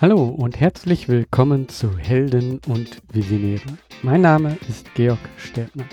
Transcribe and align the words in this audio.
Hallo 0.00 0.28
und 0.28 0.60
herzlich 0.60 1.08
willkommen 1.08 1.68
zu 1.68 1.98
Helden 1.98 2.60
und 2.68 3.02
Visionäre. 3.12 3.66
Mein 4.04 4.20
Name 4.20 4.56
ist 4.68 4.94
Georg 4.94 5.18
Steltner. 5.36 5.86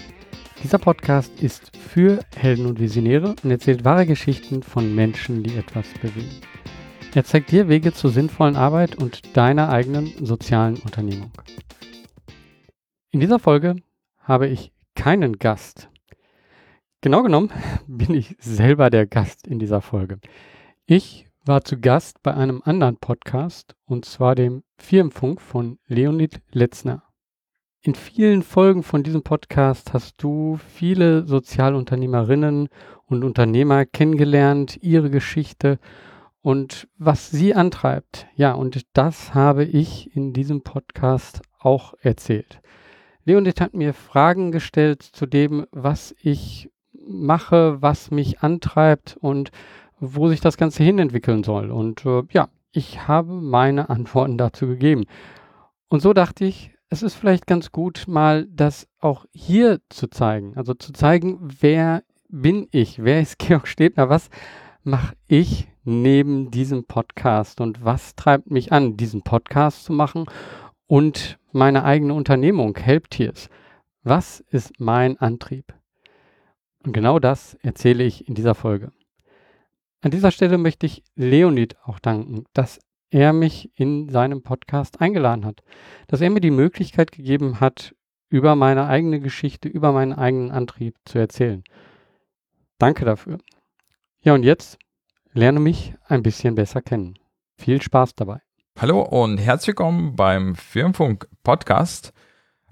Dieser 0.63 0.78
Podcast 0.78 1.42
ist 1.42 1.76
für 1.76 2.19
Helden 2.36 2.68
und 2.68 2.79
Visionäre 2.79 3.33
und 3.41 3.49
erzählt 3.49 3.83
wahre 3.83 4.05
Geschichten 4.05 4.62
von 4.62 4.94
Menschen, 4.94 5.41
die 5.41 5.58
etwas 5.58 5.87
bewegen. 6.04 6.40
Er 7.15 7.23
zeigt 7.23 7.49
dir 7.49 7.68
Wege 7.68 7.94
zur 7.94 8.12
sinnvollen 8.12 8.55
Arbeit 8.55 8.96
und 8.96 9.36
deiner 9.36 9.69
eigenen 9.69 10.13
sozialen 10.24 10.76
Unternehmung. 10.76 11.31
In 13.10 13.22
dieser 13.22 13.40
Folge 13.40 13.78
habe 14.19 14.47
ich 14.47 14.72
keinen 14.94 15.40
Gast. 15.40 15.90
Genau 17.02 17.23
genommen 17.23 17.50
bin 17.88 18.14
ich 18.14 18.36
selber 18.38 18.92
der 18.92 19.08
Gast 19.08 19.48
in 19.48 19.58
dieser 19.58 19.81
Folge. 19.81 20.20
Ich 20.86 21.25
war 21.48 21.63
zu 21.63 21.80
Gast 21.80 22.23
bei 22.23 22.34
einem 22.34 22.63
anderen 22.66 22.98
Podcast, 22.98 23.76
und 23.86 24.05
zwar 24.05 24.34
dem 24.34 24.63
Firmenfunk 24.77 25.40
von 25.40 25.77
Leonid 25.86 26.41
Letzner. 26.52 27.03
In 27.81 27.94
vielen 27.94 28.41
Folgen 28.41 28.81
von 28.81 29.03
diesem 29.03 29.22
Podcast 29.22 29.94
hast 29.94 30.16
du 30.23 30.58
viele 30.58 31.27
Sozialunternehmerinnen 31.27 32.70
und 33.05 33.23
Unternehmer 33.23 33.86
kennengelernt, 33.86 34.80
ihre 34.81 35.12
Geschichte 35.12 35.77
und 36.41 36.88
was 36.98 37.30
sie 37.30 37.53
antreibt. 37.53 38.25
Ja, 38.36 38.53
und 38.53 38.81
das 38.94 39.36
habe 39.36 39.66
ich 39.66 40.16
in 40.16 40.34
diesem 40.34 40.64
Podcast 40.64 41.44
auch 41.59 41.94
erzählt. 42.02 42.59
Leonid 43.23 43.62
hat 43.62 43.75
mir 43.75 43.94
Fragen 43.94 44.52
gestellt 44.52 45.03
zu 45.03 45.27
dem, 45.27 45.67
was 45.72 46.16
ich 46.20 46.72
mache, 47.08 47.84
was 47.84 48.09
mich 48.09 48.39
antreibt 48.39 49.16
und 49.20 49.52
wo 50.14 50.28
sich 50.28 50.42
das 50.42 50.58
Ganze 50.58 50.84
hinentwickeln 50.84 51.44
soll. 51.44 51.72
Und 51.72 52.06
äh, 52.06 52.23
ja, 52.31 52.50
ich 52.72 53.08
habe 53.08 53.34
meine 53.34 53.89
Antworten 53.89 54.38
dazu 54.38 54.67
gegeben. 54.67 55.06
Und 55.88 56.02
so 56.02 56.14
dachte 56.14 56.45
ich, 56.45 56.72
es 56.89 57.03
ist 57.03 57.16
vielleicht 57.16 57.48
ganz 57.48 57.72
gut, 57.72 58.06
mal 58.08 58.48
das 58.50 58.88
auch 59.00 59.26
hier 59.31 59.80
zu 59.89 60.08
zeigen. 60.08 60.56
Also 60.56 60.73
zu 60.73 60.94
zeigen, 60.94 61.39
wer 61.42 62.03
bin 62.30 62.67
ich? 62.72 63.00
Wer 63.03 63.22
ist 63.22 63.39
Georg 63.39 63.67
Stebner? 63.67 64.09
Was 64.09 64.30
mache 64.83 65.16
ich 65.28 65.67
neben 65.83 66.52
diesem 66.52 66.86
Podcast? 66.86 67.61
Und 67.61 67.83
was 67.83 68.16
treibt 68.16 68.52
mich 68.52 68.72
an, 68.72 68.98
diesen 68.98 69.22
Podcast 69.22 69.86
zu 69.86 69.94
machen 69.94 70.26
und 70.88 71.39
meine 71.52 71.83
eigene 71.83 72.14
Unternehmung, 72.14 72.78
Helptiers? 72.78 73.50
Was 74.03 74.42
ist 74.52 74.80
mein 74.80 75.17
Antrieb? 75.17 75.73
Und 76.86 76.94
genau 76.94 77.20
das 77.20 77.56
erzähle 77.56 78.03
ich 78.03 78.28
in 78.28 78.36
dieser 78.36 78.53
Folge. 78.53 78.92
An 80.06 80.11
dieser 80.11 80.30
Stelle 80.30 80.59
möchte 80.59 80.86
ich 80.86 81.02
Leonid 81.16 81.78
auch 81.84 81.98
danken, 81.98 82.44
dass 82.53 82.80
er 83.09 83.34
mich 83.34 83.72
in 83.73 84.08
seinem 84.08 84.44
Podcast 84.44 85.02
eingeladen 85.02 85.45
hat, 85.45 85.64
dass 86.06 86.22
er 86.22 86.30
mir 86.30 86.42
die 86.42 86.52
Möglichkeit 86.52 87.11
gegeben 87.11 87.59
hat, 87.59 87.95
über 88.30 88.56
meine 88.56 88.86
eigene 88.86 89.20
Geschichte, 89.20 89.67
über 89.67 89.94
meinen 89.94 90.14
eigenen 90.14 90.52
Antrieb 90.52 90.95
zu 91.06 91.17
erzählen. 91.17 91.64
Danke 92.78 93.03
dafür. 93.03 93.39
Ja, 94.22 94.36
und 94.36 94.44
jetzt 94.44 94.78
lerne 95.33 95.59
mich 95.59 95.95
ein 96.08 96.22
bisschen 96.22 96.53
besser 96.53 96.83
kennen. 96.83 97.17
Viel 97.58 97.81
Spaß 97.81 98.14
dabei. 98.14 98.42
Hallo 98.78 99.02
und 99.02 99.39
herzlich 99.39 99.70
willkommen 99.70 100.16
beim 100.16 100.53
Firmenfunk 100.53 101.28
Podcast 101.42 102.14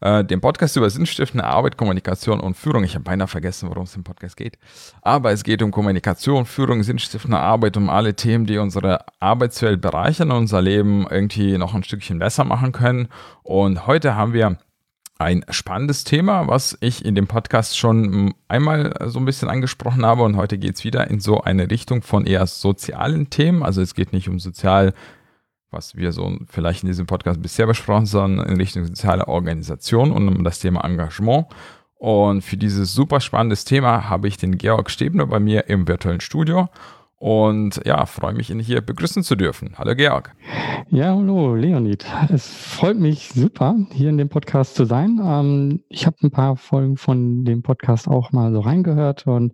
äh, 0.04 0.24
dem 0.26 0.42
Podcast 0.42 0.76
über 0.76 0.90
sinnstiftende 0.90 1.46
Arbeit, 1.46 1.78
Kommunikation 1.78 2.42
und 2.42 2.56
Führung. 2.56 2.84
Ich 2.84 2.96
habe 2.96 3.06
beinahe 3.06 3.28
vergessen, 3.28 3.70
worum 3.70 3.84
es 3.84 3.96
im 3.96 4.04
Podcast 4.04 4.36
geht. 4.36 4.58
Aber 5.02 5.32
es 5.32 5.44
geht 5.44 5.62
um 5.62 5.72
Kommunikation, 5.72 6.46
Führung, 6.46 6.84
sinnstiftende 6.84 7.40
Arbeit, 7.40 7.78
um 7.78 7.90
alle 7.90 8.14
Themen, 8.14 8.46
die 8.46 8.58
unsere 8.58 9.06
Arbeitswelt 9.22 9.80
bereichern 9.80 10.32
und 10.32 10.38
unser 10.38 10.62
Leben 10.62 11.08
irgendwie 11.10 11.58
noch 11.58 11.74
ein 11.74 11.84
Stückchen 11.84 12.20
besser 12.20 12.44
machen 12.44 12.74
können. 12.74 13.08
Und 13.44 13.88
heute 13.88 14.16
haben 14.16 14.34
wir 14.34 14.58
ein 15.20 15.46
spannendes 15.50 16.04
Thema, 16.04 16.48
was 16.48 16.78
ich 16.82 17.06
in 17.06 17.16
dem 17.16 17.28
Podcast 17.28 17.78
schon 17.78 18.34
einmal 18.50 18.94
so 19.06 19.20
ein 19.20 19.26
bisschen 19.26 19.48
angesprochen 19.48 20.06
habe. 20.06 20.24
Und 20.24 20.36
heute 20.36 20.58
geht 20.58 20.76
es 20.76 20.84
wieder 20.84 21.10
in 21.10 21.22
so 21.22 21.42
eine 21.42 21.72
Richtung 21.72 22.02
von 22.02 22.26
eher 22.26 22.46
sozialen 22.46 23.30
Themen. 23.30 23.64
Also 23.64 23.82
es 23.82 23.96
geht 23.96 24.12
nicht 24.12 24.28
um 24.28 24.40
sozial 24.40 24.94
was 25.74 25.96
wir 25.96 26.12
so 26.12 26.38
vielleicht 26.48 26.84
in 26.84 26.88
diesem 26.88 27.08
Podcast 27.08 27.42
bisher 27.42 27.68
besprochen, 27.68 28.06
sondern 28.06 28.48
in 28.48 28.58
Richtung 28.58 28.86
soziale 28.86 29.28
Organisation 29.28 30.12
und 30.12 30.28
um 30.28 30.44
das 30.44 30.60
Thema 30.60 30.84
Engagement. 30.84 31.48
Und 31.98 32.42
für 32.42 32.58
dieses 32.58 32.94
super 32.94 33.20
spannendes 33.20 33.66
Thema 33.66 34.10
habe 34.10 34.28
ich 34.28 34.38
den 34.38 34.58
Georg 34.58 34.90
Stebner 34.90 35.26
bei 35.26 35.40
mir 35.40 35.70
im 35.70 35.88
virtuellen 35.88 36.22
Studio. 36.22 36.70
Und 37.24 37.80
ja, 37.86 38.06
freue 38.06 38.34
mich, 38.34 38.50
ihn 38.50 38.60
hier 38.60 38.82
begrüßen 38.82 39.24
zu 39.24 39.38
dürfen. 39.38 39.76
Hallo 39.78 39.96
Georg. 39.96 40.36
Ja, 40.90 41.16
hallo 41.16 41.56
Leonid. 41.56 42.06
Es 42.28 42.50
freut 42.50 43.00
mich 43.00 43.30
super, 43.30 43.78
hier 43.94 44.10
in 44.10 44.18
dem 44.18 44.28
Podcast 44.28 44.76
zu 44.76 44.84
sein. 44.84 45.22
Ähm, 45.24 45.84
ich 45.88 46.06
habe 46.06 46.18
ein 46.22 46.32
paar 46.32 46.58
Folgen 46.58 46.98
von 46.98 47.46
dem 47.46 47.64
Podcast 47.64 48.10
auch 48.10 48.34
mal 48.34 48.52
so 48.52 48.60
reingehört 48.60 49.26
und 49.26 49.54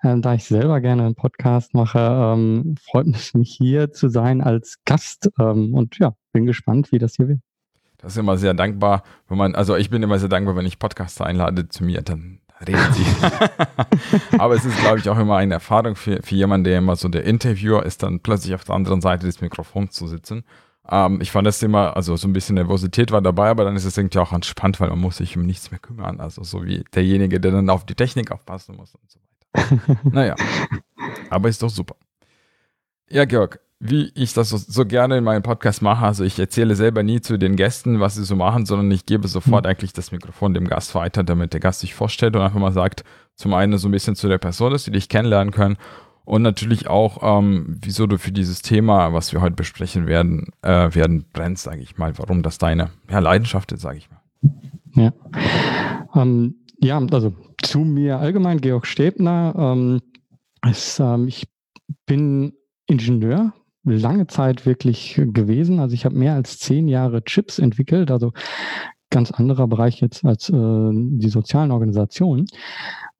äh, 0.00 0.16
da 0.18 0.32
ich 0.32 0.44
selber 0.44 0.80
gerne 0.80 1.04
einen 1.04 1.14
Podcast 1.14 1.74
mache, 1.74 1.98
ähm, 1.98 2.76
freut 2.80 3.08
es 3.08 3.34
mich 3.34 3.54
hier 3.54 3.92
zu 3.92 4.08
sein 4.08 4.40
als 4.40 4.78
Gast 4.86 5.28
ähm, 5.38 5.74
und 5.74 5.98
ja, 5.98 6.14
bin 6.32 6.46
gespannt, 6.46 6.90
wie 6.90 6.98
das 6.98 7.16
hier 7.16 7.28
wird. 7.28 7.40
Das 7.98 8.12
ist 8.12 8.18
immer 8.18 8.38
sehr 8.38 8.54
dankbar, 8.54 9.02
wenn 9.28 9.36
man, 9.36 9.54
also 9.54 9.76
ich 9.76 9.90
bin 9.90 10.02
immer 10.02 10.18
sehr 10.18 10.30
dankbar, 10.30 10.56
wenn 10.56 10.64
ich 10.64 10.78
Podcaster 10.78 11.26
einlade 11.26 11.68
zu 11.68 11.84
mir, 11.84 12.00
dann 12.00 12.40
sie. 12.66 13.06
Aber 14.38 14.54
es 14.54 14.64
ist, 14.64 14.78
glaube 14.78 14.98
ich, 14.98 15.08
auch 15.08 15.18
immer 15.18 15.36
eine 15.36 15.54
Erfahrung 15.54 15.96
für, 15.96 16.22
für 16.22 16.34
jemanden, 16.34 16.64
der 16.64 16.78
immer 16.78 16.96
so 16.96 17.08
der 17.08 17.24
Interviewer 17.24 17.84
ist, 17.84 18.02
dann 18.02 18.20
plötzlich 18.20 18.54
auf 18.54 18.64
der 18.64 18.74
anderen 18.74 19.00
Seite 19.00 19.26
des 19.26 19.40
Mikrofons 19.40 19.92
zu 19.92 20.06
sitzen. 20.06 20.44
Ähm, 20.88 21.20
ich 21.20 21.30
fand 21.30 21.46
das 21.46 21.62
immer, 21.62 21.96
also 21.96 22.16
so 22.16 22.28
ein 22.28 22.32
bisschen 22.32 22.56
Nervosität 22.56 23.12
war 23.12 23.22
dabei, 23.22 23.48
aber 23.48 23.64
dann 23.64 23.76
ist 23.76 23.84
es 23.84 23.96
irgendwie 23.96 24.18
auch 24.18 24.32
entspannt, 24.32 24.80
weil 24.80 24.90
man 24.90 25.00
muss 25.00 25.18
sich 25.18 25.36
um 25.36 25.44
nichts 25.44 25.70
mehr 25.70 25.80
kümmern. 25.80 26.20
Also 26.20 26.42
so 26.42 26.64
wie 26.64 26.84
derjenige, 26.94 27.40
der 27.40 27.52
dann 27.52 27.70
auf 27.70 27.86
die 27.86 27.94
Technik 27.94 28.30
aufpassen 28.32 28.76
muss 28.76 28.94
und 28.94 29.10
so 29.10 29.20
weiter. 29.20 29.98
naja, 30.10 30.36
aber 31.30 31.48
ist 31.48 31.62
doch 31.62 31.70
super. 31.70 31.96
Ja, 33.08 33.24
Georg, 33.24 33.60
wie 33.80 34.12
ich 34.14 34.34
das 34.34 34.50
so, 34.50 34.58
so, 34.58 34.84
gerne 34.84 35.16
in 35.16 35.24
meinem 35.24 35.42
Podcast 35.42 35.80
mache. 35.80 36.04
Also 36.04 36.22
ich 36.22 36.38
erzähle 36.38 36.76
selber 36.76 37.02
nie 37.02 37.22
zu 37.22 37.38
den 37.38 37.56
Gästen, 37.56 37.98
was 37.98 38.14
sie 38.14 38.24
so 38.24 38.36
machen, 38.36 38.66
sondern 38.66 38.90
ich 38.90 39.06
gebe 39.06 39.26
sofort 39.26 39.64
mhm. 39.64 39.70
eigentlich 39.70 39.94
das 39.94 40.12
Mikrofon 40.12 40.52
dem 40.52 40.68
Gast 40.68 40.94
weiter, 40.94 41.24
damit 41.24 41.54
der 41.54 41.60
Gast 41.60 41.80
sich 41.80 41.94
vorstellt 41.94 42.36
und 42.36 42.42
einfach 42.42 42.60
mal 42.60 42.72
sagt, 42.72 43.04
zum 43.36 43.54
einen 43.54 43.78
so 43.78 43.88
ein 43.88 43.92
bisschen 43.92 44.16
zu 44.16 44.28
der 44.28 44.36
Person, 44.36 44.72
dass 44.72 44.84
sie 44.84 44.90
dich 44.90 45.08
kennenlernen 45.08 45.52
können 45.52 45.78
und 46.24 46.42
natürlich 46.42 46.88
auch, 46.88 47.38
ähm, 47.38 47.78
wieso 47.80 48.06
du 48.06 48.18
für 48.18 48.32
dieses 48.32 48.62
Thema, 48.62 49.12
was 49.12 49.32
wir 49.32 49.40
heute 49.40 49.56
besprechen 49.56 50.06
werden, 50.06 50.50
äh, 50.62 50.94
werden 50.94 51.24
brennst, 51.32 51.64
sage 51.64 51.80
ich 51.80 51.96
mal, 51.96 52.18
warum 52.18 52.42
das 52.42 52.58
deine 52.58 52.90
ja, 53.10 53.18
Leidenschaft 53.18 53.72
ist, 53.72 53.80
sage 53.80 53.98
ich 53.98 54.08
mal. 54.10 54.20
Ja. 54.94 55.12
Ähm, 56.14 56.56
ja, 56.82 56.98
also 56.98 57.34
zu 57.62 57.80
mir 57.80 58.18
allgemein, 58.18 58.60
Georg 58.60 58.86
Stäbner. 58.86 59.54
Ähm, 59.56 60.00
ist, 60.70 61.00
ähm, 61.00 61.26
ich 61.26 61.48
bin 62.06 62.52
Ingenieur 62.86 63.52
lange 63.84 64.26
Zeit 64.26 64.66
wirklich 64.66 65.20
gewesen. 65.32 65.80
Also 65.80 65.94
ich 65.94 66.04
habe 66.04 66.16
mehr 66.16 66.34
als 66.34 66.58
zehn 66.58 66.88
Jahre 66.88 67.24
Chips 67.24 67.58
entwickelt, 67.58 68.10
also 68.10 68.32
ganz 69.10 69.30
anderer 69.30 69.66
Bereich 69.66 70.00
jetzt 70.00 70.24
als 70.24 70.48
äh, 70.48 70.52
die 70.52 71.28
sozialen 71.28 71.72
Organisationen. 71.72 72.46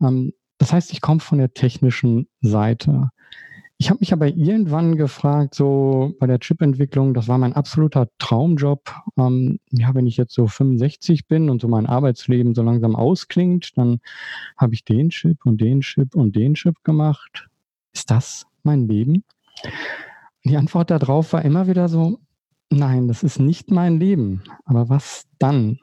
Ähm, 0.00 0.32
das 0.59 0.72
heißt, 0.72 0.93
ich 0.93 1.00
komme 1.00 1.21
von 1.21 1.38
der 1.38 1.53
technischen 1.54 2.28
Seite. 2.41 3.10
Ich 3.78 3.88
habe 3.88 4.00
mich 4.00 4.12
aber 4.12 4.28
irgendwann 4.28 4.97
gefragt, 4.97 5.54
so 5.54 6.12
bei 6.21 6.26
der 6.26 6.38
Chip-Entwicklung, 6.38 7.15
das 7.15 7.28
war 7.28 7.38
mein 7.38 7.54
absoluter 7.54 8.09
Traumjob. 8.19 8.94
Ähm, 9.16 9.59
ja, 9.71 9.94
wenn 9.94 10.06
ich 10.06 10.19
jetzt 10.19 10.34
so 10.34 10.47
65 10.47 11.27
bin 11.27 11.48
und 11.48 11.62
so 11.62 11.69
mein 11.69 11.87
Arbeitsleben 11.87 12.54
so 12.54 12.62
langsam 12.62 12.94
ausklingt, 12.94 13.77
dann 13.78 14.00
habe 14.59 14.74
ich 14.74 14.84
den 14.84 15.09
Chip 15.09 15.47
und 15.47 15.62
den 15.62 15.80
Chip 15.80 16.15
und 16.15 16.36
den 16.36 16.54
Chip 16.54 16.84
gemacht. 16.84 17.48
Ist 17.95 18.10
das 18.10 18.47
mein 18.62 18.86
Leben? 18.86 19.24
Die 20.45 20.57
Antwort 20.57 20.91
darauf 20.91 21.33
war 21.33 21.45
immer 21.45 21.66
wieder 21.66 21.89
so, 21.89 22.19
nein, 22.71 23.09
das 23.09 23.22
ist 23.22 23.39
nicht 23.39 23.71
mein 23.71 23.98
Leben. 23.98 24.42
Aber 24.65 24.89
was 24.89 25.25
dann? 25.39 25.78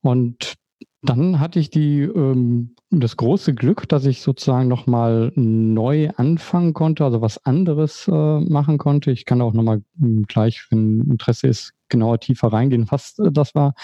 Und 0.00 0.54
dann 1.02 1.40
hatte 1.40 1.58
ich 1.58 1.70
die, 1.70 2.02
ähm, 2.02 2.74
das 2.90 3.16
große 3.16 3.54
Glück, 3.54 3.88
dass 3.88 4.04
ich 4.04 4.22
sozusagen 4.22 4.68
nochmal 4.68 5.32
neu 5.34 6.10
anfangen 6.16 6.74
konnte, 6.74 7.04
also 7.04 7.20
was 7.20 7.44
anderes 7.44 8.06
äh, 8.08 8.40
machen 8.40 8.78
konnte. 8.78 9.10
Ich 9.10 9.24
kann 9.24 9.40
auch 9.40 9.52
nochmal 9.52 9.82
hm, 9.98 10.24
gleich, 10.28 10.64
wenn 10.70 11.00
Interesse 11.10 11.48
ist, 11.48 11.72
genauer 11.88 12.20
tiefer 12.20 12.48
reingehen, 12.52 12.86
was 12.90 13.18
äh, 13.18 13.32
das 13.32 13.54
war, 13.54 13.74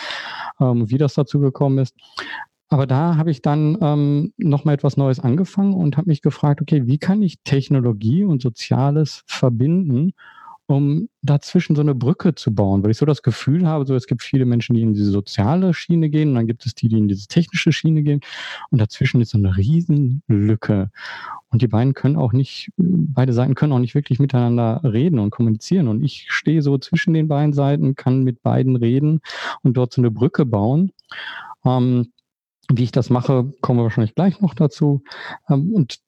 ähm, 0.61 0.89
wie 0.91 0.99
das 0.99 1.15
dazu 1.15 1.41
gekommen 1.41 1.79
ist. 1.79 1.95
Aber 2.69 2.87
da 2.87 3.17
habe 3.17 3.31
ich 3.31 3.41
dann 3.41 3.79
ähm, 3.81 4.33
nochmal 4.37 4.75
etwas 4.75 4.97
Neues 4.97 5.21
angefangen 5.21 5.75
und 5.75 5.97
habe 5.97 6.09
mich 6.09 6.21
gefragt, 6.21 6.61
okay, 6.61 6.87
wie 6.87 6.99
kann 6.99 7.23
ich 7.23 7.41
Technologie 7.43 8.25
und 8.25 8.43
Soziales 8.43 9.23
verbinden, 9.27 10.13
um 10.67 11.09
dazwischen 11.23 11.75
so 11.75 11.81
eine 11.81 11.95
Brücke 11.95 12.35
zu 12.35 12.55
bauen, 12.55 12.83
weil 12.83 12.91
ich 12.91 12.99
so 12.99 13.07
das 13.07 13.23
Gefühl 13.23 13.67
habe, 13.67 13.87
so 13.87 13.95
es 13.95 14.07
gibt 14.07 14.23
viele 14.23 14.45
Menschen, 14.45 14.75
die 14.75 14.83
in 14.83 14.93
diese 14.93 15.11
soziale 15.11 15.73
Schiene 15.73 16.11
gehen 16.11 16.29
und 16.29 16.35
dann 16.35 16.47
gibt 16.47 16.67
es 16.67 16.75
die, 16.75 16.89
die 16.89 16.99
in 16.99 17.09
diese 17.09 17.27
technische 17.27 17.73
Schiene 17.73 18.03
gehen 18.03 18.21
und 18.71 18.79
dazwischen 18.79 19.23
ist 19.23 19.31
so 19.31 19.39
eine 19.39 19.57
Riesenlücke. 19.57 20.91
Und 21.49 21.63
die 21.63 21.69
beiden 21.69 21.95
können 21.95 22.17
auch 22.17 22.35
nicht, 22.35 22.71
beide 22.77 23.33
Seiten 23.33 23.55
können 23.55 23.73
auch 23.73 23.79
nicht 23.79 23.95
wirklich 23.95 24.19
miteinander 24.19 24.83
reden 24.85 25.19
und 25.19 25.31
kommunizieren. 25.31 25.89
Und 25.89 26.05
ich 26.05 26.27
stehe 26.29 26.61
so 26.61 26.77
zwischen 26.77 27.15
den 27.15 27.29
beiden 27.29 27.55
Seiten, 27.55 27.95
kann 27.95 28.23
mit 28.23 28.43
beiden 28.43 28.77
reden 28.77 29.23
und 29.63 29.79
dort 29.79 29.95
so 29.95 30.03
eine 30.03 30.11
Brücke 30.11 30.45
bauen. 30.45 30.93
Ähm, 31.65 32.13
wie 32.73 32.85
ich 32.85 32.93
das 32.93 33.11
mache, 33.11 33.53
kommen 33.61 33.81
wir 33.81 33.85
wahrscheinlich 33.85 34.15
gleich 34.15 34.41
noch 34.41 34.55
dazu. 34.55 35.03
Ähm, 35.49 35.73
und 35.73 35.99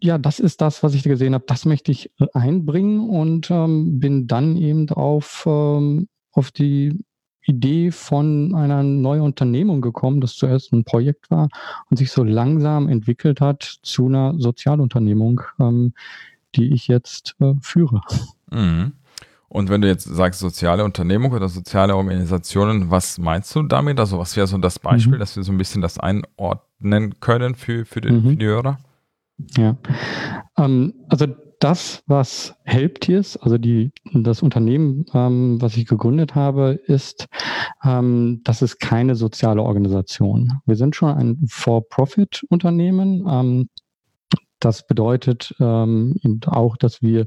ja, 0.00 0.18
das 0.18 0.38
ist 0.38 0.60
das, 0.60 0.82
was 0.82 0.94
ich 0.94 1.02
gesehen 1.02 1.34
habe. 1.34 1.44
Das 1.46 1.64
möchte 1.64 1.92
ich 1.92 2.10
äh, 2.18 2.26
einbringen 2.34 3.08
und 3.08 3.50
ähm, 3.50 3.98
bin 4.00 4.26
dann 4.26 4.56
eben 4.56 4.88
auf, 4.90 5.44
ähm, 5.46 6.08
auf 6.32 6.50
die 6.50 7.04
Idee 7.46 7.90
von 7.90 8.54
einer 8.54 8.82
neuen 8.82 9.20
Unternehmung 9.20 9.80
gekommen, 9.80 10.20
das 10.20 10.34
zuerst 10.34 10.72
ein 10.72 10.84
Projekt 10.84 11.30
war 11.30 11.48
und 11.90 11.96
sich 11.98 12.10
so 12.10 12.24
langsam 12.24 12.88
entwickelt 12.88 13.40
hat 13.40 13.62
zu 13.82 14.06
einer 14.06 14.34
Sozialunternehmung, 14.38 15.42
ähm, 15.60 15.92
die 16.54 16.72
ich 16.72 16.88
jetzt 16.88 17.36
äh, 17.40 17.54
führe. 17.60 18.00
Mhm. 18.50 18.92
Und 19.54 19.70
wenn 19.70 19.82
du 19.82 19.86
jetzt 19.86 20.02
sagst 20.02 20.40
soziale 20.40 20.82
Unternehmung 20.82 21.30
oder 21.30 21.48
soziale 21.48 21.94
Organisationen, 21.94 22.90
was 22.90 23.18
meinst 23.18 23.54
du 23.54 23.62
damit? 23.62 24.00
Also 24.00 24.18
was 24.18 24.36
wäre 24.36 24.48
so 24.48 24.58
das 24.58 24.80
Beispiel, 24.80 25.14
mhm. 25.14 25.20
dass 25.20 25.36
wir 25.36 25.44
so 25.44 25.52
ein 25.52 25.58
bisschen 25.58 25.80
das 25.80 25.96
einordnen 25.96 27.20
können 27.20 27.54
für, 27.54 27.84
für, 27.84 28.00
den, 28.00 28.16
mhm. 28.16 28.30
für 28.30 28.36
die 28.36 28.46
Hörer? 28.46 28.78
Ja, 29.56 29.76
ähm, 30.58 30.94
also 31.08 31.26
das, 31.60 32.02
was 32.08 32.56
Helptiers, 32.64 33.36
also 33.36 33.56
die, 33.56 33.92
das 34.12 34.42
Unternehmen, 34.42 35.06
ähm, 35.14 35.62
was 35.62 35.76
ich 35.76 35.86
gegründet 35.86 36.34
habe, 36.34 36.80
ist, 36.86 37.28
ähm, 37.84 38.40
das 38.42 38.60
ist 38.60 38.80
keine 38.80 39.14
soziale 39.14 39.62
Organisation. 39.62 40.60
Wir 40.66 40.74
sind 40.74 40.96
schon 40.96 41.14
ein 41.16 41.44
For-Profit-Unternehmen. 41.46 43.24
Ähm, 43.30 43.68
das 44.64 44.86
bedeutet 44.86 45.54
ähm, 45.60 46.14
auch, 46.46 46.76
dass 46.76 47.02
wir, 47.02 47.26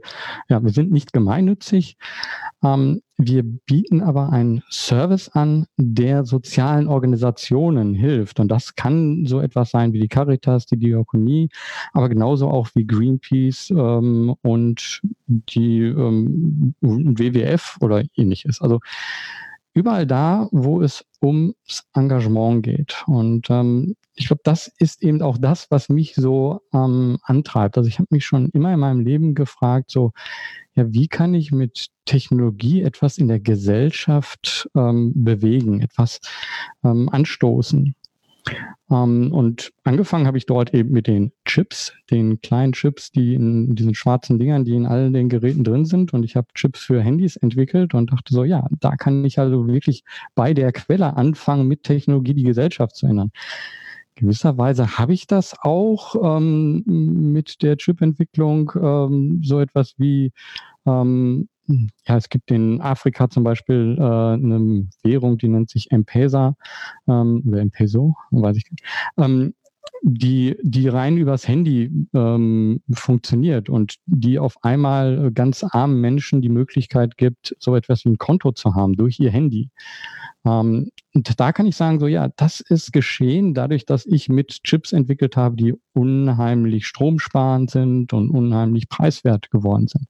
ja, 0.49 0.63
wir 0.63 0.71
sind 0.71 0.91
nicht 0.91 1.13
gemeinnützig. 1.13 1.97
Ähm, 2.63 3.01
wir 3.17 3.43
bieten 3.43 4.01
aber 4.01 4.31
einen 4.31 4.61
Service 4.69 5.29
an, 5.29 5.65
der 5.77 6.23
sozialen 6.25 6.87
Organisationen 6.87 7.95
hilft. 7.95 8.39
Und 8.39 8.49
das 8.49 8.75
kann 8.75 9.25
so 9.25 9.39
etwas 9.41 9.71
sein 9.71 9.91
wie 9.93 9.99
die 9.99 10.07
Caritas, 10.07 10.67
die 10.67 10.77
Diakonie, 10.77 11.49
aber 11.93 12.09
genauso 12.09 12.47
auch 12.49 12.69
wie 12.75 12.85
Greenpeace 12.85 13.71
ähm, 13.71 14.35
und 14.43 15.01
die 15.27 15.81
ähm, 15.81 16.75
WWF 16.81 17.77
oder 17.81 18.03
ähnliches. 18.15 18.61
Also 18.61 18.79
überall 19.77 20.07
da, 20.07 20.49
wo 20.51 20.81
es 20.81 21.05
ums 21.21 21.83
Engagement 21.93 22.63
geht. 22.63 23.03
Und 23.05 23.49
ähm, 23.49 23.95
ich 24.15 24.27
glaube, 24.27 24.41
das 24.43 24.67
ist 24.79 25.03
eben 25.03 25.21
auch 25.21 25.37
das, 25.37 25.67
was 25.69 25.89
mich 25.89 26.15
so 26.15 26.61
ähm, 26.73 27.19
antreibt. 27.23 27.77
Also 27.77 27.87
ich 27.87 27.99
habe 27.99 28.07
mich 28.09 28.25
schon 28.25 28.49
immer 28.49 28.73
in 28.73 28.79
meinem 28.79 28.99
Leben 28.99 29.35
gefragt, 29.35 29.91
so, 29.91 30.11
ja, 30.73 30.91
wie 30.91 31.07
kann 31.07 31.33
ich 31.33 31.51
mit 31.51 31.87
Technologie 32.05 32.81
etwas 32.81 33.17
in 33.17 33.27
der 33.27 33.39
Gesellschaft 33.39 34.69
ähm, 34.75 35.13
bewegen, 35.15 35.81
etwas 35.81 36.19
ähm, 36.83 37.09
anstoßen? 37.09 37.95
Ähm, 38.89 39.31
und 39.33 39.73
angefangen 39.83 40.27
habe 40.27 40.37
ich 40.37 40.45
dort 40.45 40.73
eben 40.73 40.91
mit 40.91 41.07
den 41.07 41.31
Chips, 41.45 41.93
den 42.09 42.41
kleinen 42.41 42.73
Chips, 42.73 43.11
die 43.11 43.35
in 43.35 43.75
diesen 43.75 43.95
schwarzen 43.95 44.39
Dingern, 44.39 44.65
die 44.65 44.75
in 44.75 44.85
allen 44.85 45.13
den 45.13 45.29
Geräten 45.29 45.63
drin 45.63 45.85
sind. 45.85 46.13
Und 46.13 46.23
ich 46.23 46.35
habe 46.35 46.47
Chips 46.53 46.81
für 46.81 47.01
Handys 47.01 47.35
entwickelt 47.35 47.93
und 47.93 48.11
dachte 48.11 48.33
so, 48.33 48.43
ja, 48.43 48.67
da 48.79 48.95
kann 48.95 49.25
ich 49.25 49.39
also 49.39 49.67
wirklich 49.67 50.03
bei 50.35 50.53
der 50.53 50.71
Quelle 50.71 51.17
anfangen, 51.17 51.67
mit 51.67 51.83
Technologie 51.83 52.33
die 52.33 52.43
Gesellschaft 52.43 52.95
zu 52.95 53.07
ändern. 53.07 53.31
Gewisserweise 54.15 54.97
habe 54.97 55.13
ich 55.13 55.27
das 55.27 55.55
auch 55.61 56.37
ähm, 56.37 56.83
mit 56.85 57.61
der 57.61 57.77
Chip-Entwicklung, 57.77 58.71
ähm, 58.81 59.41
so 59.43 59.59
etwas 59.59 59.93
wie 59.97 60.31
ähm, 60.87 61.49
ja, 61.67 62.17
es 62.17 62.29
gibt 62.29 62.49
in 62.51 62.81
Afrika 62.81 63.29
zum 63.29 63.43
Beispiel 63.43 63.97
äh, 63.99 64.03
eine 64.03 64.87
Währung, 65.03 65.37
die 65.37 65.49
nennt 65.49 65.69
sich 65.69 65.91
M-Pesa 65.91 66.55
ähm, 67.07 67.43
oder 67.45 67.61
M-Peso, 67.61 68.15
weiß 68.31 68.57
ich 68.57 68.71
nicht. 68.71 68.83
Ähm, 69.17 69.53
die, 70.03 70.57
die 70.61 70.87
rein 70.87 71.17
übers 71.17 71.47
Handy 71.47 71.91
ähm, 72.13 72.81
funktioniert 72.91 73.69
und 73.69 73.95
die 74.05 74.39
auf 74.39 74.63
einmal 74.63 75.31
ganz 75.31 75.63
armen 75.63 75.99
Menschen 76.01 76.41
die 76.41 76.49
Möglichkeit 76.49 77.17
gibt, 77.17 77.55
so 77.59 77.75
etwas 77.75 78.05
wie 78.05 78.09
ein 78.09 78.17
Konto 78.17 78.51
zu 78.51 78.75
haben 78.75 78.93
durch 78.93 79.19
ihr 79.19 79.31
Handy. 79.31 79.69
Ähm, 80.45 80.91
und 81.13 81.39
da 81.39 81.51
kann 81.51 81.65
ich 81.65 81.75
sagen, 81.75 81.99
so 81.99 82.07
ja, 82.07 82.29
das 82.35 82.59
ist 82.59 82.93
geschehen 82.93 83.53
dadurch, 83.53 83.85
dass 83.85 84.05
ich 84.05 84.29
mit 84.29 84.63
Chips 84.63 84.93
entwickelt 84.93 85.35
habe, 85.35 85.55
die 85.55 85.73
unheimlich 85.93 86.85
stromsparend 86.85 87.71
sind 87.71 88.13
und 88.13 88.29
unheimlich 88.29 88.89
preiswert 88.89 89.49
geworden 89.51 89.87
sind. 89.87 90.05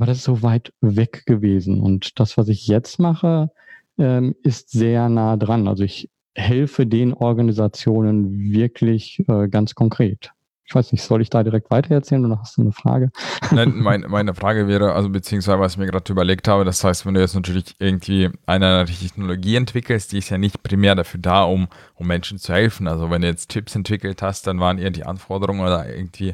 Aber 0.00 0.06
das 0.06 0.16
ist 0.16 0.24
so 0.24 0.42
weit 0.42 0.72
weg 0.80 1.24
gewesen. 1.26 1.78
Und 1.78 2.18
das, 2.18 2.38
was 2.38 2.48
ich 2.48 2.66
jetzt 2.66 2.98
mache, 2.98 3.50
ähm, 3.98 4.34
ist 4.42 4.70
sehr 4.70 5.10
nah 5.10 5.36
dran. 5.36 5.68
Also 5.68 5.84
ich 5.84 6.08
helfe 6.34 6.86
den 6.86 7.12
Organisationen 7.12 8.50
wirklich 8.50 9.22
äh, 9.28 9.48
ganz 9.48 9.74
konkret. 9.74 10.30
Ich 10.64 10.74
weiß 10.74 10.92
nicht, 10.92 11.02
soll 11.02 11.20
ich 11.20 11.28
da 11.28 11.42
direkt 11.42 11.70
weitererzählen 11.70 12.24
oder 12.24 12.40
hast 12.40 12.56
du 12.56 12.62
eine 12.62 12.72
Frage? 12.72 13.10
Nein, 13.50 13.72
mein, 13.76 14.06
meine 14.08 14.34
Frage 14.34 14.68
wäre, 14.68 14.94
also 14.94 15.10
beziehungsweise 15.10 15.60
was 15.60 15.72
ich 15.72 15.78
mir 15.78 15.86
gerade 15.88 16.10
überlegt 16.10 16.48
habe, 16.48 16.64
das 16.64 16.82
heißt, 16.82 17.04
wenn 17.04 17.12
du 17.12 17.20
jetzt 17.20 17.34
natürlich 17.34 17.76
irgendwie 17.78 18.30
eine 18.46 18.86
Technologie 18.86 19.56
entwickelst, 19.56 20.12
die 20.12 20.18
ist 20.18 20.30
ja 20.30 20.38
nicht 20.38 20.62
primär 20.62 20.94
dafür 20.94 21.20
da, 21.20 21.42
um, 21.42 21.68
um 21.94 22.06
Menschen 22.06 22.38
zu 22.38 22.54
helfen. 22.54 22.88
Also 22.88 23.10
wenn 23.10 23.20
du 23.20 23.28
jetzt 23.28 23.50
Chips 23.50 23.76
entwickelt 23.76 24.22
hast, 24.22 24.46
dann 24.46 24.60
waren 24.60 24.78
eher 24.78 24.92
die 24.92 25.04
Anforderungen 25.04 25.60
oder 25.60 25.94
irgendwie 25.94 26.32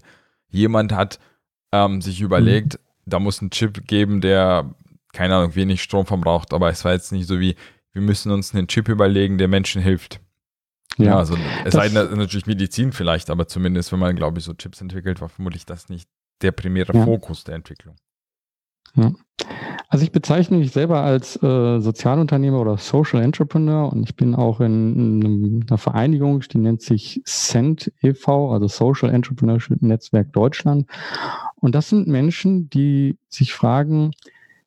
jemand 0.50 0.92
hat 0.92 1.18
ähm, 1.72 2.00
sich 2.00 2.20
überlegt, 2.20 2.74
mhm 2.74 2.85
da 3.06 3.18
muss 3.18 3.40
ein 3.40 3.50
Chip 3.50 3.86
geben, 3.86 4.20
der, 4.20 4.74
keine 5.12 5.36
Ahnung, 5.36 5.54
wenig 5.54 5.82
Strom 5.82 6.06
verbraucht, 6.06 6.52
aber 6.52 6.68
es 6.68 6.84
war 6.84 6.92
jetzt 6.92 7.12
nicht 7.12 7.26
so 7.26 7.40
wie, 7.40 7.56
wir 7.92 8.02
müssen 8.02 8.30
uns 8.30 8.54
einen 8.54 8.68
Chip 8.68 8.88
überlegen, 8.88 9.38
der 9.38 9.48
Menschen 9.48 9.80
hilft. 9.80 10.20
Ja, 10.98 11.06
ja 11.06 11.18
also 11.18 11.36
es 11.64 11.72
sei 11.72 11.88
denn 11.88 12.18
natürlich 12.18 12.46
Medizin 12.46 12.92
vielleicht, 12.92 13.30
aber 13.30 13.48
zumindest, 13.48 13.92
wenn 13.92 13.98
man, 13.98 14.16
glaube 14.16 14.38
ich, 14.38 14.44
so 14.44 14.54
Chips 14.54 14.80
entwickelt, 14.80 15.20
war 15.20 15.28
vermutlich 15.28 15.64
das 15.64 15.88
nicht 15.88 16.08
der 16.42 16.52
primäre 16.52 16.94
ja. 16.94 17.04
Fokus 17.04 17.44
der 17.44 17.54
Entwicklung. 17.54 17.96
Ja. 18.94 19.12
Also 19.88 20.04
ich 20.04 20.12
bezeichne 20.12 20.58
mich 20.58 20.72
selber 20.72 21.02
als 21.02 21.40
äh, 21.42 21.80
Sozialunternehmer 21.80 22.60
oder 22.60 22.76
Social 22.76 23.22
Entrepreneur 23.22 23.92
und 23.92 24.02
ich 24.02 24.16
bin 24.16 24.34
auch 24.34 24.60
in, 24.60 25.22
in, 25.22 25.64
einer 25.68 25.78
Vereinigung, 25.78 26.40
die 26.40 26.58
nennt 26.58 26.82
sich 26.82 27.22
CENT 27.24 27.92
e.V., 28.02 28.52
also 28.52 28.66
Social 28.66 29.10
Entrepreneurship 29.14 29.80
Netzwerk 29.82 30.32
Deutschland. 30.32 30.88
Und 31.60 31.74
das 31.74 31.88
sind 31.88 32.08
Menschen, 32.08 32.68
die 32.68 33.18
sich 33.28 33.52
fragen, 33.52 34.10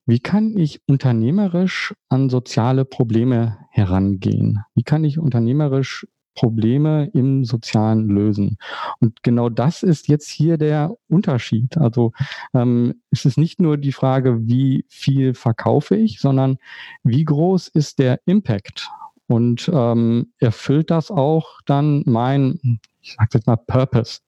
wie 0.05 0.19
kann 0.19 0.57
ich 0.57 0.81
unternehmerisch 0.87 1.93
an 2.07 2.29
soziale 2.29 2.85
Probleme 2.85 3.57
herangehen? 3.69 4.63
Wie 4.73 4.83
kann 4.83 5.03
ich 5.03 5.19
unternehmerisch 5.19 6.07
Probleme 6.39 7.09
im 7.13 7.43
Sozialen 7.43 8.07
lösen. 8.07 8.57
Und 9.01 9.23
genau 9.23 9.49
das 9.49 9.83
ist 9.83 10.07
jetzt 10.07 10.29
hier 10.29 10.57
der 10.57 10.95
Unterschied. 11.09 11.77
Also 11.77 12.13
ähm, 12.53 13.01
es 13.11 13.25
ist 13.25 13.37
nicht 13.37 13.59
nur 13.59 13.75
die 13.75 13.91
Frage, 13.91 14.47
wie 14.47 14.85
viel 14.87 15.33
verkaufe 15.33 15.97
ich, 15.97 16.21
sondern 16.21 16.57
wie 17.03 17.25
groß 17.25 17.67
ist 17.67 17.99
der 17.99 18.21
Impact? 18.25 18.89
Und 19.27 19.69
ähm, 19.73 20.31
erfüllt 20.39 20.91
das 20.91 21.11
auch 21.11 21.59
dann 21.65 22.03
mein, 22.05 22.79
ich 23.01 23.15
sage 23.15 23.31
jetzt 23.33 23.47
mal, 23.47 23.57
Purpose? 23.57 24.21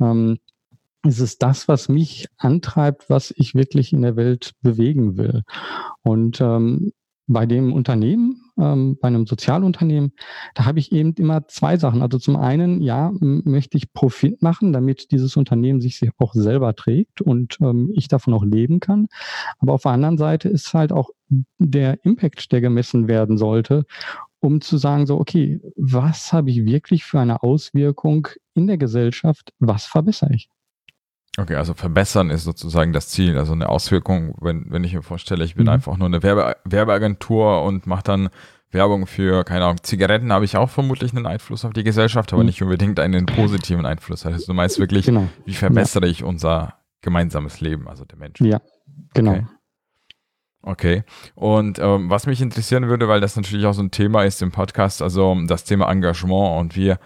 Ähm, 0.00 0.38
ist 1.04 1.18
es 1.18 1.38
das, 1.38 1.66
was 1.66 1.88
mich 1.88 2.28
antreibt, 2.36 3.10
was 3.10 3.34
ich 3.36 3.56
wirklich 3.56 3.92
in 3.92 4.02
der 4.02 4.14
Welt 4.14 4.52
bewegen 4.62 5.16
will? 5.16 5.42
Und 6.02 6.40
ähm, 6.40 6.92
bei 7.28 7.46
dem 7.46 7.72
Unternehmen, 7.72 8.42
ähm, 8.58 8.96
bei 9.00 9.08
einem 9.08 9.26
Sozialunternehmen, 9.26 10.12
da 10.54 10.64
habe 10.64 10.78
ich 10.78 10.90
eben 10.92 11.12
immer 11.14 11.46
zwei 11.46 11.76
Sachen. 11.76 12.02
Also 12.02 12.18
zum 12.18 12.36
einen, 12.36 12.80
ja, 12.80 13.12
möchte 13.20 13.76
ich 13.76 13.92
Profit 13.92 14.42
machen, 14.42 14.72
damit 14.72 15.12
dieses 15.12 15.36
Unternehmen 15.36 15.80
sich 15.80 16.00
auch 16.18 16.32
selber 16.32 16.74
trägt 16.74 17.20
und 17.20 17.58
ähm, 17.60 17.92
ich 17.94 18.08
davon 18.08 18.34
auch 18.34 18.44
leben 18.44 18.80
kann. 18.80 19.08
Aber 19.58 19.74
auf 19.74 19.82
der 19.82 19.92
anderen 19.92 20.18
Seite 20.18 20.48
ist 20.48 20.72
halt 20.74 20.90
auch 20.92 21.10
der 21.58 22.04
Impact, 22.04 22.50
der 22.50 22.62
gemessen 22.62 23.06
werden 23.06 23.36
sollte, 23.36 23.84
um 24.40 24.60
zu 24.62 24.78
sagen, 24.78 25.06
so, 25.06 25.20
okay, 25.20 25.60
was 25.76 26.32
habe 26.32 26.50
ich 26.50 26.64
wirklich 26.64 27.04
für 27.04 27.20
eine 27.20 27.42
Auswirkung 27.42 28.28
in 28.54 28.66
der 28.66 28.78
Gesellschaft? 28.78 29.52
Was 29.58 29.84
verbessere 29.84 30.34
ich? 30.34 30.48
Okay, 31.38 31.54
also 31.54 31.74
verbessern 31.74 32.30
ist 32.30 32.44
sozusagen 32.44 32.92
das 32.92 33.08
Ziel. 33.08 33.38
Also 33.38 33.52
eine 33.52 33.68
Auswirkung, 33.68 34.34
wenn, 34.40 34.66
wenn 34.70 34.84
ich 34.84 34.94
mir 34.94 35.02
vorstelle, 35.02 35.44
ich 35.44 35.54
bin 35.54 35.64
mhm. 35.64 35.72
einfach 35.72 35.96
nur 35.96 36.06
eine 36.06 36.22
Werbe, 36.22 36.56
Werbeagentur 36.64 37.62
und 37.62 37.86
mache 37.86 38.02
dann 38.02 38.28
Werbung 38.70 39.06
für, 39.06 39.44
keine 39.44 39.64
Ahnung, 39.64 39.82
Zigaretten 39.82 40.32
habe 40.32 40.44
ich 40.44 40.56
auch 40.56 40.68
vermutlich 40.68 41.14
einen 41.14 41.26
Einfluss 41.26 41.64
auf 41.64 41.72
die 41.72 41.84
Gesellschaft, 41.84 42.32
aber 42.32 42.42
mhm. 42.42 42.46
nicht 42.46 42.62
unbedingt 42.62 43.00
einen 43.00 43.26
positiven 43.26 43.86
Einfluss. 43.86 44.26
Also 44.26 44.46
du 44.46 44.52
meinst 44.52 44.78
wirklich, 44.78 45.06
genau. 45.06 45.28
wie 45.44 45.54
verbessere 45.54 46.06
ja. 46.06 46.10
ich 46.10 46.24
unser 46.24 46.74
gemeinsames 47.00 47.60
Leben, 47.60 47.88
also 47.88 48.04
der 48.04 48.18
Menschen. 48.18 48.44
Ja, 48.46 48.60
Genau. 49.14 49.32
Okay. 49.32 49.46
Okay. 50.60 51.02
Und 51.34 51.78
ähm, 51.78 52.10
was 52.10 52.26
mich 52.26 52.40
interessieren 52.42 52.88
würde, 52.88 53.08
weil 53.08 53.20
das 53.20 53.36
natürlich 53.36 53.64
auch 53.66 53.72
so 53.72 53.82
ein 53.82 53.90
Thema 53.90 54.24
ist 54.24 54.42
im 54.42 54.50
Podcast, 54.50 55.02
also 55.02 55.36
das 55.46 55.64
Thema 55.64 55.90
Engagement 55.90 56.60
und 56.60 56.76
wir, 56.76 56.98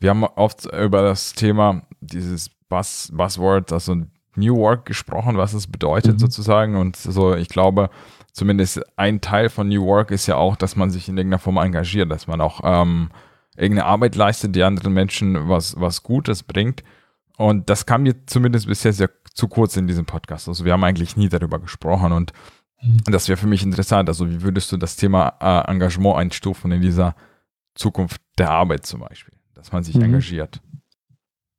wir 0.00 0.10
haben 0.10 0.24
oft 0.24 0.66
über 0.66 1.02
das 1.02 1.32
Thema 1.32 1.82
dieses 2.00 2.50
Buzz, 2.68 3.10
Buzzword, 3.12 3.72
also 3.72 3.96
New 4.36 4.56
Work 4.56 4.86
gesprochen, 4.86 5.36
was 5.36 5.52
es 5.52 5.66
bedeutet 5.66 6.14
mhm. 6.14 6.18
sozusagen. 6.18 6.76
Und 6.76 6.96
so, 6.96 7.34
ich 7.34 7.48
glaube, 7.48 7.90
zumindest 8.32 8.80
ein 8.96 9.20
Teil 9.20 9.48
von 9.48 9.68
New 9.68 9.84
Work 9.84 10.10
ist 10.10 10.26
ja 10.26 10.36
auch, 10.36 10.56
dass 10.56 10.76
man 10.76 10.90
sich 10.90 11.08
in 11.08 11.16
irgendeiner 11.16 11.38
Form 11.38 11.56
engagiert, 11.56 12.10
dass 12.10 12.26
man 12.26 12.40
auch 12.40 12.60
ähm, 12.64 13.10
irgendeine 13.56 13.86
Arbeit 13.86 14.16
leistet, 14.16 14.56
die 14.56 14.62
anderen 14.62 14.92
Menschen 14.92 15.48
was, 15.48 15.78
was 15.80 16.02
Gutes 16.02 16.42
bringt. 16.42 16.82
Und 17.36 17.70
das 17.70 17.86
kam 17.86 18.02
mir 18.02 18.26
zumindest 18.26 18.66
bisher 18.66 18.92
sehr 18.92 19.10
zu 19.34 19.48
kurz 19.48 19.76
in 19.76 19.86
diesem 19.86 20.06
Podcast. 20.06 20.48
Also 20.48 20.64
wir 20.64 20.72
haben 20.72 20.84
eigentlich 20.84 21.16
nie 21.16 21.28
darüber 21.28 21.58
gesprochen 21.58 22.12
und 22.12 22.32
mhm. 22.80 23.02
das 23.06 23.28
wäre 23.28 23.36
für 23.36 23.46
mich 23.46 23.62
interessant. 23.62 24.08
Also 24.08 24.28
wie 24.28 24.42
würdest 24.42 24.70
du 24.72 24.76
das 24.76 24.96
Thema 24.96 25.34
äh, 25.40 25.70
Engagement 25.70 26.16
einstufen 26.16 26.70
in 26.72 26.80
dieser 26.80 27.14
Zukunft 27.74 28.20
der 28.38 28.50
Arbeit 28.50 28.86
zum 28.86 29.00
Beispiel, 29.00 29.34
dass 29.64 29.72
man 29.72 29.82
sich 29.82 29.96
mhm. 29.96 30.02
engagiert? 30.02 30.60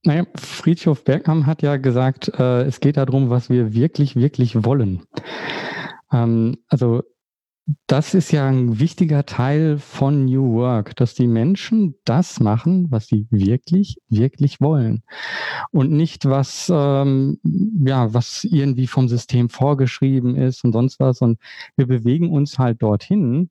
Naja, 0.04 0.26
Friedhof 0.36 1.04
Bergham 1.04 1.48
hat 1.48 1.64
ja 1.64 1.78
gesagt, 1.78 2.30
äh, 2.38 2.62
es 2.62 2.80
geht 2.80 2.98
darum, 2.98 3.32
was 3.32 3.50
wir 3.50 3.74
wirklich, 3.74 4.16
wirklich 4.16 4.64
wollen. 4.64 5.02
Ähm, 6.12 6.58
also 6.68 7.02
das 7.88 8.14
ist 8.14 8.32
ja 8.32 8.48
ein 8.48 8.80
wichtiger 8.80 9.26
Teil 9.26 9.80
von 9.80 10.26
New 10.26 10.54
Work, 10.54 10.96
dass 10.98 11.16
die 11.16 11.26
Menschen 11.26 11.96
das 12.06 12.40
machen, 12.40 12.92
was 12.92 13.08
sie 13.08 13.26
wirklich, 13.32 13.98
wirklich 14.08 14.62
wollen. 14.62 15.02
Und 15.72 15.92
nicht 15.92 16.26
was, 16.26 16.72
ähm, 16.72 17.40
ja, 17.84 18.14
was 18.14 18.44
irgendwie 18.44 18.86
vom 18.86 19.08
System 19.08 19.50
vorgeschrieben 19.50 20.36
ist 20.36 20.64
und 20.64 20.74
sonst 20.74 21.00
was. 21.00 21.22
Und 21.22 21.40
wir 21.76 21.88
bewegen 21.88 22.30
uns 22.30 22.60
halt 22.60 22.84
dorthin, 22.84 23.50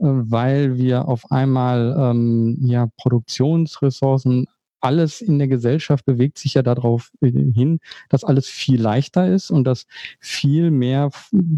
weil 0.00 0.76
wir 0.76 1.06
auf 1.06 1.30
einmal 1.30 1.94
ähm, 1.98 2.56
ja, 2.60 2.88
Produktionsressourcen 2.96 4.46
alles 4.80 5.20
in 5.20 5.38
der 5.38 5.48
Gesellschaft 5.48 6.06
bewegt 6.06 6.38
sich 6.38 6.54
ja 6.54 6.62
darauf 6.62 7.10
äh, 7.20 7.30
hin, 7.30 7.80
dass 8.08 8.24
alles 8.24 8.46
viel 8.46 8.80
leichter 8.80 9.28
ist 9.28 9.50
und 9.50 9.64
dass 9.64 9.86
viel 10.18 10.70
mehr 10.70 11.10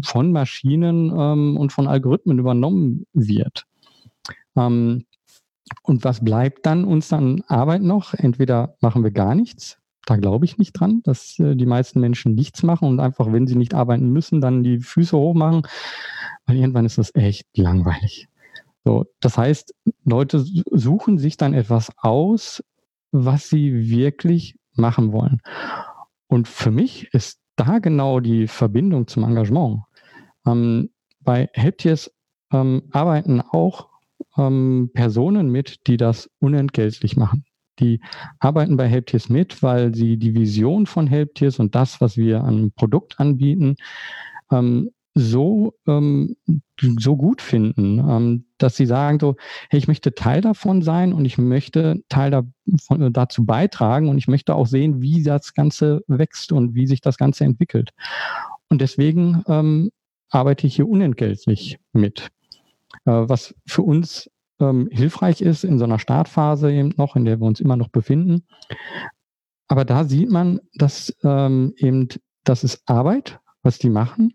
von 0.03 0.31
Maschinen 0.31 1.11
ähm, 1.17 1.57
und 1.57 1.71
von 1.71 1.87
Algorithmen 1.87 2.39
übernommen 2.39 3.05
wird. 3.13 3.65
Ähm, 4.57 5.05
und 5.83 6.03
was 6.03 6.23
bleibt 6.23 6.65
dann 6.65 6.83
uns 6.83 7.07
dann 7.07 7.43
Arbeit 7.47 7.81
noch? 7.81 8.13
Entweder 8.13 8.75
machen 8.81 9.03
wir 9.03 9.11
gar 9.11 9.33
nichts, 9.35 9.79
da 10.05 10.17
glaube 10.17 10.45
ich 10.45 10.57
nicht 10.57 10.73
dran, 10.73 11.01
dass 11.03 11.39
äh, 11.39 11.55
die 11.55 11.65
meisten 11.65 11.99
Menschen 11.99 12.35
nichts 12.35 12.63
machen 12.63 12.87
und 12.87 12.99
einfach, 12.99 13.31
wenn 13.31 13.47
sie 13.47 13.55
nicht 13.55 13.73
arbeiten 13.73 14.09
müssen, 14.09 14.41
dann 14.41 14.63
die 14.63 14.79
Füße 14.79 15.17
hochmachen, 15.17 15.63
weil 16.45 16.57
irgendwann 16.57 16.85
ist 16.85 16.97
das 16.97 17.15
echt 17.15 17.47
langweilig. 17.57 18.27
So, 18.83 19.05
das 19.19 19.37
heißt, 19.37 19.73
Leute 20.03 20.43
suchen 20.71 21.17
sich 21.17 21.37
dann 21.37 21.53
etwas 21.53 21.91
aus, 21.97 22.63
was 23.11 23.49
sie 23.49 23.89
wirklich 23.89 24.57
machen 24.75 25.11
wollen. 25.13 25.41
Und 26.27 26.47
für 26.47 26.71
mich 26.71 27.13
ist 27.13 27.39
da 27.55 27.79
genau 27.79 28.19
die 28.19 28.47
Verbindung 28.47 29.07
zum 29.07 29.23
Engagement. 29.23 29.81
Ähm, 30.45 30.89
bei 31.21 31.49
Helptiers 31.53 32.11
ähm, 32.51 32.83
arbeiten 32.91 33.41
auch 33.41 33.89
ähm, 34.37 34.89
Personen 34.93 35.49
mit, 35.49 35.87
die 35.87 35.97
das 35.97 36.29
unentgeltlich 36.39 37.15
machen. 37.15 37.45
Die 37.79 38.01
arbeiten 38.39 38.77
bei 38.77 38.87
Helptiers 38.87 39.29
mit, 39.29 39.63
weil 39.63 39.95
sie 39.95 40.17
die 40.17 40.35
Vision 40.35 40.85
von 40.85 41.07
Helptiers 41.07 41.59
und 41.59 41.75
das, 41.75 42.01
was 42.01 42.17
wir 42.17 42.43
an 42.43 42.71
Produkt 42.71 43.19
anbieten, 43.19 43.75
ähm, 44.51 44.91
so, 45.15 45.75
ähm, 45.87 46.35
so 46.79 47.15
gut 47.15 47.41
finden, 47.41 47.99
ähm, 47.99 48.45
dass 48.57 48.75
sie 48.75 48.85
sagen 48.85 49.19
so, 49.19 49.35
hey, 49.69 49.77
ich 49.77 49.87
möchte 49.87 50.15
Teil 50.15 50.41
davon 50.41 50.81
sein 50.81 51.13
und 51.13 51.25
ich 51.25 51.37
möchte 51.37 52.01
Teil 52.09 52.31
davon, 52.31 53.01
äh, 53.01 53.11
dazu 53.11 53.45
beitragen 53.45 54.09
und 54.09 54.17
ich 54.17 54.27
möchte 54.27 54.55
auch 54.55 54.65
sehen, 54.65 55.01
wie 55.01 55.21
das 55.23 55.53
Ganze 55.53 56.03
wächst 56.07 56.51
und 56.51 56.73
wie 56.73 56.87
sich 56.87 57.01
das 57.01 57.17
Ganze 57.17 57.43
entwickelt. 57.43 57.91
Und 58.69 58.81
deswegen 58.81 59.43
ähm, 59.47 59.91
arbeite 60.29 60.65
ich 60.65 60.75
hier 60.75 60.89
unentgeltlich 60.89 61.77
mit. 61.91 62.29
Äh, 63.05 63.11
was 63.11 63.53
für 63.67 63.83
uns 63.83 64.29
ähm, 64.59 64.89
hilfreich 64.91 65.41
ist 65.41 65.63
in 65.63 65.77
so 65.77 65.85
einer 65.85 65.99
Startphase 65.99 66.71
eben 66.71 66.93
noch, 66.97 67.15
in 67.15 67.25
der 67.25 67.39
wir 67.39 67.45
uns 67.45 67.59
immer 67.59 67.75
noch 67.75 67.89
befinden. 67.89 68.45
Aber 69.67 69.85
da 69.85 70.05
sieht 70.05 70.29
man, 70.29 70.59
dass 70.75 71.15
ähm, 71.23 71.73
eben, 71.77 72.07
das 72.43 72.63
ist 72.63 72.81
Arbeit, 72.85 73.39
was 73.63 73.79
die 73.79 73.89
machen. 73.89 74.33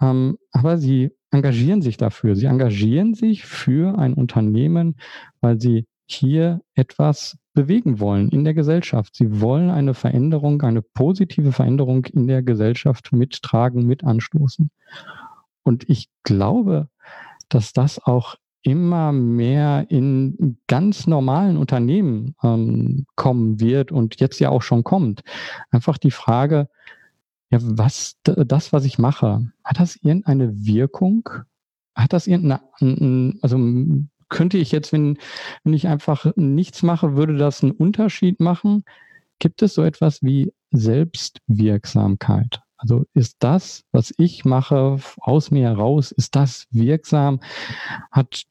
Ähm, 0.00 0.38
aber 0.52 0.76
sie 0.76 1.12
engagieren 1.30 1.82
sich 1.82 1.96
dafür. 1.96 2.36
Sie 2.36 2.46
engagieren 2.46 3.14
sich 3.14 3.44
für 3.44 3.98
ein 3.98 4.14
Unternehmen, 4.14 4.96
weil 5.40 5.60
sie 5.60 5.86
hier 6.06 6.60
etwas 6.74 7.38
bewegen 7.52 7.98
wollen 8.00 8.28
in 8.28 8.44
der 8.44 8.54
Gesellschaft. 8.54 9.16
Sie 9.16 9.40
wollen 9.40 9.70
eine 9.70 9.94
Veränderung, 9.94 10.62
eine 10.62 10.82
positive 10.82 11.52
Veränderung 11.52 12.04
in 12.04 12.26
der 12.26 12.42
Gesellschaft 12.42 13.12
mittragen, 13.12 13.86
mit 13.86 14.04
anstoßen. 14.04 14.70
Und 15.64 15.88
ich 15.88 16.08
glaube, 16.22 16.88
dass 17.48 17.72
das 17.72 17.98
auch 18.04 18.36
immer 18.62 19.12
mehr 19.12 19.86
in 19.88 20.58
ganz 20.66 21.06
normalen 21.06 21.56
Unternehmen 21.56 22.34
ähm, 22.42 23.06
kommen 23.14 23.60
wird 23.60 23.92
und 23.92 24.20
jetzt 24.20 24.40
ja 24.40 24.50
auch 24.50 24.62
schon 24.62 24.82
kommt. 24.84 25.22
Einfach 25.70 25.98
die 25.98 26.10
Frage, 26.10 26.68
ja, 27.50 27.58
was, 27.60 28.16
das, 28.24 28.72
was 28.72 28.84
ich 28.84 28.98
mache, 28.98 29.52
hat 29.64 29.78
das 29.78 29.96
irgendeine 29.96 30.66
Wirkung? 30.66 31.28
Hat 31.94 32.12
das 32.12 32.26
irgendeine, 32.26 32.60
also 33.42 33.58
könnte 34.28 34.58
ich 34.58 34.72
jetzt, 34.72 34.92
wenn, 34.92 35.18
wenn 35.64 35.72
ich 35.72 35.86
einfach 35.86 36.32
nichts 36.36 36.82
mache, 36.82 37.16
würde 37.16 37.36
das 37.36 37.62
einen 37.62 37.72
Unterschied 37.72 38.40
machen? 38.40 38.84
Gibt 39.38 39.62
es 39.62 39.74
so 39.74 39.82
etwas 39.82 40.22
wie 40.22 40.52
Selbstwirksamkeit? 40.72 42.60
Also 42.78 43.04
ist 43.14 43.36
das, 43.38 43.84
was 43.92 44.12
ich 44.18 44.44
mache, 44.44 44.98
aus 45.18 45.50
mir 45.50 45.68
heraus, 45.68 46.12
ist 46.12 46.36
das 46.36 46.66
wirksam? 46.70 47.40
Hat, 48.10 48.44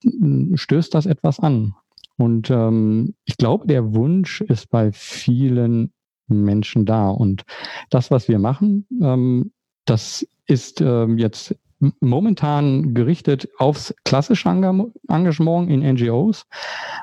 stößt 0.55 0.93
das 0.93 1.05
etwas 1.05 1.39
an? 1.39 1.75
Und 2.17 2.49
ähm, 2.49 3.15
ich 3.25 3.37
glaube, 3.37 3.67
der 3.67 3.93
Wunsch 3.93 4.41
ist 4.41 4.69
bei 4.69 4.91
vielen 4.91 5.91
Menschen 6.27 6.85
da. 6.85 7.09
Und 7.09 7.43
das, 7.89 8.11
was 8.11 8.27
wir 8.27 8.39
machen, 8.39 8.87
ähm, 9.01 9.51
das 9.85 10.27
ist 10.47 10.81
ähm, 10.81 11.17
jetzt 11.17 11.55
momentan 11.99 12.93
gerichtet 12.93 13.49
aufs 13.57 13.93
klassische 14.05 14.49
Engagement 14.49 15.69
in 15.69 15.81
NGOs. 15.81 16.45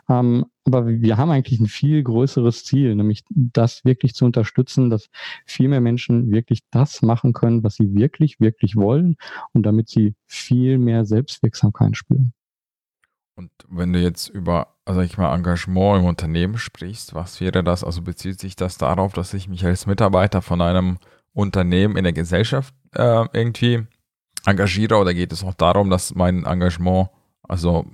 Ähm, 0.09 0.47
aber 0.64 0.87
wir 0.87 1.17
haben 1.17 1.31
eigentlich 1.31 1.61
ein 1.61 1.67
viel 1.67 2.02
größeres 2.02 2.64
Ziel, 2.64 2.95
nämlich 2.95 3.25
das 3.29 3.85
wirklich 3.85 4.14
zu 4.14 4.25
unterstützen, 4.25 4.91
dass 4.91 5.11
viel 5.45 5.69
mehr 5.69 5.81
Menschen 5.81 6.31
wirklich 6.31 6.61
das 6.71 7.02
machen 7.02 7.33
können, 7.33 7.64
was 7.64 7.75
sie 7.75 7.95
wirklich, 7.95 8.41
wirklich 8.41 8.76
wollen 8.76 9.17
und 9.52 9.64
damit 9.64 9.88
sie 9.88 10.14
viel 10.26 10.79
mehr 10.79 11.05
Selbstwirksamkeit 11.05 11.97
spüren. 11.97 12.33
Und 13.34 13.50
wenn 13.68 13.92
du 13.92 13.98
jetzt 13.98 14.28
über, 14.28 14.74
also 14.84 15.00
ich 15.00 15.16
mal, 15.16 15.34
Engagement 15.34 16.00
im 16.00 16.04
Unternehmen 16.04 16.58
sprichst, 16.58 17.14
was 17.14 17.40
wäre 17.40 17.64
das? 17.64 17.82
Also 17.82 18.02
bezieht 18.02 18.40
sich 18.40 18.56
das 18.56 18.76
darauf, 18.78 19.12
dass 19.14 19.32
ich 19.34 19.48
mich 19.48 19.64
als 19.64 19.86
Mitarbeiter 19.86 20.42
von 20.42 20.60
einem 20.60 20.98
Unternehmen 21.32 21.96
in 21.96 22.04
der 22.04 22.12
Gesellschaft 22.12 22.74
äh, 22.94 23.24
irgendwie 23.32 23.86
engagiere 24.44 24.96
oder 24.96 25.14
geht 25.14 25.32
es 25.32 25.44
auch 25.44 25.54
darum, 25.54 25.88
dass 25.88 26.14
mein 26.14 26.44
Engagement 26.44 27.08
also 27.42 27.86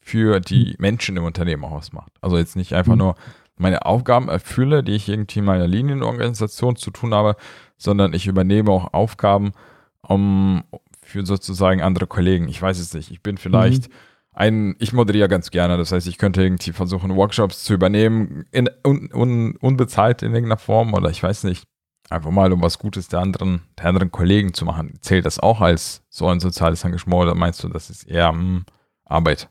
für 0.00 0.40
die 0.40 0.74
Menschen 0.78 1.16
im 1.16 1.24
Unternehmen 1.24 1.64
ausmacht? 1.64 2.12
Also 2.20 2.36
jetzt 2.36 2.56
nicht 2.56 2.72
einfach 2.74 2.94
mhm. 2.94 2.98
nur 2.98 3.14
meine 3.56 3.86
Aufgaben 3.86 4.28
erfülle, 4.28 4.82
die 4.82 4.92
ich 4.92 5.08
irgendwie 5.08 5.38
in 5.38 5.44
meiner 5.44 5.68
Linienorganisation 5.68 6.74
zu 6.74 6.90
tun 6.90 7.14
habe, 7.14 7.36
sondern 7.76 8.14
ich 8.14 8.26
übernehme 8.26 8.72
auch 8.72 8.92
Aufgaben 8.92 9.52
um, 10.00 10.64
für 11.02 11.24
sozusagen 11.24 11.82
andere 11.82 12.08
Kollegen. 12.08 12.48
Ich 12.48 12.60
weiß 12.60 12.80
es 12.80 12.94
nicht. 12.94 13.12
Ich 13.12 13.22
bin 13.22 13.38
vielleicht 13.38 13.88
mhm 13.88 13.94
ein, 14.32 14.76
ich 14.78 14.92
moderiere 14.92 15.28
ganz 15.28 15.50
gerne, 15.50 15.76
das 15.76 15.92
heißt, 15.92 16.06
ich 16.06 16.18
könnte 16.18 16.42
irgendwie 16.42 16.72
versuchen, 16.72 17.14
Workshops 17.16 17.64
zu 17.64 17.74
übernehmen, 17.74 18.46
in, 18.50 18.68
un, 18.86 19.10
un, 19.12 19.56
unbezahlt 19.56 20.22
in 20.22 20.32
irgendeiner 20.32 20.58
Form 20.58 20.94
oder 20.94 21.10
ich 21.10 21.22
weiß 21.22 21.44
nicht, 21.44 21.64
einfach 22.08 22.30
mal 22.30 22.52
um 22.52 22.62
was 22.62 22.78
Gutes 22.78 23.08
der 23.08 23.20
anderen, 23.20 23.62
der 23.78 23.86
anderen 23.86 24.10
Kollegen 24.10 24.54
zu 24.54 24.64
machen. 24.64 24.94
Zählt 25.00 25.26
das 25.26 25.38
auch 25.38 25.60
als 25.60 26.02
so 26.08 26.28
ein 26.28 26.40
soziales 26.40 26.84
Engagement 26.84 27.22
oder 27.22 27.34
meinst 27.34 27.62
du, 27.62 27.68
das 27.68 27.90
ist 27.90 28.04
eher 28.04 28.32
mh, 28.32 28.40
hm, 28.40 28.64
Arbeit? 29.04 29.48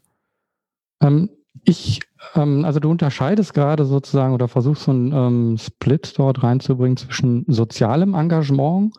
Ähm, 1.02 1.30
ich, 1.64 2.02
ähm, 2.36 2.66
also 2.66 2.80
du 2.80 2.90
unterscheidest 2.90 3.54
gerade 3.54 3.86
sozusagen 3.86 4.34
oder 4.34 4.48
versuchst 4.48 4.84
so 4.84 4.92
einen 4.92 5.12
ähm, 5.14 5.58
Split 5.58 6.14
dort 6.18 6.44
reinzubringen 6.44 6.98
zwischen 6.98 7.46
sozialem 7.48 8.14
Engagement 8.14 8.96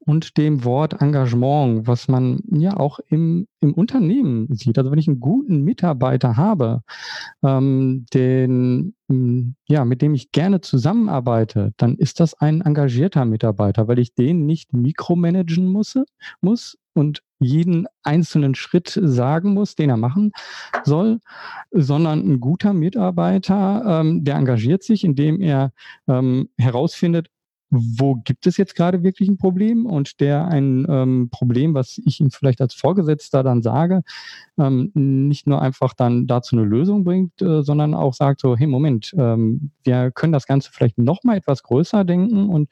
und 0.00 0.36
dem 0.36 0.64
Wort 0.64 1.00
Engagement, 1.00 1.86
was 1.86 2.08
man 2.08 2.42
ja 2.50 2.76
auch 2.76 2.98
im, 3.08 3.46
im 3.60 3.72
Unternehmen 3.72 4.48
sieht. 4.54 4.78
Also 4.78 4.90
wenn 4.90 4.98
ich 4.98 5.08
einen 5.08 5.20
guten 5.20 5.62
Mitarbeiter 5.62 6.36
habe, 6.36 6.82
ähm, 7.42 8.06
den, 8.12 8.94
ja, 9.68 9.84
mit 9.84 10.02
dem 10.02 10.14
ich 10.14 10.32
gerne 10.32 10.60
zusammenarbeite, 10.60 11.72
dann 11.76 11.96
ist 11.96 12.20
das 12.20 12.34
ein 12.34 12.62
engagierter 12.62 13.24
Mitarbeiter, 13.24 13.86
weil 13.86 13.98
ich 13.98 14.14
den 14.14 14.46
nicht 14.46 14.72
mikromanagen 14.72 15.66
muss, 15.66 15.98
muss 16.40 16.78
und 16.94 17.22
jeden 17.42 17.86
einzelnen 18.02 18.54
Schritt 18.54 18.98
sagen 19.02 19.54
muss, 19.54 19.74
den 19.74 19.90
er 19.90 19.96
machen 19.96 20.32
soll, 20.84 21.20
sondern 21.70 22.20
ein 22.20 22.40
guter 22.40 22.72
Mitarbeiter, 22.72 24.00
ähm, 24.00 24.24
der 24.24 24.36
engagiert 24.36 24.82
sich, 24.82 25.04
indem 25.04 25.40
er 25.40 25.72
ähm, 26.08 26.48
herausfindet, 26.58 27.28
wo 27.74 28.16
gibt 28.16 28.46
es 28.46 28.58
jetzt 28.58 28.74
gerade 28.74 29.02
wirklich 29.02 29.28
ein 29.30 29.38
Problem? 29.38 29.86
Und 29.86 30.20
der 30.20 30.46
ein 30.46 30.86
ähm, 30.88 31.28
Problem, 31.30 31.72
was 31.72 31.98
ich 32.04 32.20
ihm 32.20 32.30
vielleicht 32.30 32.60
als 32.60 32.74
Vorgesetzter 32.74 33.42
dann 33.42 33.62
sage, 33.62 34.02
ähm, 34.58 34.90
nicht 34.94 35.46
nur 35.46 35.62
einfach 35.62 35.94
dann 35.94 36.26
dazu 36.26 36.54
eine 36.54 36.66
Lösung 36.66 37.02
bringt, 37.02 37.40
äh, 37.40 37.62
sondern 37.62 37.94
auch 37.94 38.12
sagt 38.12 38.42
so, 38.42 38.56
hey 38.56 38.66
Moment, 38.66 39.14
ähm, 39.16 39.70
wir 39.84 40.10
können 40.10 40.34
das 40.34 40.46
Ganze 40.46 40.70
vielleicht 40.70 40.98
noch 40.98 41.24
mal 41.24 41.38
etwas 41.38 41.62
größer 41.62 42.04
denken 42.04 42.50
und 42.50 42.68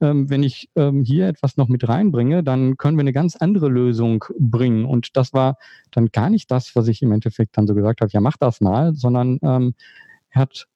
ähm, 0.00 0.28
wenn 0.28 0.42
ich 0.42 0.68
ähm, 0.74 1.04
hier 1.04 1.28
etwas 1.28 1.56
noch 1.56 1.68
mit 1.68 1.88
reinbringe, 1.88 2.42
dann 2.42 2.76
können 2.76 2.96
wir 2.96 3.02
eine 3.02 3.12
ganz 3.12 3.36
andere 3.36 3.68
Lösung 3.68 4.24
bringen. 4.38 4.84
Und 4.84 5.16
das 5.16 5.32
war 5.32 5.56
dann 5.92 6.08
gar 6.08 6.30
nicht 6.30 6.50
das, 6.50 6.74
was 6.74 6.88
ich 6.88 7.00
im 7.02 7.12
Endeffekt 7.12 7.56
dann 7.56 7.68
so 7.68 7.74
gesagt 7.74 8.00
habe, 8.00 8.10
ja 8.12 8.20
mach 8.20 8.36
das 8.36 8.60
mal, 8.60 8.94
sondern 8.94 9.38
ähm, 9.42 9.74
er 10.30 10.42
hat 10.42 10.66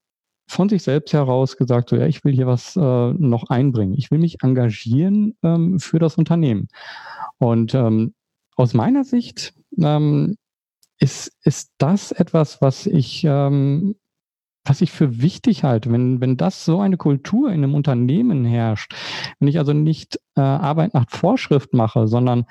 von 0.47 0.69
sich 0.69 0.83
selbst 0.83 1.13
heraus 1.13 1.57
gesagt, 1.57 1.91
so 1.91 1.97
ja, 1.97 2.07
ich 2.07 2.25
will 2.25 2.33
hier 2.33 2.47
was 2.47 2.77
äh, 2.77 2.81
noch 2.81 3.51
einbringen. 3.51 3.95
Ich 3.95 4.11
will 4.11 4.19
mich 4.19 4.43
engagieren 4.43 5.37
ähm, 5.43 5.81
für 5.81 5.99
das 5.99 6.17
Unternehmen. 6.17 6.69
Und 7.39 7.75
ähm, 7.75 8.15
aus 8.57 8.73
meiner 8.73 9.05
Sicht 9.05 9.55
ähm, 9.79 10.37
ist, 10.99 11.33
ist 11.43 11.73
das 11.79 12.13
etwas, 12.13 12.63
was 12.63 12.87
ich, 12.87 13.25
ähm, 13.25 13.97
was 14.65 14.81
ich 14.81 14.93
für 14.93 15.21
wichtig 15.21 15.65
halte. 15.65 15.91
Wenn, 15.93 16.21
wenn 16.21 16.37
das 16.37 16.65
so 16.65 16.81
eine 16.81 16.97
Kultur 16.97 17.49
in 17.49 17.63
einem 17.63 17.75
Unternehmen 17.75 18.45
herrscht, 18.45 18.95
wenn 19.39 19.49
ich 19.49 19.59
also 19.59 19.73
nicht 19.73 20.21
äh, 20.37 20.41
Arbeit 20.41 20.95
nach 20.95 21.07
Vorschrift 21.09 21.75
mache, 21.75 22.07
sondern 22.07 22.47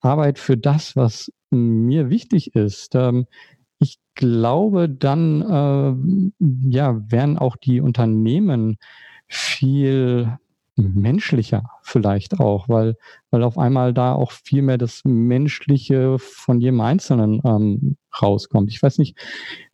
Arbeit 0.00 0.38
für 0.38 0.56
das, 0.56 0.96
was 0.96 1.30
mir 1.50 2.10
wichtig 2.10 2.54
ist, 2.54 2.94
ähm, 2.94 3.26
glaube, 4.14 4.88
dann 4.88 5.42
äh, 5.42 6.70
ja, 6.70 7.10
werden 7.10 7.38
auch 7.38 7.56
die 7.56 7.80
Unternehmen 7.80 8.78
viel 9.28 10.38
menschlicher 10.76 11.64
vielleicht 11.82 12.40
auch, 12.40 12.68
weil, 12.68 12.96
weil 13.30 13.42
auf 13.42 13.58
einmal 13.58 13.92
da 13.92 14.14
auch 14.14 14.32
viel 14.32 14.62
mehr 14.62 14.78
das 14.78 15.02
Menschliche 15.04 16.18
von 16.18 16.60
jedem 16.60 16.80
Einzelnen 16.80 17.40
ähm, 17.44 17.96
rauskommt. 18.20 18.70
Ich 18.70 18.82
weiß 18.82 18.98
nicht, 18.98 19.16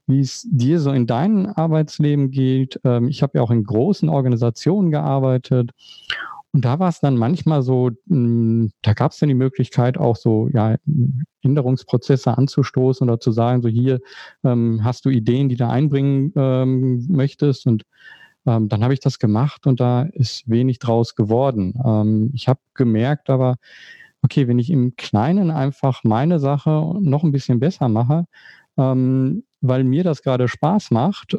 wie 0.06 0.20
es 0.20 0.46
dir 0.50 0.80
so 0.80 0.92
in 0.92 1.06
deinem 1.06 1.46
Arbeitsleben 1.46 2.30
geht. 2.30 2.80
Ähm, 2.84 3.08
ich 3.08 3.22
habe 3.22 3.38
ja 3.38 3.42
auch 3.42 3.50
in 3.50 3.64
großen 3.64 4.08
Organisationen 4.08 4.90
gearbeitet 4.90 5.72
und 6.56 6.64
da 6.64 6.78
war 6.78 6.88
es 6.88 7.00
dann 7.00 7.18
manchmal 7.18 7.60
so, 7.60 7.90
hm, 8.08 8.72
da 8.80 8.94
gab 8.94 9.12
es 9.12 9.18
dann 9.18 9.28
die 9.28 9.34
Möglichkeit, 9.34 9.98
auch 9.98 10.16
so 10.16 10.48
ja, 10.54 10.76
Änderungsprozesse 11.42 12.38
anzustoßen 12.38 13.06
oder 13.06 13.20
zu 13.20 13.30
sagen, 13.30 13.60
so 13.60 13.68
hier 13.68 14.00
ähm, 14.42 14.80
hast 14.82 15.04
du 15.04 15.10
Ideen, 15.10 15.50
die 15.50 15.56
du 15.56 15.68
einbringen 15.68 16.32
ähm, 16.34 17.04
möchtest. 17.10 17.66
Und 17.66 17.82
ähm, 18.46 18.70
dann 18.70 18.82
habe 18.82 18.94
ich 18.94 19.00
das 19.00 19.18
gemacht 19.18 19.66
und 19.66 19.80
da 19.80 20.04
ist 20.14 20.48
wenig 20.48 20.78
draus 20.78 21.14
geworden. 21.14 21.74
Ähm, 21.84 22.30
ich 22.32 22.48
habe 22.48 22.60
gemerkt 22.72 23.28
aber, 23.28 23.56
okay, 24.22 24.48
wenn 24.48 24.58
ich 24.58 24.70
im 24.70 24.96
Kleinen 24.96 25.50
einfach 25.50 26.04
meine 26.04 26.38
Sache 26.38 26.94
noch 27.02 27.22
ein 27.22 27.32
bisschen 27.32 27.60
besser 27.60 27.90
mache, 27.90 28.24
ähm, 28.78 29.44
weil 29.60 29.84
mir 29.84 30.04
das 30.04 30.22
gerade 30.22 30.48
Spaß 30.48 30.90
macht, 30.90 31.36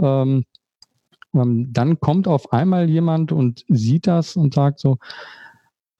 ähm, 1.34 1.72
dann 1.72 2.00
kommt 2.00 2.28
auf 2.28 2.54
einmal 2.54 2.90
jemand 2.90 3.32
und 3.32 3.66
sieht 3.68 4.08
das 4.08 4.36
und 4.36 4.54
sagt 4.54 4.80
so, 4.80 4.98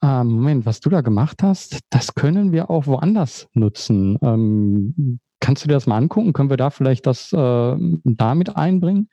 ah, 0.00 0.24
Moment, 0.24 0.66
was 0.66 0.80
du 0.80 0.90
da 0.90 1.00
gemacht 1.00 1.42
hast, 1.42 1.80
das 1.90 2.14
können 2.14 2.52
wir 2.52 2.70
auch 2.70 2.86
woanders 2.86 3.48
nutzen. 3.54 4.18
Ähm, 4.22 5.20
kannst 5.40 5.64
du 5.64 5.68
dir 5.68 5.74
das 5.74 5.86
mal 5.86 5.96
angucken? 5.96 6.32
Können 6.32 6.50
wir 6.50 6.56
da 6.56 6.70
vielleicht 6.70 7.06
das 7.06 7.32
äh, 7.32 7.76
damit 8.04 8.56
einbringen? 8.56 9.08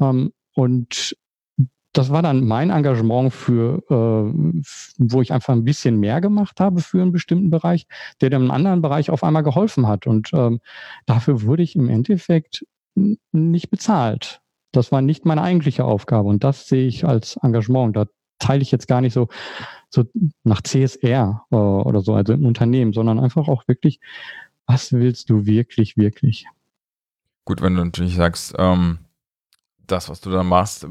Ähm, 0.00 0.32
und 0.54 1.16
das 1.92 2.10
war 2.10 2.22
dann 2.22 2.46
mein 2.46 2.70
Engagement 2.70 3.32
für, 3.32 3.82
äh, 3.90 4.62
wo 4.98 5.20
ich 5.20 5.32
einfach 5.32 5.52
ein 5.52 5.64
bisschen 5.64 6.00
mehr 6.00 6.20
gemacht 6.20 6.58
habe 6.58 6.80
für 6.80 7.02
einen 7.02 7.12
bestimmten 7.12 7.50
Bereich, 7.50 7.86
der 8.20 8.30
dem 8.30 8.50
anderen 8.50 8.80
Bereich 8.80 9.10
auf 9.10 9.22
einmal 9.22 9.42
geholfen 9.42 9.86
hat. 9.86 10.06
Und 10.06 10.30
ähm, 10.32 10.60
dafür 11.04 11.42
wurde 11.42 11.62
ich 11.62 11.76
im 11.76 11.88
Endeffekt 11.88 12.64
nicht 12.94 13.70
bezahlt. 13.70 14.40
Das 14.72 14.90
war 14.90 15.02
nicht 15.02 15.24
meine 15.24 15.42
eigentliche 15.42 15.84
Aufgabe 15.84 16.28
und 16.28 16.44
das 16.44 16.66
sehe 16.66 16.86
ich 16.86 17.06
als 17.06 17.36
Engagement. 17.36 17.96
Da 17.96 18.06
teile 18.38 18.62
ich 18.62 18.72
jetzt 18.72 18.88
gar 18.88 19.00
nicht 19.00 19.12
so, 19.12 19.28
so 19.88 20.04
nach 20.44 20.62
CSR 20.62 21.44
äh, 21.50 21.54
oder 21.54 22.00
so, 22.00 22.14
also 22.14 22.32
im 22.32 22.46
Unternehmen, 22.46 22.92
sondern 22.92 23.20
einfach 23.20 23.48
auch 23.48 23.68
wirklich, 23.68 24.00
was 24.66 24.92
willst 24.92 25.30
du 25.30 25.46
wirklich, 25.46 25.96
wirklich? 25.96 26.46
Gut, 27.44 27.60
wenn 27.60 27.74
du 27.74 27.84
natürlich 27.84 28.16
sagst, 28.16 28.54
ähm, 28.58 28.98
das, 29.86 30.08
was 30.08 30.20
du 30.20 30.30
da 30.30 30.42
machst, 30.42 30.86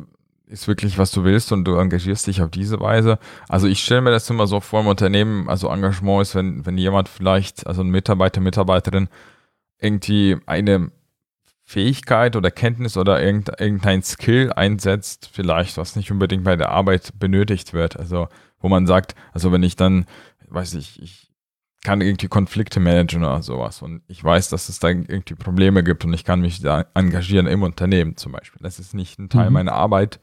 ist 0.45 0.67
wirklich, 0.67 0.97
was 0.97 1.11
du 1.11 1.23
willst 1.23 1.51
und 1.53 1.63
du 1.63 1.75
engagierst 1.75 2.27
dich 2.27 2.41
auf 2.41 2.51
diese 2.51 2.79
Weise. 2.81 3.19
Also 3.47 3.67
ich 3.67 3.81
stelle 3.81 4.01
mir 4.01 4.11
das 4.11 4.29
immer 4.29 4.47
so 4.47 4.59
vor 4.59 4.81
im 4.81 4.87
Unternehmen, 4.87 5.49
also 5.49 5.69
Engagement 5.69 6.21
ist, 6.21 6.35
wenn, 6.35 6.65
wenn 6.65 6.77
jemand 6.77 7.07
vielleicht, 7.07 7.65
also 7.65 7.81
ein 7.81 7.89
Mitarbeiter, 7.89 8.41
Mitarbeiterin, 8.41 9.07
irgendwie 9.79 10.37
eine 10.45 10.91
Fähigkeit 11.71 12.35
oder 12.35 12.51
Kenntnis 12.51 12.97
oder 12.97 13.23
irgendein 13.23 14.03
Skill 14.03 14.51
einsetzt, 14.51 15.29
vielleicht, 15.31 15.77
was 15.77 15.95
nicht 15.95 16.11
unbedingt 16.11 16.43
bei 16.43 16.57
der 16.57 16.69
Arbeit 16.69 17.13
benötigt 17.17 17.71
wird. 17.71 17.97
Also, 17.97 18.27
wo 18.59 18.67
man 18.67 18.87
sagt, 18.87 19.15
also 19.31 19.53
wenn 19.53 19.63
ich 19.63 19.77
dann, 19.77 20.05
weiß 20.49 20.73
ich, 20.73 21.01
ich 21.01 21.31
kann 21.81 22.01
irgendwie 22.01 22.27
Konflikte 22.27 22.81
managen 22.81 23.23
oder 23.23 23.41
sowas 23.41 23.81
und 23.81 24.01
ich 24.07 24.21
weiß, 24.21 24.49
dass 24.49 24.67
es 24.67 24.79
da 24.79 24.89
irgendwie 24.89 25.35
Probleme 25.35 25.81
gibt 25.81 26.03
und 26.03 26.13
ich 26.13 26.25
kann 26.25 26.41
mich 26.41 26.61
da 26.61 26.87
engagieren 26.93 27.47
im 27.47 27.63
Unternehmen 27.63 28.17
zum 28.17 28.33
Beispiel. 28.33 28.59
Das 28.61 28.77
ist 28.77 28.93
nicht 28.93 29.17
ein 29.17 29.29
Teil 29.29 29.47
mhm. 29.47 29.53
meiner 29.53 29.71
Arbeit. 29.71 30.19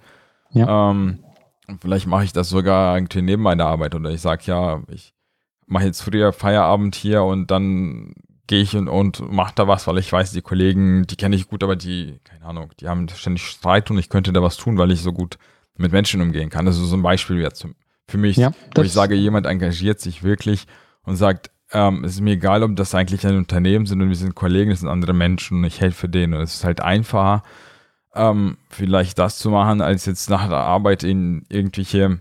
Ja. 0.51 0.91
Ähm, 0.91 1.25
vielleicht 1.81 2.07
mache 2.07 2.25
ich 2.25 2.35
das 2.35 2.51
sogar 2.51 2.95
irgendwie 2.95 3.23
neben 3.23 3.43
meiner 3.43 3.65
Arbeit 3.65 3.95
oder 3.95 4.11
ich 4.11 4.21
sage, 4.21 4.43
ja, 4.45 4.83
ich 4.89 5.15
mache 5.67 5.87
jetzt 5.87 6.03
früher 6.03 6.35
Feierabend 6.35 6.95
hier 6.95 7.23
und 7.23 7.51
dann 7.51 8.13
gehe 8.49 8.63
ich 8.63 8.75
und, 8.75 8.89
und 8.89 9.31
mache 9.31 9.53
da 9.55 9.69
was, 9.69 9.87
weil 9.87 9.99
ich 9.99 10.13
weiß, 10.13 10.33
die 10.33 10.43
Kollegen, 10.43 11.07
die 11.07 11.17
kenne 11.17 11.37
ich 11.37 11.49
gut, 11.49 11.63
aber 11.63 11.77
die, 11.77 12.19
keine 12.25 12.45
Ahnung, 12.45 12.73
die 12.81 12.89
haben 12.89 13.09
ständig 13.09 13.45
Streit 13.45 13.91
und 13.91 13.99
ich 13.99 14.09
könnte 14.09 14.33
da 14.33 14.43
was 14.43 14.57
tun, 14.57 14.77
weil 14.77 14.91
ich 14.91 15.03
so 15.03 15.13
gut 15.13 15.39
mit 15.77 15.93
Menschen 15.93 16.21
umgehen 16.21 16.51
kann. 16.51 16.67
Das 16.67 16.77
ist 16.77 16.89
so 16.89 16.97
ein 16.97 17.03
Beispiel 17.03 17.39
jetzt 17.39 17.67
für 18.09 18.19
mich, 18.19 18.37
ja, 18.37 18.53
wo 18.75 18.83
ich 18.83 18.93
sage, 18.93 19.15
jemand 19.15 19.47
engagiert 19.47 20.01
sich 20.01 20.25
wirklich 20.25 20.67
und 21.03 21.17
sagt, 21.17 21.51
ähm, 21.73 22.05
es 22.05 22.15
ist 22.15 22.21
mir 22.23 22.33
egal, 22.33 22.63
ob 22.63 22.75
das 22.75 22.95
eigentlich 22.95 23.27
ein 23.27 23.37
Unternehmen 23.37 23.87
sind 23.87 24.01
und 24.01 24.09
wir 24.09 24.17
sind 24.17 24.35
Kollegen, 24.35 24.71
es 24.71 24.81
sind 24.81 24.89
andere 24.89 25.13
Menschen 25.13 25.59
und 25.59 25.65
ich 25.65 25.81
helfe 25.81 26.09
denen. 26.09 26.35
Und 26.35 26.41
es 26.41 26.55
ist 26.55 26.65
halt 26.65 26.81
einfacher, 26.81 27.43
ähm, 28.15 28.57
vielleicht 28.71 29.19
das 29.19 29.39
zu 29.39 29.51
machen, 29.51 29.83
als 29.83 30.07
jetzt 30.07 30.31
nach 30.31 30.49
der 30.49 30.59
Arbeit 30.59 31.03
in 31.03 31.45
irgendwelche 31.51 32.21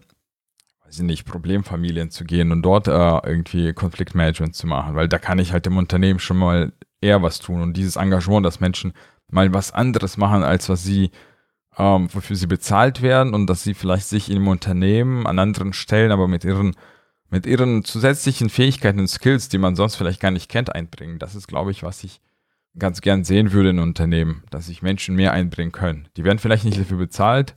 weiß 0.88 1.00
ich 1.00 1.06
nicht, 1.06 1.26
Problemfamilien 1.26 2.12
zu 2.12 2.23
gehen 2.23 2.52
und 2.52 2.62
dort 2.62 2.88
äh, 2.88 2.91
irgendwie 3.28 3.73
Konfliktmanagement 3.73 4.56
zu 4.56 4.67
machen, 4.67 4.95
weil 4.95 5.10
da 5.10 5.17
kann 5.17 5.39
ich 5.39 5.52
halt 5.52 5.67
im 5.67 5.78
Unternehmen 5.78 6.19
schon 6.19 6.38
mal 6.38 6.71
eher 7.02 7.21
was 7.21 7.39
tun 7.39 7.62
und 7.62 7.76
dieses 7.76 7.97
Engagement, 7.97 8.45
dass 8.45 8.62
Menschen 8.62 8.93
mal 9.30 9.54
was 9.54 9.73
anderes 9.73 10.15
machen, 10.15 10.43
als 10.43 10.69
was 10.69 10.84
sie, 10.84 11.12
ähm, 11.78 12.08
wofür 12.13 12.38
sie 12.38 12.47
bezahlt 12.47 13.02
werden 13.02 13.34
und 13.34 13.47
dass 13.47 13.63
sie 13.63 13.73
vielleicht 13.73 14.08
sich 14.08 14.32
im 14.32 14.47
Unternehmen 14.47 15.28
an 15.28 15.39
anderen 15.39 15.73
Stellen, 15.73 16.12
aber 16.12 16.30
mit 16.30 16.45
ihren, 16.45 16.73
mit 17.30 17.45
ihren 17.45 17.84
zusätzlichen 17.84 18.50
Fähigkeiten 18.50 19.00
und 19.00 19.10
Skills, 19.10 19.50
die 19.50 19.58
man 19.58 19.76
sonst 19.76 19.97
vielleicht 19.97 20.21
gar 20.21 20.32
nicht 20.32 20.50
kennt, 20.50 20.73
einbringen. 20.73 21.19
Das 21.19 21.36
ist, 21.36 21.47
glaube 21.47 21.71
ich, 21.71 21.84
was 21.84 22.06
ich 22.06 22.21
ganz 22.80 23.02
gern 23.02 23.26
sehen 23.26 23.52
würde 23.52 23.71
in 23.71 23.80
Unternehmen, 23.80 24.43
dass 24.52 24.67
sich 24.67 24.82
Menschen 24.82 25.15
mehr 25.15 25.34
einbringen 25.34 25.73
können. 25.73 26.08
Die 26.15 26.23
werden 26.23 26.39
vielleicht 26.39 26.63
nicht 26.63 26.80
dafür 26.80 26.97
bezahlt, 26.97 27.56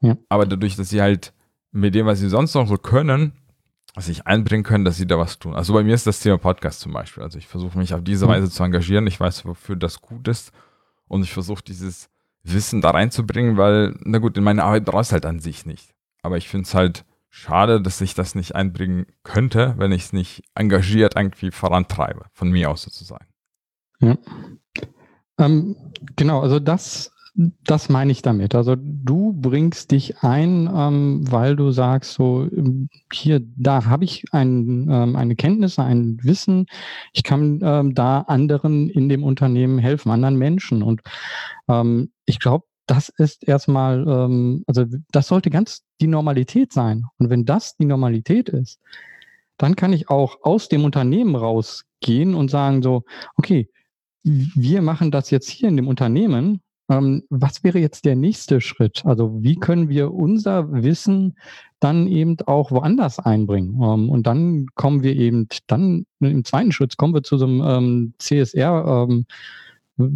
ja. 0.00 0.16
aber 0.28 0.46
dadurch, 0.46 0.74
dass 0.74 0.88
sie 0.88 1.00
halt 1.00 1.32
mit 1.72 1.94
dem, 1.94 2.06
was 2.06 2.20
sie 2.20 2.28
sonst 2.28 2.54
noch 2.54 2.68
so 2.68 2.76
können, 2.76 3.32
sich 3.96 4.26
einbringen 4.26 4.64
können, 4.64 4.84
dass 4.84 4.96
sie 4.96 5.06
da 5.06 5.18
was 5.18 5.38
tun. 5.38 5.54
Also 5.54 5.74
bei 5.74 5.82
mir 5.82 5.94
ist 5.94 6.06
das 6.06 6.20
Thema 6.20 6.38
Podcast 6.38 6.80
zum 6.80 6.92
Beispiel. 6.92 7.22
Also 7.22 7.38
ich 7.38 7.46
versuche 7.46 7.76
mich 7.76 7.92
auf 7.92 8.02
diese 8.02 8.26
mhm. 8.26 8.30
Weise 8.30 8.50
zu 8.50 8.62
engagieren. 8.62 9.06
Ich 9.06 9.20
weiß, 9.20 9.44
wofür 9.44 9.76
das 9.76 10.00
gut 10.00 10.28
ist. 10.28 10.52
Und 11.08 11.22
ich 11.22 11.32
versuche 11.32 11.62
dieses 11.62 12.08
Wissen 12.42 12.80
da 12.80 12.90
reinzubringen, 12.90 13.56
weil, 13.56 13.94
na 14.00 14.18
gut, 14.18 14.36
in 14.36 14.44
meiner 14.44 14.64
Arbeit 14.64 14.86
brauchst 14.86 15.12
halt 15.12 15.26
an 15.26 15.40
sich 15.40 15.66
nicht. 15.66 15.94
Aber 16.22 16.36
ich 16.36 16.48
finde 16.48 16.66
es 16.66 16.74
halt 16.74 17.04
schade, 17.28 17.80
dass 17.80 18.00
ich 18.00 18.14
das 18.14 18.34
nicht 18.34 18.54
einbringen 18.54 19.06
könnte, 19.22 19.74
wenn 19.76 19.92
ich 19.92 20.04
es 20.04 20.12
nicht 20.12 20.42
engagiert 20.54 21.14
irgendwie 21.16 21.50
vorantreibe, 21.50 22.26
von 22.32 22.50
mir 22.50 22.70
aus 22.70 22.82
sozusagen. 22.82 23.26
Ja. 24.00 24.16
Ähm, 25.38 25.76
genau, 26.16 26.40
also 26.40 26.60
das 26.60 27.11
das 27.34 27.88
meine 27.88 28.12
ich 28.12 28.20
damit. 28.20 28.54
Also 28.54 28.76
du 28.76 29.32
bringst 29.32 29.90
dich 29.90 30.22
ein, 30.22 30.68
ähm, 30.74 31.24
weil 31.30 31.56
du 31.56 31.70
sagst, 31.70 32.12
so 32.12 32.46
ähm, 32.52 32.88
hier, 33.10 33.40
da 33.56 33.86
habe 33.86 34.04
ich 34.04 34.24
ein, 34.32 34.88
ähm, 34.90 35.16
eine 35.16 35.34
Kenntnis, 35.34 35.78
ein 35.78 36.18
Wissen. 36.22 36.66
Ich 37.14 37.22
kann 37.22 37.60
ähm, 37.62 37.94
da 37.94 38.20
anderen 38.22 38.90
in 38.90 39.08
dem 39.08 39.24
Unternehmen 39.24 39.78
helfen, 39.78 40.10
anderen 40.10 40.36
Menschen. 40.36 40.82
Und 40.82 41.00
ähm, 41.68 42.12
ich 42.26 42.38
glaube, 42.38 42.66
das 42.86 43.08
ist 43.08 43.48
erstmal, 43.48 44.06
ähm, 44.06 44.64
also 44.66 44.84
das 45.10 45.28
sollte 45.28 45.48
ganz 45.48 45.82
die 46.00 46.08
Normalität 46.08 46.72
sein. 46.72 47.04
Und 47.16 47.30
wenn 47.30 47.46
das 47.46 47.76
die 47.76 47.86
Normalität 47.86 48.50
ist, 48.50 48.78
dann 49.56 49.74
kann 49.74 49.94
ich 49.94 50.10
auch 50.10 50.38
aus 50.42 50.68
dem 50.68 50.84
Unternehmen 50.84 51.34
rausgehen 51.34 52.34
und 52.34 52.50
sagen 52.50 52.82
so, 52.82 53.04
okay, 53.36 53.70
wir 54.22 54.82
machen 54.82 55.10
das 55.10 55.30
jetzt 55.30 55.48
hier 55.48 55.68
in 55.68 55.76
dem 55.76 55.88
Unternehmen 55.88 56.60
was 57.30 57.64
wäre 57.64 57.78
jetzt 57.78 58.04
der 58.04 58.16
nächste 58.16 58.60
Schritt? 58.60 59.04
Also 59.04 59.42
wie 59.42 59.56
können 59.56 59.88
wir 59.88 60.12
unser 60.12 60.72
Wissen 60.72 61.36
dann 61.80 62.06
eben 62.06 62.36
auch 62.46 62.70
woanders 62.70 63.18
einbringen? 63.18 63.80
Ähm, 63.82 64.10
und 64.10 64.26
dann 64.26 64.66
kommen 64.74 65.02
wir 65.02 65.16
eben, 65.16 65.48
dann 65.66 66.06
im 66.20 66.44
zweiten 66.44 66.72
Schritt 66.72 66.96
kommen 66.96 67.14
wir 67.14 67.22
zu 67.22 67.36
so 67.38 67.46
einem 67.46 67.62
ähm, 67.64 68.14
CSR. 68.18 69.06
Ähm, 69.08 69.26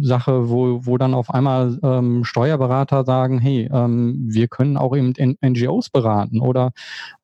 Sache, 0.01 0.49
wo, 0.49 0.85
wo 0.85 0.97
dann 0.97 1.13
auf 1.13 1.29
einmal 1.33 1.79
ähm, 1.83 2.23
Steuerberater 2.23 3.05
sagen, 3.05 3.39
hey, 3.39 3.69
ähm, 3.71 4.25
wir 4.27 4.47
können 4.47 4.75
auch 4.75 4.95
eben 4.95 5.13
NGOs 5.41 5.89
beraten 5.89 6.41
oder 6.41 6.71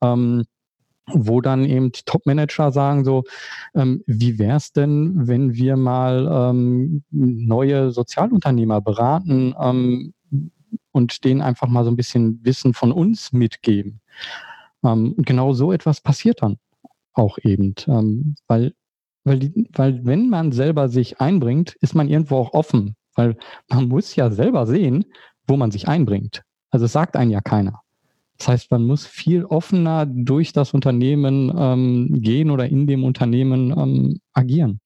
ähm, 0.02 0.44
wo 1.08 1.42
dann 1.42 1.66
eben 1.66 1.92
Top-Manager 1.92 2.72
sagen 2.72 3.04
so, 3.04 3.24
ähm, 3.76 4.04
wie 4.08 4.40
wäre 4.40 4.58
es 4.58 4.72
denn, 4.72 5.28
wenn 5.28 5.54
wir 5.54 5.76
mal 5.76 6.30
ähm, 6.32 7.04
neue 7.12 7.92
Sozialunternehmer 7.92 8.82
beraten 8.82 9.54
ähm, 9.60 10.14
und 10.92 11.24
denen 11.24 11.42
einfach 11.42 11.68
mal 11.68 11.84
so 11.84 11.92
ein 11.92 11.98
bisschen 11.98 12.40
Wissen 12.44 12.74
von 12.74 12.92
uns 12.92 13.34
mitgeben. 13.34 14.00
Ähm, 14.84 15.16
genau 15.18 15.54
so 15.54 15.72
etwas 15.72 16.02
passiert 16.02 16.42
dann 16.42 16.58
auch 17.14 17.38
eben, 17.44 17.76
ähm, 17.88 18.36
weil, 18.48 18.74
weil, 19.24 19.40
die, 19.40 19.70
weil 19.74 20.06
wenn 20.06 20.30
man 20.30 20.52
selber 20.52 20.90
sich 20.90 21.22
einbringt, 21.22 21.76
ist 21.82 21.96
man 21.96 22.10
irgendwo 22.10 22.38
auch 22.38 22.54
offen, 22.54 22.96
weil 23.16 23.38
man 23.70 23.88
muss 23.88 24.16
ja 24.16 24.32
selber 24.32 24.66
sehen, 24.66 25.06
wo 25.48 25.58
man 25.58 25.72
sich 25.72 25.88
einbringt. 25.88 26.44
Also 26.72 26.86
es 26.86 26.92
sagt 26.92 27.16
einen 27.16 27.32
ja 27.32 27.42
keiner. 27.42 27.83
Das 28.44 28.50
heißt, 28.50 28.72
man 28.72 28.86
muss 28.86 29.06
viel 29.06 29.46
offener 29.46 30.06
durch 30.06 30.52
das 30.52 30.74
Unternehmen 30.74 31.50
ähm, 31.58 32.22
gehen 32.22 32.52
oder 32.52 32.68
in 32.68 32.88
dem 32.88 33.06
Unternehmen 33.06 33.72
ähm, 33.72 34.20
agieren. 34.34 34.82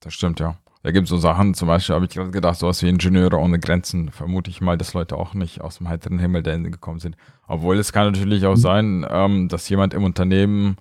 Das 0.00 0.12
stimmt, 0.14 0.40
ja. 0.40 0.56
Da 0.82 0.90
gibt 0.90 1.04
es 1.04 1.10
so 1.10 1.16
Sachen, 1.16 1.54
zum 1.54 1.68
Beispiel 1.68 1.94
habe 1.94 2.06
ich 2.06 2.10
gerade 2.10 2.32
gedacht, 2.32 2.58
sowas 2.58 2.82
wie 2.82 2.88
Ingenieure 2.88 3.38
ohne 3.38 3.60
Grenzen, 3.60 4.10
vermute 4.10 4.50
ich 4.50 4.60
mal, 4.60 4.76
dass 4.76 4.92
Leute 4.92 5.16
auch 5.16 5.34
nicht 5.34 5.60
aus 5.60 5.78
dem 5.78 5.88
heiteren 5.88 6.18
Himmel 6.18 6.42
dahin 6.42 6.68
gekommen 6.72 6.98
sind. 6.98 7.16
Obwohl 7.46 7.78
es 7.78 7.92
kann 7.92 8.10
natürlich 8.10 8.44
auch 8.44 8.56
mhm. 8.56 8.60
sein, 8.60 9.06
ähm, 9.08 9.48
dass 9.48 9.68
jemand 9.68 9.94
im 9.94 10.02
Unternehmen 10.02 10.76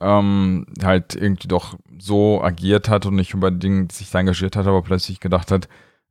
ähm, 0.00 0.66
halt 0.82 1.14
irgendwie 1.14 1.46
doch 1.46 1.78
so 2.00 2.42
agiert 2.42 2.88
hat 2.88 3.06
und 3.06 3.14
nicht 3.14 3.32
unbedingt 3.32 3.92
sich 3.92 4.12
engagiert 4.12 4.56
hat, 4.56 4.66
aber 4.66 4.82
plötzlich 4.82 5.20
gedacht 5.20 5.52
hat, 5.52 5.68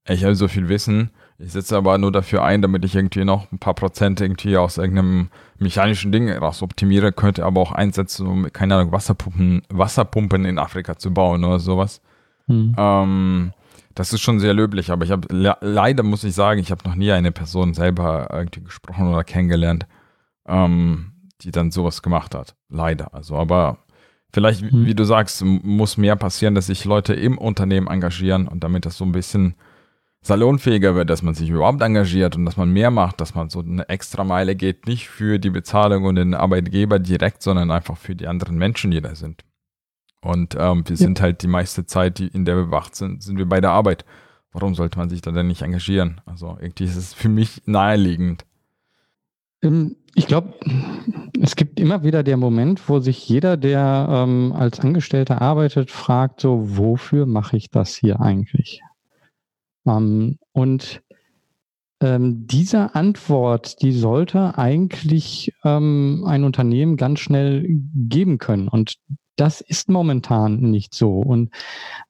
ich 0.07 0.23
habe 0.23 0.35
so 0.35 0.47
viel 0.47 0.69
Wissen, 0.69 1.11
ich 1.39 1.51
setze 1.51 1.77
aber 1.77 1.97
nur 1.97 2.11
dafür 2.11 2.43
ein, 2.43 2.61
damit 2.61 2.83
ich 2.83 2.95
irgendwie 2.95 3.23
noch 3.23 3.51
ein 3.51 3.59
paar 3.59 3.75
Prozent 3.75 4.21
irgendwie 4.21 4.57
aus 4.57 4.77
irgendeinem 4.77 5.29
mechanischen 5.59 6.11
Ding 6.11 6.31
raus 6.31 6.63
optimiere, 6.63 7.11
könnte 7.11 7.45
aber 7.45 7.61
auch 7.61 7.71
einsetzen, 7.71 8.25
um, 8.25 8.51
keine 8.51 8.75
Ahnung, 8.75 8.91
Wasserpumpen, 8.91 9.61
Wasserpumpen 9.69 10.45
in 10.45 10.57
Afrika 10.57 10.97
zu 10.97 11.13
bauen 11.13 11.43
oder 11.43 11.59
sowas. 11.59 12.01
Hm. 12.47 12.75
Ähm, 12.75 13.53
das 13.93 14.13
ist 14.13 14.21
schon 14.21 14.39
sehr 14.39 14.53
löblich, 14.53 14.91
aber 14.91 15.05
ich 15.05 15.11
habe 15.11 15.27
le 15.33 15.55
leider 15.61 16.03
muss 16.03 16.23
ich 16.23 16.33
sagen, 16.33 16.59
ich 16.59 16.71
habe 16.71 16.87
noch 16.87 16.95
nie 16.95 17.11
eine 17.11 17.31
Person 17.31 17.73
selber 17.73 18.29
irgendwie 18.31 18.63
gesprochen 18.63 19.07
oder 19.07 19.23
kennengelernt, 19.23 19.85
ähm, 20.47 21.13
die 21.41 21.51
dann 21.51 21.69
sowas 21.69 22.01
gemacht 22.01 22.33
hat. 22.33 22.55
Leider. 22.69 23.13
Also, 23.13 23.35
aber 23.35 23.79
vielleicht, 24.33 24.61
hm. 24.61 24.85
wie 24.85 24.95
du 24.95 25.03
sagst, 25.03 25.43
muss 25.45 25.97
mehr 25.97 26.15
passieren, 26.15 26.55
dass 26.55 26.65
sich 26.67 26.83
Leute 26.83 27.13
im 27.13 27.37
Unternehmen 27.37 27.87
engagieren 27.87 28.47
und 28.47 28.63
damit 28.63 28.87
das 28.87 28.97
so 28.97 29.05
ein 29.05 29.11
bisschen 29.11 29.55
salonfähiger 30.27 30.95
wird, 30.95 31.09
dass 31.09 31.23
man 31.23 31.33
sich 31.33 31.49
überhaupt 31.49 31.81
engagiert 31.81 32.35
und 32.35 32.45
dass 32.45 32.57
man 32.57 32.71
mehr 32.71 32.91
macht, 32.91 33.19
dass 33.21 33.33
man 33.33 33.49
so 33.49 33.59
eine 33.59 33.87
extra 33.89 34.23
Meile 34.23 34.55
geht, 34.55 34.85
nicht 34.85 35.09
für 35.09 35.39
die 35.39 35.49
Bezahlung 35.49 36.03
und 36.03 36.15
den 36.15 36.33
Arbeitgeber 36.33 36.99
direkt, 36.99 37.41
sondern 37.41 37.71
einfach 37.71 37.97
für 37.97 38.15
die 38.15 38.27
anderen 38.27 38.57
Menschen, 38.57 38.91
die 38.91 39.01
da 39.01 39.15
sind. 39.15 39.43
Und 40.21 40.55
ähm, 40.59 40.83
wir 40.85 40.95
ja. 40.95 40.97
sind 40.97 41.21
halt 41.21 41.41
die 41.41 41.47
meiste 41.47 41.85
Zeit, 41.85 42.19
die, 42.19 42.27
in 42.27 42.45
der 42.45 42.57
wir 42.57 42.71
wach 42.71 42.89
sind, 42.93 43.23
sind 43.23 43.37
wir 43.37 43.47
bei 43.47 43.61
der 43.61 43.71
Arbeit. 43.71 44.05
Warum 44.51 44.75
sollte 44.75 44.97
man 44.97 45.09
sich 45.09 45.21
da 45.21 45.31
denn 45.31 45.47
nicht 45.47 45.61
engagieren? 45.61 46.21
Also 46.25 46.57
irgendwie 46.59 46.85
ist 46.85 46.95
es 46.95 47.13
für 47.13 47.29
mich 47.29 47.61
naheliegend. 47.65 48.45
Ähm, 49.61 49.95
ich 50.15 50.27
glaube, 50.27 50.53
es 51.41 51.55
gibt 51.55 51.79
immer 51.79 52.03
wieder 52.03 52.23
der 52.23 52.37
Moment, 52.37 52.89
wo 52.89 52.99
sich 52.99 53.29
jeder, 53.29 53.55
der 53.55 54.07
ähm, 54.09 54.51
als 54.51 54.79
Angestellter 54.79 55.41
arbeitet, 55.41 55.91
fragt, 55.91 56.41
so, 56.41 56.77
wofür 56.77 57.25
mache 57.25 57.55
ich 57.55 57.69
das 57.69 57.95
hier 57.95 58.19
eigentlich? 58.19 58.81
Ähm, 59.87 60.37
und 60.51 61.01
ähm, 62.01 62.45
diese 62.45 62.93
Antwort, 62.93 63.81
die 63.81 63.91
sollte 63.91 64.57
eigentlich 64.57 65.53
ähm, 65.63 66.23
ein 66.27 66.43
Unternehmen 66.43 66.97
ganz 66.97 67.19
schnell 67.19 67.65
geben 67.67 68.37
können. 68.37 68.67
Und 68.67 68.97
das 69.35 69.61
ist 69.61 69.89
momentan 69.89 70.57
nicht 70.57 70.93
so. 70.93 71.19
Und 71.19 71.51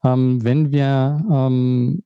ähm, 0.04 0.44
wenn 0.44 0.72
wir 0.72 1.24
ähm, 1.32 2.04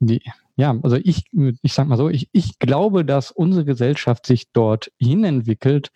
die, 0.00 0.22
ja, 0.56 0.78
also 0.82 0.96
ich, 0.96 1.24
ich 1.32 1.72
sag 1.72 1.88
mal 1.88 1.96
so, 1.96 2.08
ich, 2.08 2.28
ich 2.32 2.60
glaube, 2.60 3.04
dass 3.04 3.32
unsere 3.32 3.64
Gesellschaft 3.64 4.24
sich 4.24 4.52
dort 4.52 4.92
hin 4.98 5.24
entwickelt, 5.24 5.90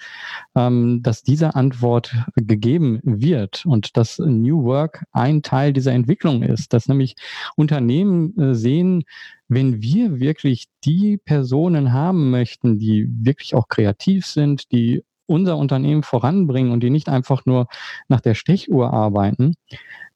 ähm, 0.57 1.01
dass 1.03 1.23
diese 1.23 1.55
Antwort 1.55 2.14
gegeben 2.35 3.01
wird 3.05 3.64
und 3.66 3.97
dass 3.97 4.18
New 4.18 4.64
Work 4.64 5.05
ein 5.12 5.42
Teil 5.42 5.73
dieser 5.73 5.92
Entwicklung 5.92 6.42
ist, 6.42 6.73
dass 6.73 6.88
nämlich 6.88 7.14
Unternehmen 7.57 8.37
äh, 8.37 8.55
sehen, 8.55 9.05
wenn 9.47 9.81
wir 9.81 10.18
wirklich 10.18 10.66
die 10.85 11.18
Personen 11.18 11.92
haben 11.92 12.31
möchten, 12.31 12.79
die 12.79 13.09
wirklich 13.11 13.55
auch 13.55 13.68
kreativ 13.68 14.27
sind, 14.27 14.73
die 14.73 15.05
unser 15.27 15.57
Unternehmen 15.57 16.03
voranbringen 16.03 16.73
und 16.73 16.81
die 16.81 16.90
nicht 16.90 17.09
einfach 17.09 17.47
nur 17.47 17.68
nach 18.09 18.21
der 18.21 18.35
Stechuhr 18.35 18.92
arbeiten, 18.92 19.55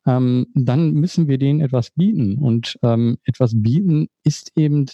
ähm, 0.06 0.46
dann 0.54 0.92
müssen 0.92 1.28
wir 1.28 1.38
denen 1.38 1.60
etwas 1.60 1.90
bieten. 1.90 2.38
Und 2.38 2.78
ähm, 2.82 3.18
etwas 3.24 3.52
bieten 3.54 4.08
ist 4.24 4.52
eben 4.56 4.86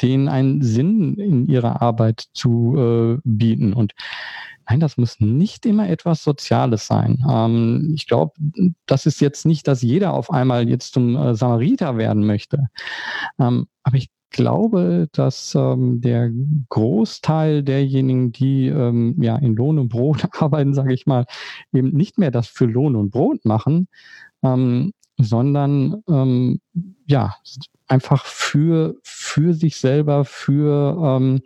denen 0.00 0.28
einen 0.28 0.62
Sinn 0.62 1.14
in 1.18 1.48
ihrer 1.48 1.82
Arbeit 1.82 2.24
zu 2.32 2.76
äh, 2.76 3.18
bieten. 3.24 3.72
Und 3.72 3.92
Nein, 4.68 4.80
das 4.80 4.96
muss 4.96 5.20
nicht 5.20 5.66
immer 5.66 5.88
etwas 5.88 6.22
Soziales 6.22 6.86
sein. 6.86 7.22
Ähm, 7.30 7.92
ich 7.94 8.06
glaube, 8.06 8.32
das 8.86 9.06
ist 9.06 9.20
jetzt 9.20 9.44
nicht, 9.44 9.68
dass 9.68 9.82
jeder 9.82 10.14
auf 10.14 10.30
einmal 10.30 10.68
jetzt 10.68 10.94
zum 10.94 11.16
äh, 11.16 11.34
Samariter 11.34 11.98
werden 11.98 12.26
möchte. 12.26 12.68
Ähm, 13.38 13.66
aber 13.82 13.96
ich 13.96 14.08
glaube, 14.30 15.08
dass 15.12 15.54
ähm, 15.54 16.00
der 16.00 16.30
Großteil 16.70 17.62
derjenigen, 17.62 18.32
die 18.32 18.66
ähm, 18.68 19.16
ja 19.22 19.36
in 19.36 19.54
Lohn 19.54 19.78
und 19.78 19.90
Brot 19.90 20.26
arbeiten, 20.40 20.74
sage 20.74 20.94
ich 20.94 21.06
mal, 21.06 21.26
eben 21.72 21.90
nicht 21.90 22.18
mehr 22.18 22.30
das 22.30 22.48
für 22.48 22.64
Lohn 22.64 22.96
und 22.96 23.10
Brot 23.10 23.44
machen, 23.44 23.86
ähm, 24.44 24.92
sondern 25.18 26.02
ähm, 26.08 26.60
ja, 27.06 27.34
einfach 27.86 28.24
für, 28.24 28.96
für 29.02 29.54
sich 29.54 29.76
selber, 29.76 30.24
für, 30.24 30.96
ähm, 31.02 31.42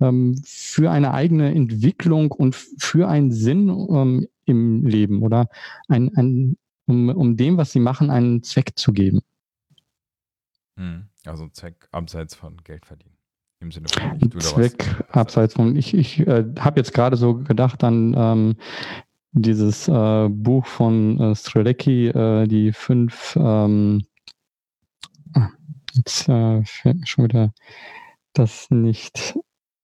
ähm, 0.00 0.40
für 0.44 0.90
eine 0.90 1.12
eigene 1.12 1.54
Entwicklung 1.54 2.30
und 2.30 2.54
für 2.54 3.08
einen 3.08 3.32
Sinn 3.32 3.68
ähm, 3.68 4.28
im 4.44 4.86
Leben 4.86 5.22
oder 5.22 5.48
ein, 5.88 6.14
ein, 6.16 6.56
um, 6.86 7.08
um 7.08 7.36
dem, 7.36 7.56
was 7.56 7.72
sie 7.72 7.80
machen, 7.80 8.10
einen 8.10 8.42
Zweck 8.42 8.72
zu 8.76 8.92
geben. 8.92 9.20
Hm, 10.76 11.06
also 11.26 11.48
Zweck 11.48 11.88
abseits 11.92 12.34
von 12.34 12.56
Geld 12.64 12.86
verdienen. 12.86 13.16
Im 13.60 13.70
Sinne 13.70 13.88
von 13.88 14.18
ich 14.18 14.38
Zweck 14.38 15.04
abseits 15.10 15.54
von, 15.54 15.76
ich, 15.76 15.92
ich 15.92 16.20
äh, 16.20 16.44
habe 16.58 16.80
jetzt 16.80 16.94
gerade 16.94 17.16
so 17.16 17.34
gedacht 17.34 17.84
an 17.84 18.14
ähm, 18.16 18.56
dieses 19.32 19.88
äh, 19.88 20.28
Buch 20.28 20.66
von 20.66 21.20
äh, 21.20 21.34
Strelecki, 21.34 22.08
äh, 22.08 22.46
die 22.46 22.72
fünf, 22.72 23.36
ähm, 23.36 24.02
ah, 25.34 25.48
jetzt 25.94 26.28
äh, 26.28 26.62
fällt 26.64 26.98
mir 27.00 27.06
schon 27.06 27.24
wieder 27.24 27.52
das 28.32 28.70
nicht 28.70 29.36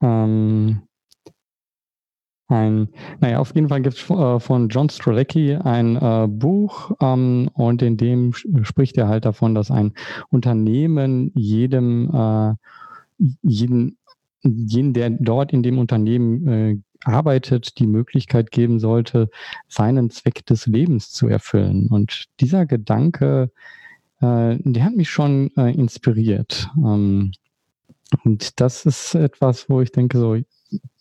ähm, 0.03 0.83
ein, 2.49 2.89
naja, 3.21 3.41
auf 3.41 3.55
jeden 3.55 3.69
Fall 3.69 3.83
gibt 3.83 3.97
es 3.97 4.09
äh, 4.09 4.39
von 4.39 4.69
John 4.69 4.89
Strelecki 4.89 5.57
ein 5.57 5.97
äh, 5.97 6.29
Buch 6.29 6.93
ähm, 7.01 7.51
und 7.55 7.83
in 7.83 7.97
dem 7.97 8.33
spricht 8.63 8.97
er 8.97 9.09
halt 9.09 9.25
davon, 9.25 9.55
dass 9.55 9.71
ein 9.71 9.93
Unternehmen 10.31 11.33
jedem, 11.35 12.11
äh, 12.15 12.55
jeden, 13.43 13.99
jeden, 14.43 14.93
der 14.93 15.11
dort 15.11 15.53
in 15.53 15.65
dem 15.65 15.79
Unternehmen 15.79 16.47
äh, 16.47 16.79
arbeitet, 17.05 17.79
die 17.79 17.87
Möglichkeit 17.87 18.51
geben 18.51 18.81
sollte, 18.81 19.31
seinen 19.69 20.11
Zweck 20.11 20.45
des 20.47 20.67
Lebens 20.67 21.11
zu 21.11 21.29
erfüllen. 21.29 21.89
Und 21.89 22.27
dieser 22.41 22.67
Gedanke 22.67 23.51
äh, 24.21 24.57
der 24.61 24.85
hat 24.85 24.95
mich 24.95 25.11
schon 25.11 25.51
äh, 25.57 25.73
inspiriert. 25.73 26.71
Ähm, 26.77 27.33
und 28.25 28.61
das 28.61 28.87
ist 28.87 29.15
etwas, 29.15 29.69
wo 29.69 29.81
ich 29.81 29.93
denke, 29.93 30.19
so, 30.19 30.37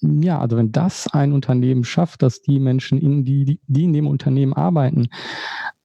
ja, 0.01 0.39
also 0.39 0.57
wenn 0.57 0.71
das 0.71 1.07
ein 1.13 1.33
Unternehmen 1.33 1.83
schafft, 1.83 2.21
dass 2.21 2.41
die 2.41 2.59
Menschen, 2.59 2.99
in 2.99 3.23
die, 3.23 3.59
die 3.67 3.83
in 3.83 3.93
dem 3.93 4.07
Unternehmen 4.07 4.53
arbeiten, 4.53 5.07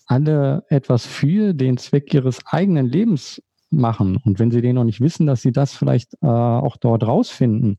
alle 0.06 0.64
etwas 0.68 1.06
für 1.06 1.54
den 1.54 1.76
Zweck 1.76 2.12
ihres 2.12 2.44
eigenen 2.46 2.86
Lebens 2.86 3.42
machen 3.70 4.16
und 4.24 4.40
wenn 4.40 4.50
sie 4.50 4.60
den 4.60 4.74
noch 4.74 4.84
nicht 4.84 5.00
wissen, 5.00 5.26
dass 5.26 5.42
sie 5.42 5.52
das 5.52 5.74
vielleicht 5.74 6.14
äh, 6.22 6.26
auch 6.26 6.76
dort 6.76 7.06
rausfinden, 7.06 7.78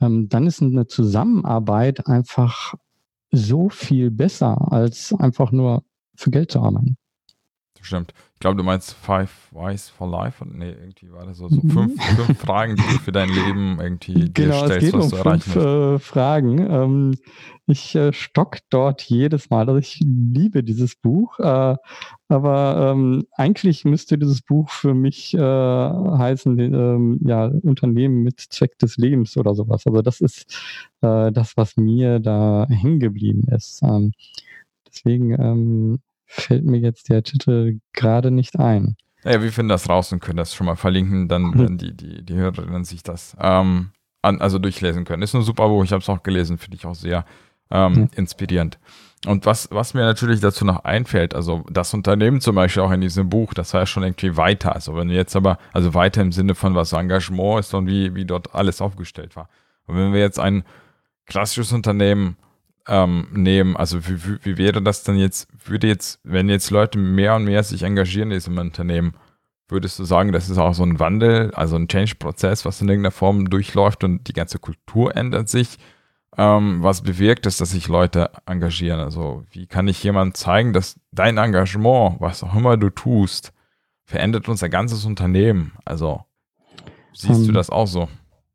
ähm, 0.00 0.28
dann 0.28 0.46
ist 0.46 0.62
eine 0.62 0.86
Zusammenarbeit 0.86 2.06
einfach 2.06 2.74
so 3.30 3.68
viel 3.68 4.10
besser, 4.10 4.72
als 4.72 5.12
einfach 5.18 5.52
nur 5.52 5.84
für 6.16 6.30
Geld 6.30 6.50
zu 6.50 6.60
arbeiten. 6.60 6.96
Stimmt. 7.88 8.12
Ich 8.34 8.40
glaube, 8.40 8.58
du 8.58 8.64
meinst 8.64 8.92
Five 8.92 9.48
Wise 9.50 9.90
for 9.90 10.10
Life. 10.10 10.44
Und 10.44 10.58
nee, 10.58 10.68
irgendwie 10.68 11.10
war 11.10 11.24
das 11.24 11.38
so, 11.38 11.48
so 11.48 11.58
mhm. 11.62 11.70
fünf, 11.70 12.04
fünf 12.04 12.38
Fragen, 12.38 12.76
die 12.76 12.82
du 12.82 12.98
für 12.98 13.12
dein 13.12 13.30
Leben 13.30 13.80
irgendwie 13.80 14.30
genau, 14.30 14.66
dir 14.66 14.66
stellst, 14.66 14.76
es 14.76 14.84
geht 14.84 14.92
was 14.92 15.04
um 15.04 15.10
du 15.10 15.16
erreichen 15.16 15.50
fünf, 15.50 15.64
äh, 15.64 15.98
Fragen. 15.98 16.58
Ähm, 16.70 17.14
ich 17.66 17.94
äh, 17.94 18.12
stock 18.12 18.58
dort 18.68 19.00
jedes 19.02 19.48
Mal. 19.48 19.66
Also 19.68 19.78
ich 19.78 20.00
liebe 20.04 20.62
dieses 20.62 20.96
Buch. 20.96 21.38
Äh, 21.38 21.76
aber 22.28 22.92
ähm, 22.92 23.24
eigentlich 23.32 23.86
müsste 23.86 24.18
dieses 24.18 24.42
Buch 24.42 24.68
für 24.68 24.92
mich 24.92 25.32
äh, 25.32 25.40
heißen, 25.40 26.58
ähm, 26.58 27.20
ja, 27.24 27.46
Unternehmen 27.46 28.22
mit 28.22 28.38
Zweck 28.38 28.78
des 28.78 28.98
Lebens 28.98 29.38
oder 29.38 29.54
sowas. 29.54 29.86
Also 29.86 30.02
das 30.02 30.20
ist 30.20 30.42
äh, 31.00 31.32
das, 31.32 31.56
was 31.56 31.78
mir 31.78 32.18
da 32.18 32.66
hängen 32.68 33.00
geblieben 33.00 33.48
ist. 33.50 33.82
Ähm, 33.82 34.12
deswegen 34.86 35.32
ähm, 35.40 35.98
fällt 36.28 36.64
mir 36.64 36.78
jetzt 36.78 37.08
der 37.08 37.22
Titel 37.22 37.80
gerade 37.92 38.30
nicht 38.30 38.58
ein. 38.58 38.96
Naja, 39.24 39.42
wir 39.42 39.50
finden 39.50 39.70
das 39.70 39.88
raus 39.88 40.12
und 40.12 40.20
können 40.20 40.36
das 40.36 40.54
schon 40.54 40.66
mal 40.66 40.76
verlinken, 40.76 41.28
dann 41.28 41.42
mhm. 41.42 41.58
wenn 41.58 41.78
die, 41.78 41.96
die, 41.96 42.24
die 42.24 42.34
Hörerinnen 42.34 42.84
sich 42.84 43.02
das 43.02 43.36
ähm, 43.40 43.90
an, 44.22 44.40
also 44.40 44.58
durchlesen 44.58 45.04
können. 45.04 45.22
Ist 45.22 45.34
ein 45.34 45.42
super 45.42 45.68
Buch, 45.68 45.84
ich 45.84 45.92
habe 45.92 46.02
es 46.02 46.08
auch 46.08 46.22
gelesen, 46.22 46.58
finde 46.58 46.76
ich 46.76 46.86
auch 46.86 46.94
sehr 46.94 47.24
ähm, 47.70 47.92
mhm. 47.92 48.10
inspirierend. 48.14 48.78
Und 49.26 49.46
was, 49.46 49.68
was 49.72 49.94
mir 49.94 50.02
natürlich 50.02 50.40
dazu 50.40 50.64
noch 50.64 50.84
einfällt, 50.84 51.34
also 51.34 51.64
das 51.68 51.92
Unternehmen 51.92 52.40
zum 52.40 52.54
Beispiel 52.54 52.82
auch 52.84 52.92
in 52.92 53.00
diesem 53.00 53.28
Buch, 53.28 53.52
das 53.52 53.74
war 53.74 53.80
ja 53.80 53.86
schon 53.86 54.04
irgendwie 54.04 54.36
weiter. 54.36 54.74
Also 54.74 54.94
wenn 54.94 55.08
wir 55.08 55.16
jetzt 55.16 55.34
aber, 55.34 55.58
also 55.72 55.92
weiter 55.94 56.22
im 56.22 56.30
Sinne 56.30 56.54
von 56.54 56.76
was 56.76 56.92
Engagement 56.92 57.58
ist 57.58 57.74
und 57.74 57.88
wie, 57.88 58.14
wie 58.14 58.24
dort 58.24 58.54
alles 58.54 58.80
aufgestellt 58.80 59.34
war. 59.34 59.48
Und 59.86 59.96
wenn 59.96 60.12
wir 60.12 60.20
jetzt 60.20 60.38
ein 60.38 60.62
klassisches 61.26 61.72
Unternehmen 61.72 62.36
ähm, 62.88 63.28
nehmen, 63.32 63.76
also 63.76 64.06
wie, 64.08 64.24
wie, 64.24 64.38
wie, 64.42 64.58
wäre 64.58 64.82
das 64.82 65.04
denn 65.04 65.16
jetzt, 65.16 65.48
würde 65.64 65.86
jetzt, 65.86 66.20
wenn 66.24 66.48
jetzt 66.48 66.70
Leute 66.70 66.98
mehr 66.98 67.36
und 67.36 67.44
mehr 67.44 67.62
sich 67.62 67.82
engagieren 67.82 68.30
in 68.30 68.36
diesem 68.36 68.58
Unternehmen, 68.58 69.14
würdest 69.68 69.98
du 69.98 70.04
sagen, 70.04 70.32
das 70.32 70.48
ist 70.48 70.58
auch 70.58 70.74
so 70.74 70.82
ein 70.82 70.98
Wandel, 70.98 71.52
also 71.54 71.76
ein 71.76 71.88
Change-Prozess, 71.88 72.64
was 72.64 72.80
in 72.80 72.88
irgendeiner 72.88 73.12
Form 73.12 73.50
durchläuft 73.50 74.02
und 74.02 74.26
die 74.26 74.32
ganze 74.32 74.58
Kultur 74.58 75.14
ändert 75.14 75.48
sich? 75.48 75.78
ähm, 76.38 76.82
was 76.82 77.02
bewirkt 77.02 77.46
es, 77.46 77.56
dass 77.56 77.72
sich 77.72 77.88
Leute 77.88 78.30
engagieren? 78.46 79.00
Also 79.00 79.44
wie 79.50 79.66
kann 79.66 79.88
ich 79.88 80.02
jemandem 80.02 80.34
zeigen, 80.34 80.72
dass 80.72 80.98
dein 81.10 81.36
Engagement, 81.36 82.20
was 82.20 82.44
auch 82.44 82.54
immer 82.54 82.76
du 82.76 82.90
tust, 82.90 83.52
verändert 84.04 84.48
unser 84.48 84.68
ganzes 84.68 85.04
Unternehmen? 85.04 85.72
Also 85.84 86.22
siehst 87.12 87.40
um, 87.40 87.42
du 87.42 87.48
ähm. 87.48 87.54
das 87.54 87.70
auch 87.70 87.88
so? 87.88 88.08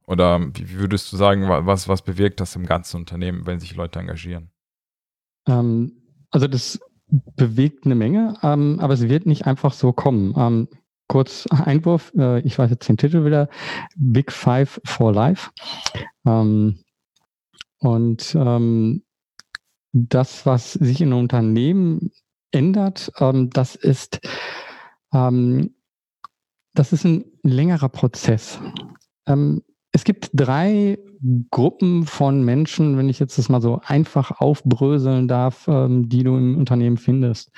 Oder 0.05 0.39
wie 0.53 0.79
würdest 0.79 1.11
du 1.11 1.17
sagen, 1.17 1.47
was, 1.47 1.87
was 1.87 2.01
bewirkt 2.01 2.39
das 2.39 2.55
im 2.55 2.65
ganzen 2.65 2.97
Unternehmen, 2.97 3.45
wenn 3.45 3.59
sich 3.59 3.75
Leute 3.75 3.99
engagieren? 3.99 4.51
Ähm, 5.47 5.93
also 6.29 6.47
das 6.47 6.79
bewegt 7.35 7.85
eine 7.85 7.95
Menge, 7.95 8.37
ähm, 8.43 8.79
aber 8.79 8.93
es 8.93 9.07
wird 9.07 9.25
nicht 9.25 9.45
einfach 9.45 9.73
so 9.73 9.93
kommen. 9.93 10.33
Ähm, 10.37 10.67
kurz 11.07 11.47
Einwurf, 11.47 12.11
äh, 12.17 12.39
ich 12.41 12.57
weiß 12.57 12.69
jetzt 12.71 12.87
den 12.87 12.97
Titel 12.97 13.25
wieder, 13.25 13.49
Big 13.95 14.31
Five 14.31 14.81
for 14.83 15.13
Life. 15.13 15.51
Ähm, 16.25 16.79
und 17.79 18.35
ähm, 18.35 19.03
das, 19.91 20.45
was 20.45 20.73
sich 20.73 21.01
in 21.01 21.13
Unternehmen 21.13 22.11
ändert, 22.51 23.11
ähm, 23.19 23.49
das 23.51 23.75
ist, 23.75 24.19
das 25.11 26.91
ist 26.91 27.05
ein 27.05 27.25
längerer 27.43 27.89
Prozess. 27.89 28.59
Ähm, 29.27 29.61
es 29.93 30.03
gibt 30.03 30.31
drei 30.33 30.97
Gruppen 31.51 32.05
von 32.05 32.43
Menschen, 32.43 32.97
wenn 32.97 33.09
ich 33.09 33.19
jetzt 33.19 33.37
das 33.37 33.47
mal 33.47 33.61
so 33.61 33.79
einfach 33.85 34.31
aufbröseln 34.41 35.27
darf, 35.27 35.67
ähm, 35.67 36.09
die 36.09 36.23
du 36.23 36.35
im 36.35 36.57
Unternehmen 36.57 36.97
findest. 36.97 37.51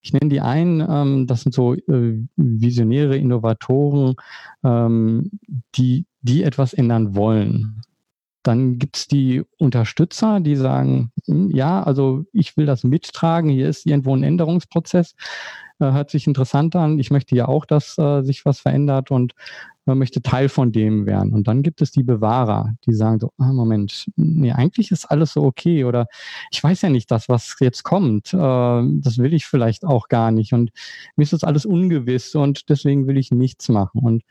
Ich 0.00 0.14
nenne 0.14 0.30
die 0.30 0.40
einen, 0.40 0.80
ähm, 0.80 1.26
das 1.26 1.42
sind 1.42 1.54
so 1.54 1.74
äh, 1.74 2.18
Visionäre, 2.36 3.18
Innovatoren, 3.18 4.14
ähm, 4.64 5.30
die, 5.74 6.06
die 6.22 6.42
etwas 6.42 6.72
ändern 6.72 7.14
wollen. 7.14 7.82
Dann 8.42 8.78
gibt 8.78 8.96
es 8.96 9.06
die 9.06 9.42
Unterstützer, 9.58 10.40
die 10.40 10.56
sagen, 10.56 11.12
hm, 11.26 11.50
ja, 11.50 11.82
also 11.82 12.24
ich 12.32 12.56
will 12.56 12.64
das 12.64 12.84
mittragen, 12.84 13.50
hier 13.50 13.68
ist 13.68 13.84
irgendwo 13.84 14.16
ein 14.16 14.22
Änderungsprozess, 14.22 15.14
hört 15.80 16.10
sich 16.10 16.26
interessant 16.26 16.76
an, 16.76 16.98
ich 16.98 17.10
möchte 17.10 17.34
ja 17.34 17.48
auch, 17.48 17.64
dass 17.64 17.98
äh, 17.98 18.22
sich 18.22 18.44
was 18.44 18.60
verändert 18.60 19.10
und 19.10 19.34
äh, 19.86 19.94
möchte 19.94 20.22
Teil 20.22 20.48
von 20.48 20.72
dem 20.72 21.06
werden. 21.06 21.32
Und 21.32 21.48
dann 21.48 21.62
gibt 21.62 21.82
es 21.82 21.90
die 21.90 22.02
Bewahrer, 22.02 22.74
die 22.86 22.92
sagen 22.92 23.18
so, 23.20 23.32
ah, 23.38 23.52
Moment, 23.52 24.06
nee, 24.16 24.52
eigentlich 24.52 24.90
ist 24.90 25.06
alles 25.06 25.32
so 25.32 25.42
okay 25.42 25.84
oder 25.84 26.06
ich 26.50 26.62
weiß 26.62 26.82
ja 26.82 26.90
nicht 26.90 27.10
das, 27.10 27.28
was 27.28 27.56
jetzt 27.60 27.82
kommt, 27.82 28.32
äh, 28.34 28.36
das 28.36 29.18
will 29.18 29.34
ich 29.34 29.46
vielleicht 29.46 29.84
auch 29.84 30.08
gar 30.08 30.30
nicht 30.30 30.52
und 30.52 30.70
mir 31.16 31.22
ist 31.22 31.32
das 31.32 31.44
alles 31.44 31.66
ungewiss 31.66 32.34
und 32.34 32.68
deswegen 32.68 33.06
will 33.06 33.18
ich 33.18 33.30
nichts 33.30 33.68
machen. 33.68 34.00
Und 34.02 34.22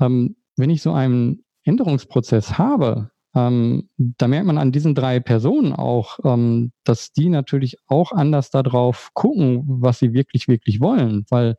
ähm, 0.00 0.36
wenn 0.56 0.70
ich 0.70 0.82
so 0.82 0.92
einen 0.92 1.44
Änderungsprozess 1.64 2.58
habe, 2.58 3.10
ähm, 3.34 3.88
da 3.96 4.26
merkt 4.26 4.46
man 4.46 4.58
an 4.58 4.72
diesen 4.72 4.94
drei 4.94 5.20
Personen 5.20 5.72
auch, 5.72 6.18
ähm, 6.24 6.72
dass 6.84 7.12
die 7.12 7.28
natürlich 7.28 7.76
auch 7.86 8.12
anders 8.12 8.50
darauf 8.50 9.10
gucken, 9.14 9.64
was 9.66 9.98
sie 10.00 10.12
wirklich, 10.12 10.48
wirklich 10.48 10.80
wollen, 10.80 11.26
weil 11.30 11.56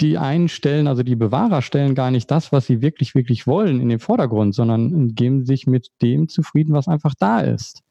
die 0.00 0.18
einen 0.18 0.48
stellen, 0.48 0.86
also 0.86 1.02
die 1.02 1.16
Bewahrer 1.16 1.62
stellen 1.62 1.94
gar 1.94 2.10
nicht 2.10 2.30
das, 2.30 2.52
was 2.52 2.66
sie 2.66 2.82
wirklich, 2.82 3.14
wirklich 3.14 3.46
wollen 3.46 3.80
in 3.80 3.88
den 3.88 3.98
Vordergrund, 3.98 4.54
sondern 4.54 5.14
geben 5.14 5.44
sich 5.44 5.66
mit 5.66 5.90
dem 6.02 6.28
zufrieden, 6.28 6.72
was 6.74 6.86
einfach 6.86 7.14
da 7.18 7.40
ist. 7.40 7.82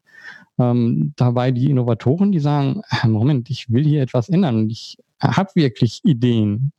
Ähm, 0.58 1.12
dabei 1.16 1.50
die 1.50 1.70
Innovatoren, 1.70 2.32
die 2.32 2.40
sagen, 2.40 2.82
äh, 2.90 3.08
Moment, 3.08 3.50
ich 3.50 3.70
will 3.70 3.84
hier 3.84 4.02
etwas 4.02 4.28
ändern 4.28 4.68
ich 4.70 4.98
habe 5.20 5.50
wirklich 5.54 6.00
Ideen. 6.04 6.72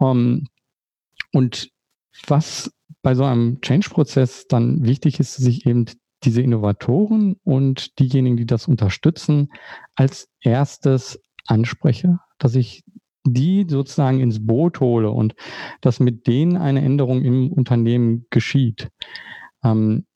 Ähm, 0.00 0.48
und 1.32 1.70
was 2.26 2.72
bei 3.04 3.14
so 3.14 3.22
einem 3.24 3.60
Change-Prozess 3.60 4.48
dann 4.48 4.84
wichtig 4.84 5.20
ist, 5.20 5.34
sich 5.34 5.66
eben 5.66 5.84
diese 6.24 6.40
Innovatoren 6.40 7.36
und 7.44 7.98
diejenigen, 7.98 8.38
die 8.38 8.46
das 8.46 8.66
unterstützen, 8.66 9.52
als 9.94 10.28
erstes 10.40 11.20
anspreche, 11.46 12.18
dass 12.38 12.54
ich 12.54 12.82
die 13.26 13.66
sozusagen 13.68 14.20
ins 14.20 14.44
Boot 14.44 14.80
hole 14.80 15.10
und 15.10 15.34
dass 15.82 16.00
mit 16.00 16.26
denen 16.26 16.56
eine 16.56 16.82
Änderung 16.82 17.22
im 17.22 17.52
Unternehmen 17.52 18.26
geschieht. 18.30 18.88
Ähm, 19.62 20.06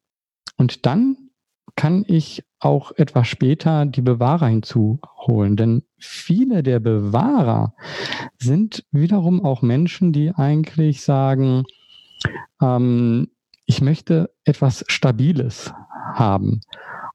und 0.57 0.87
dann 0.87 1.29
kann 1.75 2.03
ich 2.07 2.43
auch 2.59 2.91
etwas 2.97 3.27
später 3.27 3.85
die 3.85 4.01
Bewahrer 4.01 4.47
hinzuholen. 4.47 5.55
Denn 5.55 5.83
viele 5.99 6.63
der 6.63 6.79
Bewahrer 6.79 7.75
sind 8.37 8.83
wiederum 8.91 9.45
auch 9.45 9.61
Menschen, 9.61 10.11
die 10.11 10.31
eigentlich 10.31 11.01
sagen, 11.01 11.63
ähm, 12.61 13.29
ich 13.65 13.81
möchte 13.81 14.31
etwas 14.45 14.83
Stabiles 14.87 15.71
haben. 16.13 16.61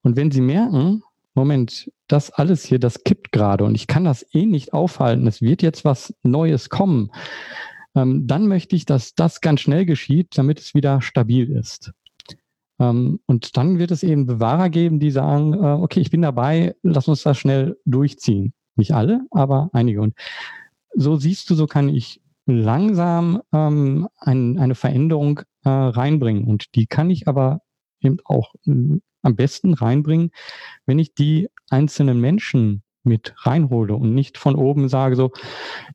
Und 0.03 0.17
wenn 0.17 0.31
Sie 0.31 0.41
merken, 0.41 1.03
Moment, 1.35 1.91
das 2.07 2.31
alles 2.31 2.65
hier, 2.65 2.79
das 2.79 3.03
kippt 3.03 3.33
gerade 3.33 3.65
und 3.65 3.75
ich 3.75 3.87
kann 3.87 4.05
das 4.05 4.25
eh 4.35 4.47
nicht 4.47 4.73
aufhalten, 4.73 5.27
es 5.27 5.43
wird 5.43 5.63
jetzt 5.63 5.85
was 5.85 6.15
Neues 6.23 6.69
kommen, 6.71 7.11
ähm, 7.97 8.27
dann 8.27 8.47
möchte 8.47 8.77
ich, 8.77 8.85
dass 8.87 9.15
das 9.15 9.41
ganz 9.41 9.61
schnell 9.61 9.85
geschieht, 9.85 10.37
damit 10.37 10.61
es 10.61 10.75
wieder 10.75 11.01
stabil 11.01 11.51
ist. 11.51 11.93
Ähm, 12.79 13.21
und 13.27 13.57
dann 13.57 13.79
wird 13.79 13.91
es 13.91 14.03
eben 14.03 14.27
Bewahrer 14.27 14.69
geben, 14.69 15.01
die 15.01 15.11
sagen, 15.11 15.55
äh, 15.55 15.81
okay, 15.81 16.01
ich 16.01 16.11
bin 16.11 16.23
dabei, 16.23 16.75
lass 16.83 17.09
uns 17.09 17.23
das 17.23 17.39
schnell 17.39 17.77
durchziehen. 17.85 18.53
Nicht 18.77 18.93
alle, 18.93 19.27
aber 19.31 19.71
einige. 19.73 20.01
Und 20.03 20.15
so 20.95 21.17
siehst 21.17 21.49
du, 21.51 21.55
so 21.55 21.67
kann 21.67 21.89
ich 21.89 22.21
langsam 22.47 23.43
ähm, 23.53 24.09
ein, 24.19 24.59
eine 24.59 24.75
Veränderung 24.75 25.41
äh, 25.65 25.69
reinbringen. 25.71 26.45
Und 26.45 26.75
die 26.75 26.87
kann 26.87 27.11
ich 27.11 27.29
aber 27.29 27.61
eben 28.01 28.19
auch 28.25 28.55
äh, 28.67 28.99
am 29.23 29.37
besten 29.37 29.75
reinbringen, 29.75 30.31
wenn 30.87 30.99
ich 30.99 31.15
die 31.15 31.49
einzelnen 31.71 32.21
Menschen 32.21 32.83
mit 33.05 33.35
reinhole 33.39 33.95
und 33.95 34.15
nicht 34.15 34.39
von 34.39 34.55
oben 34.55 34.89
sage 34.89 35.17
so, 35.17 35.31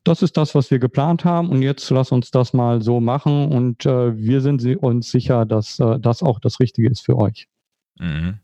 das 0.04 0.22
ist 0.22 0.36
das, 0.36 0.54
was 0.54 0.70
wir 0.70 0.78
geplant 0.78 1.24
haben 1.24 1.48
und 1.48 1.62
jetzt 1.62 1.90
lass 1.90 2.12
uns 2.12 2.30
das 2.30 2.52
mal 2.52 2.82
so 2.82 3.00
machen 3.00 3.50
und 3.50 3.84
äh, 3.84 4.16
wir 4.16 4.40
sind 4.40 4.64
uns 4.76 5.10
sicher, 5.10 5.44
dass 5.44 5.78
äh, 5.80 5.98
das 5.98 6.22
auch 6.22 6.38
das 6.38 6.60
Richtige 6.60 6.88
ist 6.88 7.04
für 7.04 7.16
euch. 7.16 7.48
Mhm. 7.98 8.40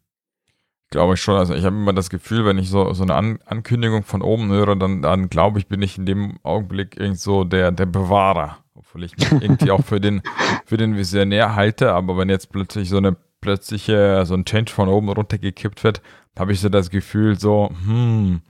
Glaube 0.90 1.14
ich 1.14 1.20
schon. 1.20 1.36
Also 1.36 1.54
ich 1.54 1.64
habe 1.64 1.76
immer 1.76 1.92
das 1.92 2.10
Gefühl, 2.10 2.44
wenn 2.44 2.58
ich 2.58 2.70
so, 2.70 2.92
so 2.92 3.02
eine 3.02 3.14
An 3.14 3.38
Ankündigung 3.44 4.04
von 4.04 4.22
oben 4.22 4.50
höre, 4.50 4.76
dann, 4.76 5.02
dann 5.02 5.28
glaube 5.28 5.58
ich, 5.58 5.66
bin 5.66 5.82
ich 5.82 5.98
in 5.98 6.06
dem 6.06 6.38
Augenblick 6.42 6.96
irgend 6.96 7.18
so 7.18 7.44
der, 7.44 7.72
der 7.72 7.86
Bewahrer. 7.86 8.58
Obwohl 8.74 9.04
ich 9.04 9.16
mich 9.16 9.32
irgendwie 9.32 9.70
auch 9.70 9.84
für 9.84 10.00
den, 10.00 10.22
für 10.64 10.76
den 10.76 10.96
Visionär 10.96 11.56
halte. 11.56 11.92
Aber 11.92 12.16
wenn 12.16 12.28
jetzt 12.28 12.52
plötzlich 12.52 12.88
so 12.88 12.98
eine 12.98 13.16
plötzliche, 13.40 14.24
so 14.26 14.34
ein 14.34 14.44
Change 14.44 14.72
von 14.72 14.88
oben 14.88 15.08
runter 15.08 15.38
gekippt 15.38 15.82
wird, 15.82 16.02
habe 16.38 16.52
ich 16.52 16.60
so 16.60 16.68
das 16.68 16.90
Gefühl 16.90 17.38
so, 17.38 17.70
hm, 17.84 18.42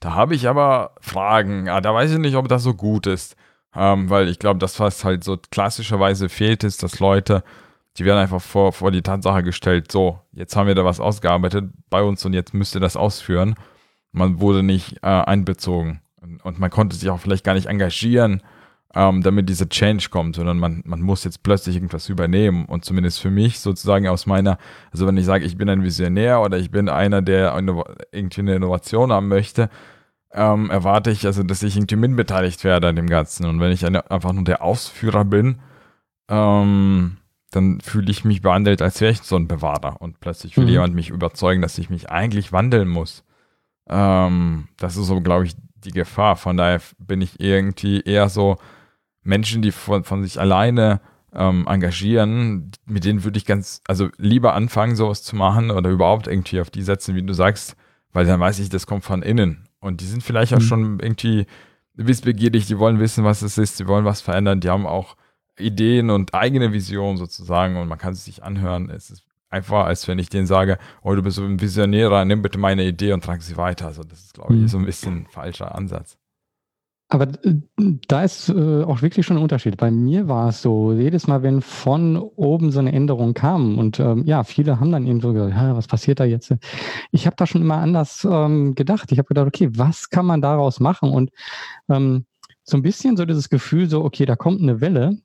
da 0.00 0.14
habe 0.14 0.34
ich 0.34 0.48
aber 0.48 0.92
Fragen. 1.00 1.68
Ah, 1.68 1.80
da 1.80 1.94
weiß 1.94 2.12
ich 2.12 2.18
nicht, 2.18 2.36
ob 2.36 2.48
das 2.48 2.62
so 2.62 2.74
gut 2.74 3.06
ist. 3.06 3.36
Ähm, 3.74 4.10
weil 4.10 4.28
ich 4.28 4.38
glaube, 4.38 4.58
das, 4.58 4.80
was 4.80 5.04
halt 5.04 5.22
so 5.24 5.38
klassischerweise 5.50 6.28
fehlt, 6.28 6.64
ist, 6.64 6.82
dass 6.82 6.98
Leute 6.98 7.44
die 7.96 8.04
werden 8.04 8.18
einfach 8.18 8.40
vor, 8.40 8.72
vor 8.72 8.90
die 8.90 9.02
Tatsache 9.02 9.42
gestellt, 9.42 9.90
so, 9.90 10.20
jetzt 10.32 10.56
haben 10.56 10.66
wir 10.66 10.74
da 10.74 10.84
was 10.84 11.00
ausgearbeitet 11.00 11.70
bei 11.88 12.02
uns 12.02 12.24
und 12.24 12.32
jetzt 12.32 12.54
müsst 12.54 12.74
ihr 12.74 12.80
das 12.80 12.96
ausführen. 12.96 13.54
Man 14.12 14.40
wurde 14.40 14.62
nicht 14.62 14.98
äh, 15.02 15.06
einbezogen 15.06 16.00
und 16.42 16.58
man 16.58 16.70
konnte 16.70 16.96
sich 16.96 17.10
auch 17.10 17.20
vielleicht 17.20 17.44
gar 17.44 17.54
nicht 17.54 17.66
engagieren, 17.66 18.42
ähm, 18.94 19.22
damit 19.22 19.48
dieser 19.48 19.68
Change 19.68 20.08
kommt, 20.10 20.36
sondern 20.36 20.58
man, 20.58 20.82
man 20.84 21.00
muss 21.00 21.24
jetzt 21.24 21.42
plötzlich 21.42 21.76
irgendwas 21.76 22.08
übernehmen. 22.08 22.64
Und 22.64 22.84
zumindest 22.84 23.20
für 23.20 23.30
mich 23.30 23.60
sozusagen 23.60 24.08
aus 24.08 24.26
meiner, 24.26 24.58
also 24.90 25.06
wenn 25.06 25.16
ich 25.16 25.24
sage, 25.24 25.44
ich 25.44 25.56
bin 25.56 25.68
ein 25.68 25.84
Visionär 25.84 26.40
oder 26.40 26.58
ich 26.58 26.70
bin 26.70 26.88
einer, 26.88 27.22
der 27.22 27.54
eine, 27.54 27.84
irgendwie 28.10 28.40
eine 28.40 28.56
Innovation 28.56 29.12
haben 29.12 29.28
möchte, 29.28 29.70
ähm, 30.32 30.70
erwarte 30.70 31.10
ich 31.10 31.26
also, 31.26 31.42
dass 31.42 31.62
ich 31.62 31.76
irgendwie 31.76 31.96
mitbeteiligt 31.96 32.64
werde 32.64 32.88
an 32.88 32.96
dem 32.96 33.08
Ganzen. 33.08 33.46
Und 33.46 33.60
wenn 33.60 33.72
ich 33.72 33.86
eine, 33.86 34.10
einfach 34.10 34.32
nur 34.32 34.44
der 34.44 34.62
Ausführer 34.62 35.24
bin, 35.24 35.60
ähm, 36.28 37.16
dann 37.50 37.80
fühle 37.80 38.10
ich 38.10 38.24
mich 38.24 38.42
behandelt, 38.42 38.80
als 38.80 39.00
wäre 39.00 39.12
ich 39.12 39.22
so 39.22 39.36
ein 39.36 39.48
Bewahrer. 39.48 40.00
Und 40.00 40.20
plötzlich 40.20 40.56
will 40.56 40.64
mhm. 40.64 40.70
jemand 40.70 40.94
mich 40.94 41.10
überzeugen, 41.10 41.62
dass 41.62 41.78
ich 41.78 41.90
mich 41.90 42.10
eigentlich 42.10 42.52
wandeln 42.52 42.88
muss. 42.88 43.24
Ähm, 43.88 44.68
das 44.76 44.96
ist 44.96 45.06
so, 45.06 45.20
glaube 45.20 45.46
ich, 45.46 45.56
die 45.74 45.90
Gefahr. 45.90 46.36
Von 46.36 46.56
daher 46.56 46.80
bin 46.98 47.20
ich 47.20 47.40
irgendwie 47.40 48.00
eher 48.00 48.28
so 48.28 48.58
Menschen, 49.22 49.62
die 49.62 49.72
von, 49.72 50.04
von 50.04 50.22
sich 50.22 50.38
alleine 50.38 51.00
ähm, 51.32 51.66
engagieren, 51.68 52.72
mit 52.86 53.04
denen 53.04 53.24
würde 53.24 53.38
ich 53.38 53.46
ganz, 53.46 53.82
also 53.86 54.08
lieber 54.16 54.54
anfangen, 54.54 54.96
sowas 54.96 55.22
zu 55.22 55.36
machen 55.36 55.70
oder 55.70 55.90
überhaupt 55.90 56.26
irgendwie 56.26 56.60
auf 56.60 56.70
die 56.70 56.82
setzen, 56.82 57.14
wie 57.14 57.22
du 57.22 57.32
sagst, 57.32 57.76
weil 58.12 58.26
dann 58.26 58.40
weiß 58.40 58.58
ich, 58.58 58.68
das 58.68 58.86
kommt 58.86 59.04
von 59.04 59.22
innen. 59.22 59.68
Und 59.80 60.00
die 60.00 60.06
sind 60.06 60.22
vielleicht 60.22 60.52
auch 60.54 60.58
mhm. 60.58 60.64
schon 60.64 61.00
irgendwie 61.00 61.46
wissbegierig, 61.94 62.66
die 62.66 62.78
wollen 62.78 62.98
wissen, 62.98 63.24
was 63.24 63.42
es 63.42 63.58
ist, 63.58 63.78
die 63.78 63.86
wollen 63.86 64.04
was 64.04 64.20
verändern, 64.20 64.60
die 64.60 64.70
haben 64.70 64.86
auch 64.86 65.16
Ideen 65.60 66.10
und 66.10 66.34
eigene 66.34 66.72
Visionen 66.72 67.16
sozusagen 67.16 67.76
und 67.76 67.88
man 67.88 67.98
kann 67.98 68.12
es 68.12 68.24
sich 68.24 68.42
anhören. 68.42 68.90
Es 68.90 69.10
ist 69.10 69.24
einfach, 69.50 69.84
als 69.86 70.08
wenn 70.08 70.18
ich 70.18 70.30
denen 70.30 70.46
sage, 70.46 70.78
oh, 71.02 71.14
du 71.14 71.22
bist 71.22 71.36
so 71.36 71.44
ein 71.44 71.60
Visionärer, 71.60 72.24
nimm 72.24 72.42
bitte 72.42 72.58
meine 72.58 72.84
Idee 72.84 73.12
und 73.12 73.24
trage 73.24 73.42
sie 73.42 73.56
weiter. 73.56 73.86
Also 73.86 74.02
das 74.02 74.20
ist, 74.20 74.34
glaube 74.34 74.54
ich, 74.54 74.60
mhm. 74.60 74.68
so 74.68 74.78
ein 74.78 74.86
bisschen 74.86 75.16
ein 75.18 75.26
falscher 75.26 75.74
Ansatz. 75.74 76.16
Aber 77.12 77.26
äh, 77.42 77.54
da 78.06 78.22
ist 78.22 78.48
äh, 78.50 78.84
auch 78.84 79.02
wirklich 79.02 79.26
schon 79.26 79.36
ein 79.36 79.42
Unterschied. 79.42 79.76
Bei 79.76 79.90
mir 79.90 80.28
war 80.28 80.50
es 80.50 80.62
so, 80.62 80.92
jedes 80.92 81.26
Mal, 81.26 81.42
wenn 81.42 81.60
von 81.60 82.16
oben 82.16 82.70
so 82.70 82.78
eine 82.78 82.92
Änderung 82.92 83.34
kam 83.34 83.78
und 83.78 83.98
ähm, 83.98 84.24
ja, 84.26 84.44
viele 84.44 84.78
haben 84.78 84.92
dann 84.92 85.08
eben 85.08 85.20
so 85.20 85.32
gesagt, 85.32 85.56
was 85.76 85.88
passiert 85.88 86.20
da 86.20 86.24
jetzt? 86.24 86.54
Ich 87.10 87.26
habe 87.26 87.34
da 87.34 87.46
schon 87.48 87.62
immer 87.62 87.78
anders 87.78 88.24
ähm, 88.30 88.76
gedacht. 88.76 89.10
Ich 89.10 89.18
habe 89.18 89.26
gedacht, 89.26 89.48
okay, 89.48 89.70
was 89.72 90.08
kann 90.08 90.24
man 90.24 90.40
daraus 90.40 90.78
machen? 90.78 91.10
Und 91.10 91.30
ähm, 91.88 92.26
so 92.62 92.76
ein 92.76 92.82
bisschen 92.82 93.16
so 93.16 93.24
dieses 93.24 93.48
Gefühl, 93.48 93.90
so, 93.90 94.04
okay, 94.04 94.24
da 94.24 94.36
kommt 94.36 94.62
eine 94.62 94.80
Welle 94.80 95.18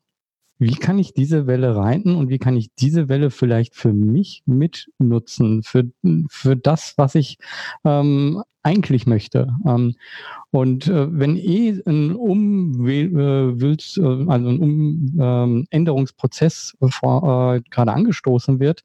wie 0.58 0.74
kann 0.74 0.98
ich 0.98 1.14
diese 1.14 1.46
Welle 1.46 1.76
reiten 1.76 2.14
und 2.14 2.28
wie 2.28 2.38
kann 2.38 2.56
ich 2.56 2.74
diese 2.74 3.08
Welle 3.08 3.30
vielleicht 3.30 3.74
für 3.74 3.92
mich 3.92 4.42
mitnutzen, 4.46 5.62
für, 5.62 5.90
für 6.28 6.56
das, 6.56 6.94
was 6.96 7.14
ich 7.14 7.38
ähm, 7.84 8.42
eigentlich 8.66 9.06
möchte. 9.06 9.54
Ähm, 9.64 9.94
und 10.50 10.88
äh, 10.88 11.06
wenn 11.16 11.36
eh 11.36 11.80
ein 11.86 12.12
Umwills, 12.16 13.96
äh, 13.96 14.02
also 14.02 14.48
ein 14.48 14.58
um, 14.58 15.16
ähm, 15.20 15.66
Änderungsprozess 15.70 16.76
vor, 16.88 17.54
äh, 17.54 17.60
gerade 17.70 17.92
angestoßen 17.92 18.58
wird, 18.58 18.82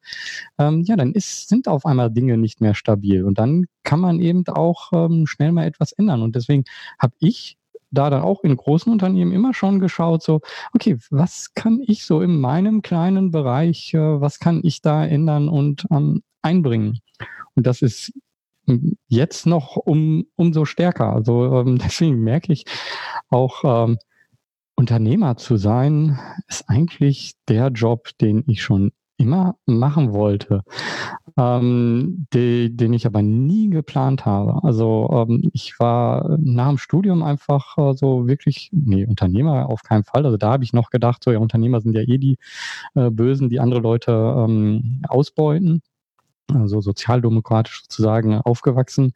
ähm, 0.59 0.83
ja, 0.83 0.95
dann 0.95 1.13
ist, 1.13 1.49
sind 1.49 1.67
auf 1.67 1.87
einmal 1.87 2.11
Dinge 2.11 2.37
nicht 2.37 2.61
mehr 2.61 2.75
stabil. 2.75 3.23
Und 3.23 3.39
dann 3.39 3.65
kann 3.83 3.99
man 3.99 4.19
eben 4.19 4.47
auch 4.47 4.91
ähm, 4.93 5.25
schnell 5.25 5.51
mal 5.51 5.65
etwas 5.65 5.93
ändern. 5.93 6.21
Und 6.21 6.35
deswegen 6.35 6.65
habe 6.99 7.15
ich 7.19 7.57
da 7.91 8.09
dann 8.09 8.21
auch 8.21 8.43
in 8.43 8.55
großen 8.55 8.91
Unternehmen 8.91 9.31
immer 9.31 9.53
schon 9.53 9.79
geschaut, 9.79 10.23
so, 10.23 10.41
okay, 10.73 10.97
was 11.09 11.53
kann 11.53 11.81
ich 11.85 12.05
so 12.05 12.21
in 12.21 12.39
meinem 12.39 12.81
kleinen 12.81 13.31
Bereich, 13.31 13.93
äh, 13.93 14.21
was 14.21 14.39
kann 14.39 14.61
ich 14.63 14.81
da 14.81 15.05
ändern 15.05 15.49
und 15.49 15.85
ähm, 15.91 16.23
einbringen? 16.41 16.99
Und 17.55 17.67
das 17.67 17.81
ist 17.81 18.13
jetzt 19.07 19.45
noch 19.45 19.75
um, 19.75 20.25
umso 20.35 20.65
stärker. 20.65 21.13
Also 21.13 21.59
ähm, 21.59 21.77
deswegen 21.83 22.19
merke 22.21 22.53
ich 22.53 22.65
auch, 23.29 23.87
ähm, 23.87 23.97
Unternehmer 24.75 25.37
zu 25.37 25.57
sein, 25.57 26.17
ist 26.47 26.67
eigentlich 26.67 27.33
der 27.47 27.67
Job, 27.67 28.09
den 28.19 28.43
ich 28.47 28.63
schon 28.63 28.91
immer 29.17 29.55
machen 29.67 30.11
wollte, 30.11 30.63
ähm, 31.37 32.27
die, 32.33 32.75
den 32.75 32.93
ich 32.93 33.05
aber 33.05 33.21
nie 33.21 33.69
geplant 33.69 34.25
habe. 34.25 34.63
Also 34.63 35.09
ähm, 35.11 35.49
ich 35.53 35.79
war 35.79 36.37
nach 36.39 36.69
dem 36.69 36.77
Studium 36.77 37.23
einfach 37.23 37.77
äh, 37.77 37.93
so 37.93 38.27
wirklich, 38.27 38.69
nee, 38.73 39.05
Unternehmer 39.05 39.69
auf 39.69 39.83
keinen 39.83 40.03
Fall. 40.03 40.25
Also 40.25 40.37
da 40.37 40.51
habe 40.51 40.63
ich 40.63 40.73
noch 40.73 40.89
gedacht, 40.89 41.23
so 41.23 41.31
ja, 41.31 41.39
Unternehmer 41.39 41.81
sind 41.81 41.95
ja 41.95 42.01
eh 42.01 42.17
die 42.17 42.37
äh, 42.95 43.09
Bösen, 43.09 43.49
die 43.49 43.59
andere 43.59 43.81
Leute 43.81 44.11
ähm, 44.11 45.01
ausbeuten 45.07 45.81
also 46.53 46.81
sozialdemokratisch 46.81 47.83
sozusagen 47.83 48.35
aufgewachsen 48.41 49.13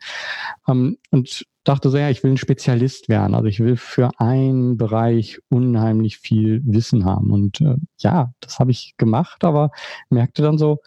ähm, 0.67 0.97
und 1.11 1.45
dachte 1.63 1.89
so, 1.89 1.97
ja, 1.97 2.09
ich 2.09 2.23
will 2.23 2.31
ein 2.31 2.37
Spezialist 2.37 3.09
werden. 3.09 3.33
Also 3.33 3.47
ich 3.47 3.59
will 3.59 3.75
für 3.75 4.11
einen 4.19 4.77
Bereich 4.77 5.39
unheimlich 5.49 6.19
viel 6.19 6.61
Wissen 6.63 7.05
haben. 7.05 7.31
Und 7.31 7.59
äh, 7.61 7.75
ja, 7.97 8.31
das 8.39 8.59
habe 8.59 8.71
ich 8.71 8.95
gemacht, 8.97 9.43
aber 9.43 9.71
merkte 10.09 10.43
dann 10.43 10.57
so, 10.57 10.79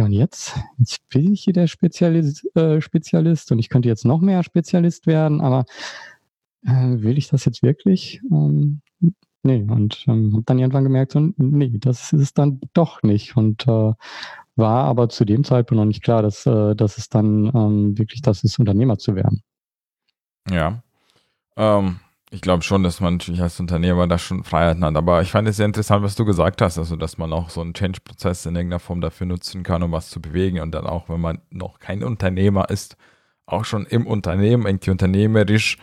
ja, 0.00 0.06
und 0.06 0.12
jetzt, 0.12 0.58
jetzt 0.78 1.06
bin 1.10 1.34
ich 1.34 1.44
hier 1.44 1.52
der 1.52 1.66
Spezialist, 1.66 2.56
äh, 2.56 2.80
Spezialist 2.80 3.52
und 3.52 3.58
ich 3.58 3.68
könnte 3.68 3.88
jetzt 3.88 4.06
noch 4.06 4.22
mehr 4.22 4.42
Spezialist 4.42 5.06
werden, 5.06 5.42
aber 5.42 5.66
äh, 6.64 6.70
will 6.70 7.18
ich 7.18 7.28
das 7.28 7.44
jetzt 7.44 7.62
wirklich? 7.62 8.22
Ähm, 8.32 8.80
nee, 9.42 9.62
und 9.68 10.06
ähm, 10.08 10.32
habe 10.32 10.42
dann 10.44 10.58
irgendwann 10.58 10.84
gemerkt, 10.84 11.12
so, 11.12 11.28
nee, 11.36 11.76
das 11.78 12.14
ist 12.14 12.20
es 12.20 12.32
dann 12.32 12.60
doch 12.72 13.02
nicht. 13.02 13.36
Und 13.36 13.68
äh, 13.68 13.92
war 14.56 14.84
aber 14.84 15.10
zu 15.10 15.26
dem 15.26 15.44
Zeitpunkt 15.44 15.78
noch 15.78 15.84
nicht 15.84 16.02
klar, 16.02 16.22
dass, 16.22 16.46
äh, 16.46 16.74
dass 16.74 16.96
es 16.96 17.10
dann 17.10 17.52
ähm, 17.54 17.98
wirklich 17.98 18.22
das 18.22 18.42
ist, 18.42 18.58
Unternehmer 18.58 18.96
zu 18.96 19.14
werden. 19.14 19.42
Ja. 20.50 20.82
Ähm, 21.56 22.00
ich 22.30 22.40
glaube 22.40 22.62
schon, 22.62 22.84
dass 22.84 23.00
man 23.00 23.14
natürlich 23.14 23.42
als 23.42 23.58
Unternehmer 23.58 24.06
da 24.06 24.16
schon 24.16 24.44
Freiheiten 24.44 24.84
hat. 24.84 24.94
Aber 24.96 25.20
ich 25.20 25.32
fand 25.32 25.48
es 25.48 25.56
sehr 25.56 25.66
interessant, 25.66 26.04
was 26.04 26.14
du 26.14 26.24
gesagt 26.24 26.62
hast, 26.62 26.78
also 26.78 26.94
dass 26.94 27.18
man 27.18 27.32
auch 27.32 27.50
so 27.50 27.60
einen 27.60 27.74
Change-Prozess 27.74 28.46
in 28.46 28.54
irgendeiner 28.54 28.78
Form 28.78 29.00
dafür 29.00 29.26
nutzen 29.26 29.64
kann, 29.64 29.82
um 29.82 29.90
was 29.90 30.10
zu 30.10 30.22
bewegen. 30.22 30.60
Und 30.60 30.72
dann 30.72 30.86
auch, 30.86 31.08
wenn 31.08 31.20
man 31.20 31.40
noch 31.50 31.80
kein 31.80 32.04
Unternehmer 32.04 32.70
ist, 32.70 32.96
auch 33.46 33.64
schon 33.64 33.84
im 33.84 34.06
Unternehmen 34.06 34.64
irgendwie 34.64 34.90
unternehmerisch 34.90 35.76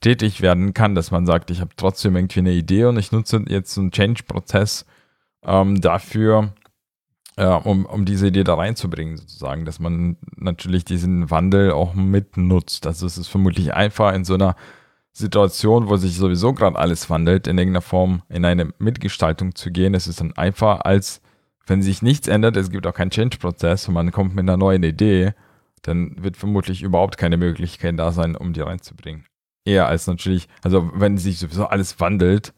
tätig 0.00 0.42
werden 0.42 0.74
kann, 0.74 0.94
dass 0.94 1.10
man 1.10 1.24
sagt, 1.24 1.50
ich 1.50 1.62
habe 1.62 1.70
trotzdem 1.74 2.16
irgendwie 2.16 2.40
eine 2.40 2.52
Idee 2.52 2.84
und 2.84 2.98
ich 2.98 3.10
nutze 3.10 3.42
jetzt 3.48 3.78
einen 3.78 3.90
Change-Prozess 3.90 4.84
ähm, 5.42 5.80
dafür, 5.80 6.52
ja, 7.38 7.56
um, 7.56 7.86
um 7.86 8.04
diese 8.04 8.26
Idee 8.26 8.44
da 8.44 8.54
reinzubringen, 8.54 9.16
sozusagen, 9.16 9.64
dass 9.64 9.80
man 9.80 10.18
natürlich 10.36 10.84
diesen 10.84 11.30
Wandel 11.30 11.70
auch 11.70 11.94
mitnutzt. 11.94 12.86
Also 12.86 13.06
es 13.06 13.16
ist 13.16 13.28
vermutlich 13.28 13.72
einfach 13.72 14.12
in 14.12 14.24
so 14.24 14.34
einer 14.34 14.54
Situation, 15.16 15.88
wo 15.88 15.96
sich 15.96 16.16
sowieso 16.16 16.52
gerade 16.52 16.76
alles 16.76 17.08
wandelt, 17.08 17.46
in 17.46 17.56
irgendeiner 17.56 17.82
Form 17.82 18.22
in 18.28 18.44
eine 18.44 18.74
Mitgestaltung 18.78 19.54
zu 19.54 19.70
gehen. 19.70 19.94
Ist 19.94 20.20
dann 20.20 20.32
einfach, 20.32 20.80
als 20.80 21.22
wenn 21.66 21.82
sich 21.82 22.02
nichts 22.02 22.28
ändert, 22.28 22.56
es 22.56 22.70
gibt 22.70 22.86
auch 22.86 22.94
keinen 22.94 23.10
Change-Prozess 23.10 23.88
und 23.88 23.94
man 23.94 24.10
kommt 24.10 24.34
mit 24.34 24.42
einer 24.42 24.56
neuen 24.56 24.82
Idee, 24.82 25.32
dann 25.82 26.22
wird 26.22 26.36
vermutlich 26.36 26.82
überhaupt 26.82 27.16
keine 27.16 27.36
Möglichkeit 27.36 27.98
da 27.98 28.10
sein, 28.10 28.36
um 28.36 28.52
die 28.52 28.60
reinzubringen. 28.60 29.24
Eher 29.64 29.86
als 29.86 30.06
natürlich, 30.06 30.48
also 30.62 30.90
wenn 30.94 31.16
sich 31.16 31.38
sowieso 31.38 31.66
alles 31.66 32.00
wandelt, 32.00 32.52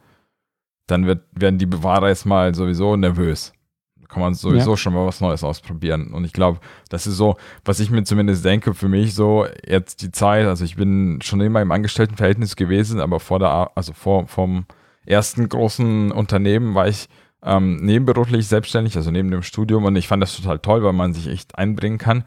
dann 0.87 1.07
wird, 1.07 1.25
werden 1.33 1.59
die 1.59 1.67
Bewahrer 1.67 2.09
erstmal 2.09 2.55
sowieso 2.55 2.97
nervös 2.97 3.53
kann 4.09 4.23
man 4.23 4.35
sowieso 4.35 4.73
ja. 4.73 4.77
schon 4.77 4.95
mal 4.95 5.07
was 5.07 5.21
Neues 5.21 5.45
ausprobieren. 5.45 6.13
Und 6.13 6.25
ich 6.25 6.33
glaube, 6.33 6.61
das 6.89 7.07
ist 7.07 7.17
so, 7.17 7.37
was 7.65 7.81
ich 7.81 7.91
mir 7.91 8.05
zumindest 8.05 8.45
denke, 8.45 8.75
für 8.75 8.89
mich 8.89 9.15
so 9.15 9.47
jetzt 9.67 10.03
die 10.03 10.11
Zeit, 10.11 10.47
also 10.47 10.65
ich 10.65 10.77
bin 10.77 11.21
schon 11.23 11.41
immer 11.41 11.61
im 11.63 11.73
Angestelltenverhältnis 11.73 12.57
gewesen, 12.57 13.01
aber 13.01 13.21
vor 13.21 13.39
der, 13.39 13.71
also 13.75 13.93
vor, 13.93 14.27
vom 14.27 14.67
ersten 15.05 15.49
großen 15.49 16.13
Unternehmen 16.13 16.75
war 16.75 16.89
ich 16.89 17.09
ähm, 17.43 17.77
nebenberuflich 17.77 18.49
selbstständig, 18.49 18.97
also 18.97 19.11
neben 19.11 19.31
dem 19.31 19.43
Studium 19.43 19.85
und 19.85 19.97
ich 19.97 20.09
fand 20.09 20.23
das 20.23 20.37
total 20.37 20.59
toll, 20.59 20.83
weil 20.83 20.93
man 20.93 21.15
sich 21.15 21.29
echt 21.29 21.57
einbringen 21.59 21.99
kann. 21.99 22.25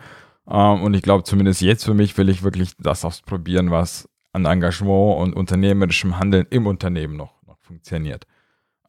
Ähm, 0.50 0.82
und 0.82 0.94
ich 0.94 1.02
glaube, 1.02 1.24
zumindest 1.24 1.62
jetzt 1.62 1.84
für 1.86 1.94
mich 1.94 2.18
will 2.18 2.30
ich 2.30 2.44
wirklich 2.44 2.72
das 2.78 3.06
ausprobieren, 3.06 3.72
was 3.72 4.10
an 4.32 4.46
Engagement 4.46 5.19
und 5.19 5.36
unternehmerischem 5.36 6.19
Handeln 6.19 6.48
im 6.50 6.67
Unternehmen 6.67 7.17
noch, 7.17 7.42
noch 7.46 7.58
funktioniert. 7.60 8.25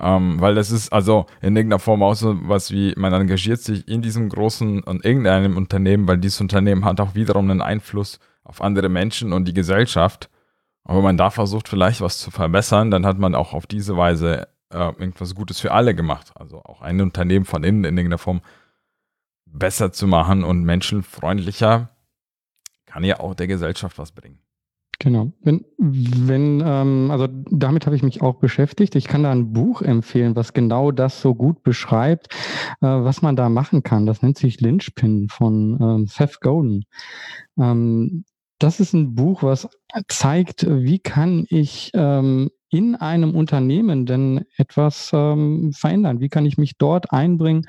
Ähm, 0.01 0.41
weil 0.41 0.55
das 0.55 0.71
ist 0.71 0.93
also 0.93 1.27
in 1.43 1.55
irgendeiner 1.57 1.79
Form 1.79 2.03
auch 2.03 2.15
so 2.15 2.37
was 2.49 2.71
wie, 2.71 2.95
man 2.97 3.13
engagiert 3.13 3.61
sich 3.61 3.87
in 3.87 4.01
diesem 4.01 4.29
großen 4.31 4.83
und 4.83 5.05
irgendeinem 5.05 5.57
Unternehmen, 5.57 6.09
weil 6.09 6.19
dieses 6.19 6.41
Unternehmen 6.41 6.85
hat 6.85 7.01
auch 7.01 7.15
wiederum 7.15 7.51
einen 7.51 7.61
Einfluss 7.61 8.19
auf 8.43 8.63
andere 8.63 8.89
Menschen 8.89 9.33
und 9.33 9.47
die 9.47 9.55
Gesellschaft. 9.55 10.31
Und 10.85 10.97
wenn 10.97 11.03
man 11.03 11.17
da 11.19 11.31
versucht, 11.31 11.69
vielleicht 11.69 12.01
was 12.01 12.19
zu 12.19 12.31
verbessern, 12.31 12.91
dann 12.91 13.05
hat 13.05 13.19
man 13.19 13.35
auch 13.35 13.53
auf 13.53 13.67
diese 13.67 13.97
Weise 13.97 14.49
äh, 14.71 14.79
irgendwas 14.79 15.35
Gutes 15.35 15.61
für 15.61 15.73
alle 15.73 15.95
gemacht. 15.95 16.33
Also 16.35 16.63
auch 16.63 16.81
ein 16.81 17.01
Unternehmen 17.01 17.45
von 17.45 17.63
innen 17.63 17.85
in 17.85 17.99
irgendeiner 17.99 18.19
Form 18.19 18.41
besser 19.45 19.93
zu 19.93 20.07
machen 20.07 20.45
und 20.45 20.63
menschenfreundlicher 20.65 21.91
kann 22.87 23.05
ja 23.05 23.21
auch 23.21 23.35
der 23.35 23.47
Gesellschaft 23.47 23.99
was 23.99 24.13
bringen. 24.13 24.39
Genau. 25.01 25.33
Wenn, 25.41 25.65
wenn, 25.79 26.63
ähm, 26.65 27.11
also 27.11 27.27
damit 27.51 27.87
habe 27.87 27.97
ich 27.97 28.03
mich 28.03 28.21
auch 28.21 28.35
beschäftigt. 28.35 28.95
Ich 28.97 29.09
kann 29.09 29.23
da 29.23 29.33
ein 29.33 29.53
Buch 29.55 29.81
empfehlen, 29.81 30.37
was 30.37 30.53
genau 30.53 30.91
das 30.91 31.23
so 31.23 31.35
gut 31.35 31.63
beschreibt, 31.63 32.27
äh, 32.83 32.87
was 32.87 33.23
man 33.23 33.35
da 33.35 33.49
machen 33.49 33.83
kann. 33.83 34.05
Das 34.05 34.21
nennt 34.21 34.37
sich 34.37 34.61
Lynchpin 34.61 35.29
von 35.31 35.79
ähm, 35.81 36.07
Seth 36.07 36.41
Godin. 36.43 36.85
Ähm, 37.59 38.25
das 38.59 38.79
ist 38.79 38.93
ein 38.93 39.15
Buch, 39.15 39.43
was 39.43 39.71
zeigt, 40.09 40.67
wie 40.69 40.99
kann 40.99 41.47
ich 41.49 41.93
ähm, 41.95 42.51
in 42.69 42.95
einem 42.95 43.35
Unternehmen 43.35 44.05
denn 44.05 44.45
etwas 44.59 45.13
ähm, 45.15 45.73
verändern? 45.73 46.21
Wie 46.21 46.29
kann 46.29 46.45
ich 46.45 46.59
mich 46.59 46.77
dort 46.77 47.11
einbringen? 47.11 47.65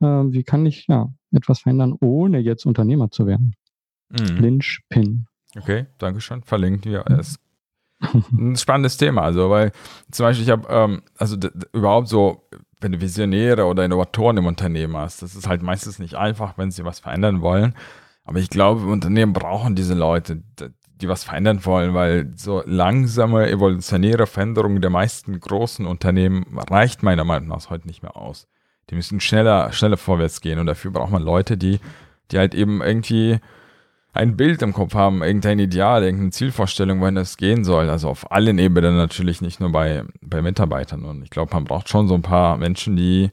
Äh, 0.00 0.04
wie 0.06 0.42
kann 0.42 0.66
ich 0.66 0.86
ja 0.88 1.08
etwas 1.32 1.60
verändern, 1.60 1.94
ohne 2.02 2.38
jetzt 2.38 2.66
Unternehmer 2.66 3.10
zu 3.10 3.26
werden? 3.26 3.54
Mhm. 4.10 4.36
Lynchpin. 4.36 5.26
Okay, 5.56 5.86
danke 5.98 6.20
schön. 6.20 6.42
Verlinken 6.42 6.92
wir 6.92 7.04
es. 7.08 7.38
Ein 8.32 8.56
spannendes 8.56 8.98
Thema, 8.98 9.22
also 9.22 9.48
weil 9.48 9.72
zum 10.10 10.24
Beispiel 10.24 10.44
ich 10.44 10.50
habe, 10.50 10.68
ähm, 10.68 11.02
also 11.16 11.36
überhaupt 11.72 12.08
so, 12.08 12.46
wenn 12.80 12.92
du 12.92 13.00
Visionäre 13.00 13.64
oder 13.64 13.84
Innovatoren 13.84 14.36
im 14.36 14.46
Unternehmen 14.46 14.96
hast, 14.96 15.22
das 15.22 15.34
ist 15.34 15.48
halt 15.48 15.62
meistens 15.62 15.98
nicht 15.98 16.14
einfach, 16.14 16.58
wenn 16.58 16.70
sie 16.70 16.84
was 16.84 17.00
verändern 17.00 17.40
wollen. 17.40 17.74
Aber 18.24 18.38
ich 18.38 18.50
glaube, 18.50 18.86
Unternehmen 18.86 19.32
brauchen 19.32 19.76
diese 19.76 19.94
Leute, 19.94 20.42
die 21.00 21.08
was 21.08 21.24
verändern 21.24 21.64
wollen, 21.64 21.94
weil 21.94 22.32
so 22.36 22.62
langsame 22.66 23.48
evolutionäre 23.48 24.26
Veränderungen 24.26 24.82
der 24.82 24.90
meisten 24.90 25.38
großen 25.38 25.86
Unternehmen 25.86 26.58
reicht 26.58 27.02
meiner 27.02 27.24
Meinung 27.24 27.48
nach 27.48 27.70
heute 27.70 27.86
nicht 27.86 28.02
mehr 28.02 28.16
aus. 28.16 28.46
Die 28.90 28.94
müssen 28.94 29.20
schneller, 29.20 29.72
schneller 29.72 29.96
vorwärts 29.96 30.40
gehen 30.40 30.58
und 30.58 30.66
dafür 30.66 30.90
braucht 30.90 31.12
man 31.12 31.22
Leute, 31.22 31.56
die, 31.56 31.80
die 32.30 32.38
halt 32.38 32.54
eben 32.54 32.82
irgendwie 32.82 33.40
ein 34.16 34.36
Bild 34.36 34.62
im 34.62 34.72
Kopf 34.72 34.94
haben, 34.94 35.22
irgendein 35.22 35.58
Ideal, 35.58 36.02
irgendeine 36.02 36.30
Zielvorstellung, 36.30 37.00
wohin 37.00 37.14
das 37.14 37.36
gehen 37.36 37.64
soll. 37.64 37.90
Also 37.90 38.08
auf 38.08 38.30
allen 38.32 38.58
Ebenen 38.58 38.96
natürlich, 38.96 39.40
nicht 39.40 39.60
nur 39.60 39.70
bei, 39.70 40.04
bei 40.20 40.42
Mitarbeitern. 40.42 41.04
Und 41.04 41.22
ich 41.22 41.30
glaube, 41.30 41.54
man 41.54 41.64
braucht 41.64 41.88
schon 41.88 42.08
so 42.08 42.14
ein 42.14 42.22
paar 42.22 42.56
Menschen, 42.56 42.96
die 42.96 43.30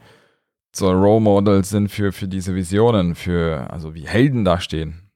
so 0.75 0.91
Role 0.91 1.21
Models 1.21 1.69
sind 1.69 1.89
für, 1.89 2.11
für 2.11 2.27
diese 2.27 2.55
Visionen, 2.55 3.15
für, 3.15 3.71
also 3.71 3.93
wie 3.93 4.07
Helden 4.07 4.43
dastehen. 4.43 5.11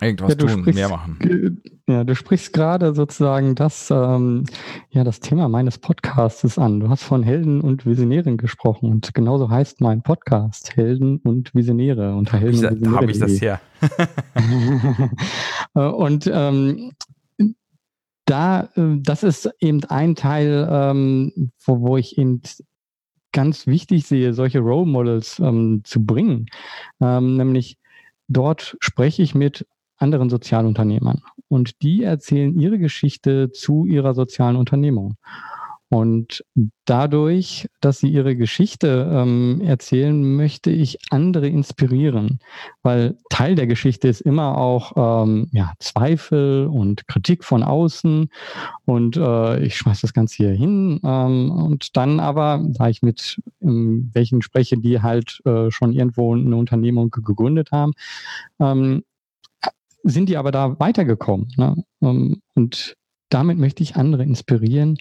Irgendwas 0.00 0.30
ja, 0.30 0.34
tun, 0.36 0.48
sprichst, 0.48 0.74
mehr 0.74 0.88
machen. 0.88 1.60
Ja, 1.88 2.04
du 2.04 2.14
sprichst 2.14 2.52
gerade 2.52 2.94
sozusagen 2.94 3.54
das, 3.54 3.90
ähm, 3.90 4.44
ja, 4.90 5.04
das 5.04 5.20
Thema 5.20 5.48
meines 5.48 5.78
Podcasts 5.78 6.58
an. 6.58 6.80
Du 6.80 6.88
hast 6.88 7.02
von 7.02 7.22
Helden 7.22 7.60
und 7.60 7.86
Visionären 7.86 8.36
gesprochen 8.36 8.90
und 8.90 9.14
genauso 9.14 9.50
heißt 9.50 9.80
mein 9.80 10.02
Podcast 10.02 10.76
Helden 10.76 11.18
und 11.18 11.54
Visionäre 11.54 12.14
unter 12.14 12.38
Helden 12.38 12.64
und 12.64 12.70
Visionäre. 12.72 12.96
habe 12.96 13.10
ich 13.10 13.18
das 13.18 13.40
her. 13.40 13.60
Und 15.74 16.28
ähm, 16.32 16.92
da, 18.28 18.68
äh, 18.74 18.96
das 19.00 19.22
ist 19.22 19.50
eben 19.60 19.84
ein 19.84 20.14
Teil, 20.14 20.68
ähm, 20.70 21.52
wo, 21.64 21.80
wo 21.80 21.96
ich 21.96 22.18
eben 22.18 22.42
ganz 23.32 23.66
wichtig 23.66 24.06
sehe, 24.06 24.34
solche 24.34 24.60
Role 24.60 24.86
Models 24.86 25.38
ähm, 25.38 25.82
zu 25.84 26.04
bringen. 26.04 26.46
Ähm, 27.00 27.36
nämlich 27.36 27.78
dort 28.28 28.76
spreche 28.80 29.22
ich 29.22 29.34
mit 29.34 29.66
anderen 29.98 30.30
Sozialunternehmern 30.30 31.20
und 31.48 31.82
die 31.82 32.02
erzählen 32.02 32.58
ihre 32.58 32.78
Geschichte 32.78 33.50
zu 33.52 33.84
ihrer 33.84 34.14
sozialen 34.14 34.56
Unternehmung. 34.56 35.16
Und 35.90 36.44
dadurch, 36.84 37.66
dass 37.80 38.00
sie 38.00 38.08
ihre 38.08 38.36
Geschichte 38.36 39.10
ähm, 39.10 39.62
erzählen, 39.64 40.36
möchte 40.36 40.70
ich 40.70 40.98
andere 41.08 41.48
inspirieren, 41.48 42.40
weil 42.82 43.16
Teil 43.30 43.54
der 43.54 43.66
Geschichte 43.66 44.06
ist 44.06 44.20
immer 44.20 44.58
auch 44.58 44.92
ähm, 45.24 45.48
ja, 45.52 45.72
Zweifel 45.78 46.66
und 46.66 47.08
Kritik 47.08 47.42
von 47.42 47.62
außen. 47.62 48.28
Und 48.84 49.16
äh, 49.16 49.64
ich 49.64 49.76
schmeiße 49.76 50.02
das 50.02 50.12
Ganze 50.12 50.36
hier 50.36 50.50
hin. 50.50 51.00
Ähm, 51.02 51.50
und 51.52 51.96
dann 51.96 52.20
aber, 52.20 52.62
da 52.68 52.90
ich 52.90 53.00
mit 53.00 53.40
ähm, 53.62 54.10
welchen 54.12 54.42
spreche, 54.42 54.76
die 54.76 55.00
halt 55.00 55.40
äh, 55.46 55.70
schon 55.70 55.92
irgendwo 55.92 56.34
eine 56.34 56.56
Unternehmung 56.56 57.10
gegründet 57.10 57.72
haben, 57.72 57.94
ähm, 58.60 59.04
sind 60.08 60.28
die 60.28 60.36
aber 60.36 60.50
da 60.50 60.78
weitergekommen. 60.78 61.48
Ne? 61.56 61.84
Ähm, 62.02 62.40
und 62.54 62.94
damit 63.30 63.58
möchte 63.58 63.82
ich 63.82 63.96
andere 63.96 64.22
inspirieren, 64.22 64.96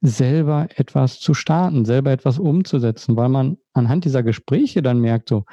selber 0.00 0.68
etwas 0.76 1.18
zu 1.18 1.34
starten, 1.34 1.84
selber 1.84 2.12
etwas 2.12 2.38
umzusetzen, 2.38 3.16
weil 3.16 3.28
man 3.28 3.58
anhand 3.72 4.04
dieser 4.04 4.22
Gespräche 4.22 4.82
dann 4.82 5.00
merkt, 5.00 5.28
so, 5.28 5.44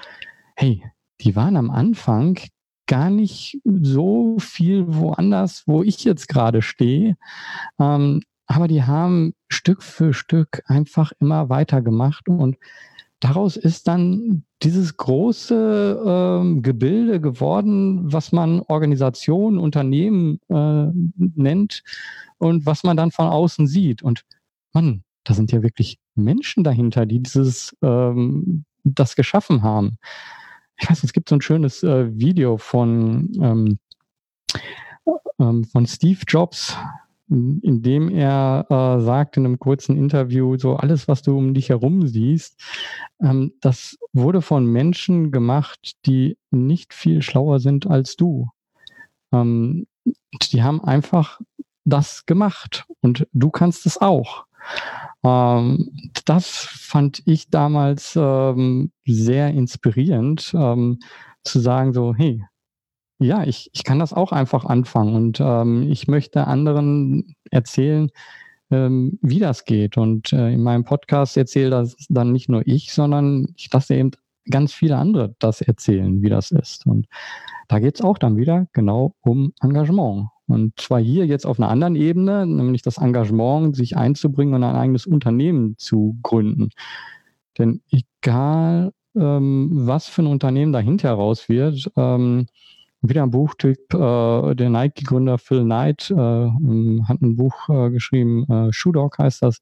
hey, 0.56 0.84
die 1.22 1.36
waren 1.36 1.58
am 1.58 1.72
Anfang 1.72 2.40
gar 2.86 3.10
nicht 3.10 3.60
so 3.66 4.38
viel 4.40 4.86
woanders, 4.88 5.64
wo 5.66 5.84
ich 5.84 6.04
jetzt 6.04 6.28
gerade 6.28 6.62
stehe. 6.62 7.18
Ähm, 7.80 8.22
aber 8.46 8.68
die 8.68 8.84
haben 8.84 9.34
Stück 9.48 9.84
für 9.84 10.14
Stück 10.14 10.64
einfach 10.66 11.12
immer 11.20 11.50
weitergemacht 11.50 12.28
und 12.30 12.58
daraus 13.20 13.58
ist 13.58 13.88
dann 13.88 14.44
dieses 14.64 14.98
große 14.98 16.04
ähm, 16.06 16.62
Gebilde 16.62 17.20
geworden, 17.20 18.12
was 18.12 18.32
man 18.32 18.62
Organisation, 18.62 19.58
Unternehmen 19.58 20.40
äh, 20.50 20.88
nennt 21.18 21.84
und 22.38 22.66
was 22.66 22.84
man 22.84 22.98
dann 22.98 23.12
von 23.12 23.28
außen 23.28 23.68
sieht. 23.68 24.02
Und 24.02 24.26
Mann, 24.74 25.04
da 25.24 25.34
sind 25.34 25.52
ja 25.52 25.62
wirklich 25.62 25.98
Menschen 26.16 26.64
dahinter, 26.64 27.06
die 27.06 27.20
dieses 27.22 27.76
ähm, 27.82 28.66
das 28.84 29.16
geschaffen 29.16 29.64
haben. 29.64 29.98
Ich 30.78 30.90
weiß, 30.90 31.04
es 31.04 31.14
gibt 31.14 31.30
so 31.30 31.36
ein 31.36 31.42
schönes 31.42 31.84
äh, 31.84 32.18
Video 32.18 32.58
von 32.58 33.32
ähm, 33.42 33.80
ähm 35.40 35.66
von 35.66 35.86
Steve 35.86 36.22
Jobs, 36.28 36.78
indem 37.30 38.10
er 38.10 38.66
äh, 38.70 39.02
sagt 39.02 39.38
in 39.38 39.46
einem 39.46 39.60
kurzen 39.60 39.98
Interview, 39.98 40.58
so 40.58 40.76
alles, 40.76 41.08
was 41.08 41.22
du 41.22 41.38
um 41.38 41.54
dich 41.54 41.70
herum 41.70 42.08
siehst, 42.08 42.60
ähm, 43.22 43.54
das 43.62 43.98
wurde 44.14 44.42
von 44.42 44.66
Menschen 44.66 45.32
gemacht, 45.32 45.94
die 46.06 46.38
nicht 46.52 46.94
viel 46.94 47.22
schlauer 47.22 47.60
sind 47.60 47.88
als 47.88 48.16
du. 48.16 48.50
Ähm, 49.32 49.86
die 50.52 50.64
haben 50.64 50.84
einfach 50.84 51.40
das 51.86 52.26
gemacht 52.26 52.86
und 53.02 53.28
du 53.34 53.50
kannst 53.50 53.86
es 53.86 54.00
auch. 54.00 54.46
Ähm, 55.24 55.92
das 56.26 56.48
fand 56.48 57.22
ich 57.26 57.50
damals 57.50 58.16
ähm, 58.16 58.92
sehr 59.06 59.50
inspirierend, 59.50 60.52
ähm, 60.56 61.00
zu 61.44 61.60
sagen 61.60 61.94
so, 61.94 62.14
hey, 62.16 62.44
ja, 63.20 63.44
ich, 63.44 63.70
ich 63.74 63.84
kann 63.84 64.00
das 64.00 64.14
auch 64.14 64.32
einfach 64.32 64.66
anfangen 64.66 65.16
und 65.16 65.40
ähm, 65.42 65.92
ich 65.92 66.08
möchte 66.08 66.48
anderen 66.48 67.36
erzählen, 67.52 68.10
ähm, 68.72 69.20
wie 69.22 69.40
das 69.40 69.66
geht. 69.66 69.98
Und 69.98 70.32
äh, 70.34 70.54
in 70.54 70.64
meinem 70.64 70.86
Podcast 70.86 71.36
erzähle 71.38 71.70
das 71.72 71.96
dann 72.10 72.32
nicht 72.32 72.50
nur 72.50 72.66
ich, 72.66 72.94
sondern 72.94 73.48
ich 73.56 73.72
lasse 73.72 73.96
eben 73.96 74.12
ganz 74.50 74.74
viele 74.74 74.98
andere 74.98 75.36
das 75.40 75.62
erzählen, 75.62 76.22
wie 76.22 76.30
das 76.30 76.52
ist. 76.52 76.86
Und 76.86 77.08
da 77.68 77.80
geht 77.80 77.96
es 77.96 78.02
auch 78.02 78.18
dann 78.18 78.38
wieder 78.38 78.68
genau 78.74 79.16
um 79.22 79.54
Engagement. 79.62 80.28
Und 80.48 80.80
zwar 80.80 81.00
hier 81.00 81.28
jetzt 81.28 81.46
auf 81.46 81.60
einer 81.60 81.70
anderen 81.70 81.96
Ebene, 81.96 82.48
nämlich 82.48 82.82
das 82.82 82.98
Engagement, 82.98 83.76
sich 83.76 83.96
einzubringen 83.98 84.56
und 84.56 84.64
ein 84.64 84.76
eigenes 84.76 85.06
Unternehmen 85.06 85.76
zu 85.78 86.18
gründen. 86.24 86.70
Denn 87.58 87.82
egal, 87.92 88.92
ähm, 89.16 89.70
was 89.72 90.08
für 90.08 90.24
ein 90.24 90.28
Unternehmen 90.28 90.74
dahinter 90.74 91.12
raus 91.12 91.50
wird, 91.50 91.92
ähm, 91.96 92.48
wieder 93.02 93.24
ein 93.24 93.32
Buchtyp, 93.32 93.94
äh, 93.94 94.56
der 94.56 94.70
Nike-Gründer 94.70 95.38
Phil 95.38 95.64
Knight 95.64 96.12
äh, 96.12 96.16
hat 96.16 97.22
ein 97.22 97.36
Buch 97.36 97.70
äh, 97.70 97.90
geschrieben, 97.92 98.44
äh, 98.50 98.74
Shoe 98.74 98.92
Dog 98.92 99.18
heißt 99.18 99.44
das. 99.44 99.62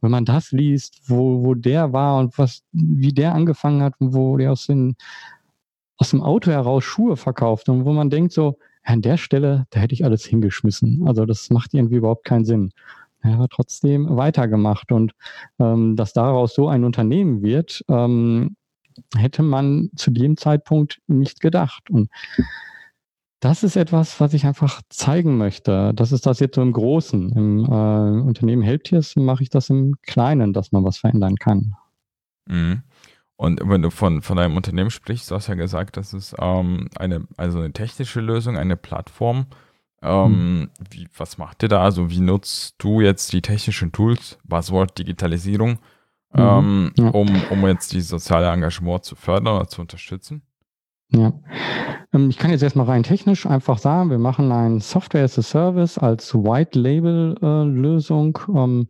wenn 0.00 0.10
man 0.10 0.24
das 0.24 0.52
liest, 0.52 1.00
wo, 1.06 1.44
wo 1.44 1.54
der 1.54 1.92
war 1.92 2.18
und 2.18 2.38
was, 2.38 2.62
wie 2.72 3.12
der 3.12 3.34
angefangen 3.34 3.82
hat, 3.82 3.94
wo 3.98 4.36
der 4.36 4.52
aus, 4.52 4.66
den, 4.66 4.96
aus 5.98 6.10
dem 6.10 6.22
Auto 6.22 6.50
heraus 6.50 6.84
Schuhe 6.84 7.16
verkauft 7.16 7.68
und 7.68 7.84
wo 7.84 7.92
man 7.92 8.10
denkt 8.10 8.32
so, 8.32 8.56
an 8.82 9.02
der 9.02 9.18
Stelle, 9.18 9.66
da 9.70 9.80
hätte 9.80 9.94
ich 9.94 10.04
alles 10.04 10.24
hingeschmissen. 10.24 11.06
Also 11.06 11.26
das 11.26 11.50
macht 11.50 11.74
irgendwie 11.74 11.96
überhaupt 11.96 12.24
keinen 12.24 12.44
Sinn. 12.44 12.72
Er 13.22 13.38
hat 13.38 13.50
trotzdem 13.50 14.16
weitergemacht 14.16 14.92
und 14.92 15.12
ähm, 15.58 15.96
dass 15.96 16.14
daraus 16.14 16.54
so 16.54 16.68
ein 16.68 16.84
Unternehmen 16.84 17.42
wird, 17.42 17.84
ähm, 17.88 18.56
hätte 19.14 19.42
man 19.42 19.90
zu 19.96 20.10
dem 20.10 20.36
Zeitpunkt 20.36 21.00
nicht 21.06 21.40
gedacht. 21.40 21.90
Und 21.90 22.10
das 23.40 23.62
ist 23.62 23.76
etwas, 23.76 24.20
was 24.20 24.34
ich 24.34 24.44
einfach 24.44 24.82
zeigen 24.90 25.38
möchte. 25.38 25.92
Das 25.94 26.12
ist 26.12 26.26
das 26.26 26.40
jetzt 26.40 26.54
so 26.54 26.62
im 26.62 26.72
Großen. 26.72 27.32
Im 27.32 27.64
äh, 27.64 28.20
Unternehmen 28.22 28.62
Helptiers 28.62 29.16
mache 29.16 29.42
ich 29.42 29.48
das 29.48 29.70
im 29.70 29.96
Kleinen, 30.02 30.52
dass 30.52 30.72
man 30.72 30.84
was 30.84 30.98
verändern 30.98 31.36
kann. 31.36 31.74
Mhm. 32.46 32.82
Und 33.36 33.60
wenn 33.64 33.80
du 33.80 33.88
von, 33.88 34.20
von 34.20 34.36
deinem 34.36 34.58
Unternehmen 34.58 34.90
sprichst, 34.90 35.30
du 35.30 35.34
hast 35.34 35.46
ja 35.46 35.54
gesagt, 35.54 35.96
das 35.96 36.12
ist 36.12 36.34
ähm, 36.38 36.90
eine, 36.96 37.26
also 37.38 37.58
eine 37.58 37.72
technische 37.72 38.20
Lösung, 38.20 38.58
eine 38.58 38.76
Plattform. 38.76 39.46
Ähm, 40.02 40.24
hm. 40.26 40.70
wie, 40.90 41.08
was 41.16 41.38
macht 41.38 41.62
ihr 41.62 41.70
da? 41.70 41.82
Also 41.82 42.10
wie 42.10 42.20
nutzt 42.20 42.74
du 42.78 43.00
jetzt 43.00 43.32
die 43.32 43.42
technischen 43.42 43.92
Tools, 43.92 44.38
Buzzword 44.44 44.98
Digitalisierung, 44.98 45.78
mhm. 46.34 46.38
ähm, 46.38 46.92
ja. 46.96 47.08
um, 47.08 47.28
um 47.50 47.66
jetzt 47.66 47.92
die 47.92 48.00
soziale 48.02 48.50
Engagement 48.50 49.04
zu 49.04 49.16
fördern 49.16 49.56
oder 49.56 49.68
zu 49.68 49.80
unterstützen? 49.80 50.42
Ja. 51.08 51.32
Ähm, 52.12 52.30
ich 52.30 52.38
kann 52.38 52.50
jetzt 52.50 52.62
erstmal 52.62 52.86
rein 52.86 53.02
technisch 53.02 53.46
einfach 53.46 53.78
sagen, 53.78 54.10
wir 54.10 54.18
machen 54.18 54.50
ein 54.52 54.80
Software 54.80 55.24
as 55.24 55.38
a 55.38 55.42
Service 55.42 55.98
als 55.98 56.34
White 56.34 56.78
Label 56.78 57.36
äh, 57.40 57.64
Lösung 57.64 58.38
ähm, 58.48 58.88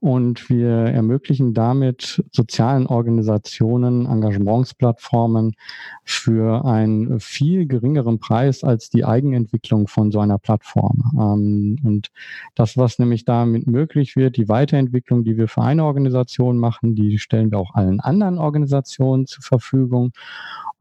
und 0.00 0.48
wir 0.48 0.70
ermöglichen 0.70 1.54
damit 1.54 2.24
sozialen 2.32 2.86
Organisationen, 2.86 4.06
Engagementsplattformen 4.06 5.54
für 6.04 6.64
einen 6.64 7.20
viel 7.20 7.66
geringeren 7.66 8.18
Preis 8.18 8.64
als 8.64 8.90
die 8.90 9.04
Eigenentwicklung 9.04 9.86
von 9.86 10.10
so 10.10 10.20
einer 10.20 10.38
Plattform. 10.38 11.02
Ähm, 11.18 11.78
und 11.84 12.08
das, 12.54 12.76
was 12.76 12.98
nämlich 12.98 13.24
damit 13.24 13.66
möglich 13.66 14.16
wird, 14.16 14.36
die 14.36 14.48
Weiterentwicklung, 14.48 15.24
die 15.24 15.36
wir 15.36 15.48
für 15.48 15.62
eine 15.62 15.84
Organisation 15.84 16.58
machen, 16.58 16.94
die 16.94 17.18
stellen 17.18 17.50
wir 17.50 17.58
auch 17.58 17.74
allen 17.74 18.00
anderen 18.00 18.38
Organisationen 18.38 19.26
zur 19.26 19.42
Verfügung. 19.42 20.12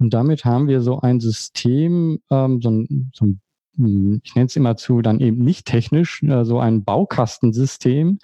Und 0.01 0.15
damit 0.15 0.45
haben 0.45 0.67
wir 0.67 0.81
so 0.81 0.99
ein 0.99 1.19
System, 1.19 1.80
ähm, 1.85 2.61
so 2.61 2.69
ein, 2.69 3.11
so 3.13 3.25
ein 3.25 3.41
hm, 3.77 4.21
ich 4.23 4.35
nenne 4.35 4.47
es 4.47 4.55
immer 4.55 4.75
zu, 4.75 5.01
dann 5.01 5.19
eben 5.19 5.43
nicht 5.43 5.65
technisch, 5.65 6.21
äh, 6.23 6.43
so 6.43 6.59
ein 6.59 6.83
Baukastensystem, 6.83 8.19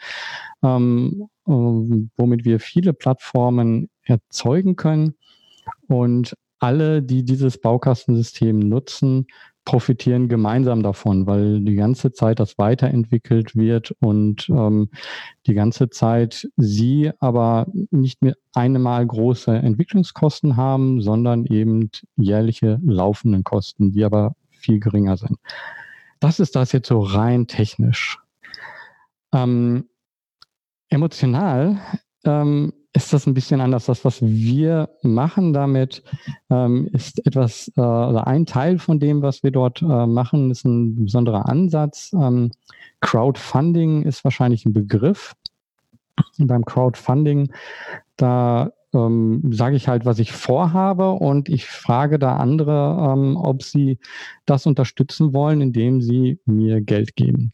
ähm, 0.63 1.29
äh, 1.45 1.51
womit 1.51 2.45
wir 2.45 2.59
viele 2.59 2.93
Plattformen 2.93 3.89
erzeugen 4.03 4.75
können. 4.75 5.15
Und 5.87 6.35
alle, 6.59 7.01
die 7.03 7.23
dieses 7.23 7.59
Baukastensystem 7.59 8.59
nutzen, 8.59 9.27
profitieren 9.67 10.29
gemeinsam 10.29 10.81
davon, 10.81 11.27
weil 11.27 11.59
die 11.59 11.75
ganze 11.75 12.13
Zeit 12.13 12.39
das 12.39 12.57
weiterentwickelt 12.57 13.53
wird 13.57 13.93
und 13.99 14.47
ähm, 14.47 14.89
die 15.45 15.55
ganze 15.55 15.89
Zeit 15.89 16.47
sie 16.55 17.11
aber 17.19 17.67
nicht 17.91 18.21
mehr 18.21 18.35
einmal 18.53 19.05
große 19.05 19.53
Entwicklungskosten 19.53 20.55
haben, 20.55 21.01
sondern 21.01 21.45
eben 21.47 21.89
jährliche 22.15 22.79
laufenden 22.81 23.43
Kosten, 23.43 23.91
die 23.91 24.05
aber 24.05 24.37
viel 24.51 24.79
geringer 24.79 25.17
sind. 25.17 25.37
Das 26.21 26.39
ist 26.39 26.55
das 26.55 26.71
jetzt 26.71 26.87
so 26.87 27.01
rein 27.01 27.47
technisch. 27.47 28.19
Ähm, 29.33 29.89
emotional 30.87 31.77
ähm, 32.23 32.71
ist 32.97 33.13
das 33.13 33.27
ein 33.27 33.35
bisschen 33.35 33.61
anders. 33.61 33.85
Das, 33.85 34.03
was 34.03 34.21
wir 34.21 34.89
machen 35.03 35.53
damit, 35.53 36.03
ähm, 36.49 36.89
ist 36.91 37.25
etwas, 37.27 37.71
äh, 37.77 37.81
oder 37.81 38.25
ein 38.25 38.47
Teil 38.47 38.79
von 38.79 38.99
dem, 38.99 39.21
was 39.21 39.43
wir 39.43 39.51
dort 39.51 39.83
äh, 39.83 40.07
machen, 40.07 40.49
ist 40.49 40.65
ein 40.65 41.05
besonderer 41.05 41.47
Ansatz. 41.47 42.11
Ähm, 42.13 42.51
Crowdfunding 43.01 44.01
ist 44.01 44.23
wahrscheinlich 44.23 44.65
ein 44.65 44.73
Begriff. 44.73 45.35
beim 46.39 46.65
Crowdfunding, 46.65 47.51
da 48.15 48.71
ähm, 48.95 49.43
sage 49.51 49.75
ich 49.75 49.87
halt, 49.87 50.05
was 50.05 50.17
ich 50.17 50.31
vorhabe 50.31 51.11
und 51.11 51.49
ich 51.49 51.67
frage 51.67 52.17
da 52.17 52.37
andere, 52.37 53.13
ähm, 53.13 53.37
ob 53.37 53.61
sie 53.61 53.99
das 54.47 54.65
unterstützen 54.65 55.33
wollen, 55.33 55.61
indem 55.61 56.01
sie 56.01 56.39
mir 56.45 56.81
Geld 56.81 57.15
geben. 57.15 57.51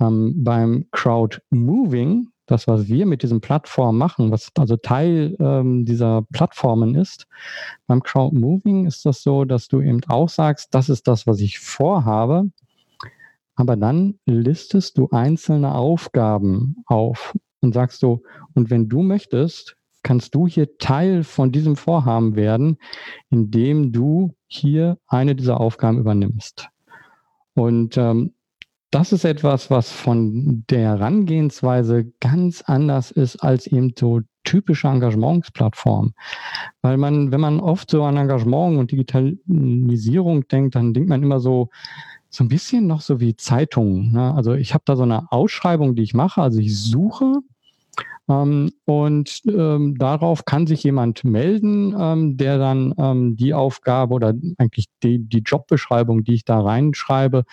Ähm, 0.00 0.42
beim 0.42 0.86
Crowdmoving 0.92 2.31
das, 2.46 2.66
was 2.66 2.88
wir 2.88 3.06
mit 3.06 3.22
diesen 3.22 3.40
Plattformen 3.40 3.98
machen, 3.98 4.30
was 4.30 4.50
also 4.58 4.76
Teil 4.76 5.36
ähm, 5.38 5.84
dieser 5.84 6.22
Plattformen 6.32 6.94
ist, 6.94 7.26
beim 7.86 8.02
Crowdmoving 8.02 8.86
ist 8.86 9.06
das 9.06 9.22
so, 9.22 9.44
dass 9.44 9.68
du 9.68 9.80
eben 9.80 10.00
auch 10.08 10.28
sagst, 10.28 10.74
das 10.74 10.88
ist 10.88 11.06
das, 11.06 11.26
was 11.26 11.40
ich 11.40 11.58
vorhabe, 11.58 12.50
aber 13.54 13.76
dann 13.76 14.18
listest 14.26 14.98
du 14.98 15.08
einzelne 15.10 15.74
Aufgaben 15.74 16.76
auf 16.86 17.36
und 17.60 17.74
sagst 17.74 18.00
so, 18.00 18.22
und 18.54 18.70
wenn 18.70 18.88
du 18.88 19.02
möchtest, 19.02 19.76
kannst 20.02 20.34
du 20.34 20.48
hier 20.48 20.78
Teil 20.78 21.22
von 21.22 21.52
diesem 21.52 21.76
Vorhaben 21.76 22.34
werden, 22.34 22.78
indem 23.30 23.92
du 23.92 24.34
hier 24.48 24.98
eine 25.06 25.36
dieser 25.36 25.60
Aufgaben 25.60 25.98
übernimmst. 25.98 26.68
Und 27.54 27.96
ähm, 27.96 28.34
das 28.92 29.10
ist 29.10 29.24
etwas, 29.24 29.70
was 29.70 29.90
von 29.90 30.64
der 30.68 30.80
Herangehensweise 30.80 32.12
ganz 32.20 32.60
anders 32.60 33.10
ist 33.10 33.36
als 33.42 33.66
eben 33.66 33.94
so 33.98 34.20
typische 34.44 34.86
Engagementsplattformen. 34.88 36.14
Weil 36.82 36.98
man, 36.98 37.32
wenn 37.32 37.40
man 37.40 37.58
oft 37.58 37.90
so 37.90 38.04
an 38.04 38.18
Engagement 38.18 38.78
und 38.78 38.92
Digitalisierung 38.92 40.46
denkt, 40.46 40.74
dann 40.74 40.92
denkt 40.92 41.08
man 41.08 41.22
immer 41.22 41.40
so, 41.40 41.70
so 42.28 42.44
ein 42.44 42.48
bisschen 42.48 42.86
noch 42.86 43.00
so 43.00 43.18
wie 43.18 43.34
Zeitungen. 43.34 44.12
Ne? 44.12 44.34
Also 44.34 44.52
ich 44.52 44.74
habe 44.74 44.84
da 44.84 44.94
so 44.94 45.04
eine 45.04 45.32
Ausschreibung, 45.32 45.94
die 45.94 46.02
ich 46.02 46.12
mache. 46.12 46.42
Also 46.42 46.60
ich 46.60 46.78
suche 46.78 47.40
und 48.26 49.42
ähm, 49.46 49.98
darauf 49.98 50.44
kann 50.44 50.66
sich 50.66 50.84
jemand 50.84 51.24
melden, 51.24 51.94
ähm, 51.98 52.36
der 52.36 52.58
dann 52.58 52.94
ähm, 52.96 53.36
die 53.36 53.52
Aufgabe 53.52 54.14
oder 54.14 54.32
eigentlich 54.58 54.86
die, 55.02 55.18
die 55.18 55.40
Jobbeschreibung, 55.40 56.24
die 56.24 56.34
ich 56.34 56.44
da 56.44 56.60
reinschreibe, 56.60 57.44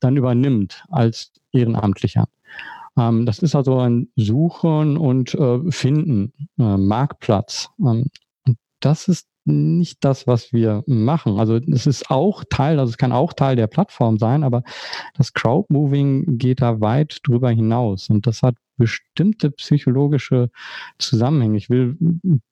dann 0.00 0.16
übernimmt 0.16 0.84
als 0.88 1.32
Ehrenamtlicher. 1.52 2.26
Ähm, 2.96 3.26
das 3.26 3.40
ist 3.40 3.54
also 3.54 3.78
ein 3.78 4.08
Suchen 4.16 4.96
und 4.96 5.34
äh, 5.34 5.70
Finden, 5.70 6.32
äh, 6.58 6.76
Marktplatz. 6.76 7.68
Ähm, 7.80 8.06
das 8.80 9.08
ist 9.08 9.28
nicht 9.44 10.04
das, 10.04 10.26
was 10.26 10.52
wir 10.52 10.82
machen. 10.86 11.38
Also 11.38 11.56
es 11.56 11.86
ist 11.86 12.10
auch 12.10 12.44
Teil, 12.48 12.78
also 12.78 12.90
es 12.90 12.98
kann 12.98 13.12
auch 13.12 13.32
Teil 13.32 13.56
der 13.56 13.66
Plattform 13.66 14.18
sein, 14.18 14.42
aber 14.42 14.62
das 15.16 15.32
Crowdmoving 15.32 16.38
geht 16.38 16.62
da 16.62 16.80
weit 16.80 17.18
drüber 17.24 17.50
hinaus 17.50 18.08
und 18.08 18.26
das 18.26 18.42
hat 18.42 18.56
bestimmte 18.76 19.50
psychologische 19.52 20.50
Zusammenhänge. 20.98 21.56
Ich 21.56 21.70
will 21.70 21.96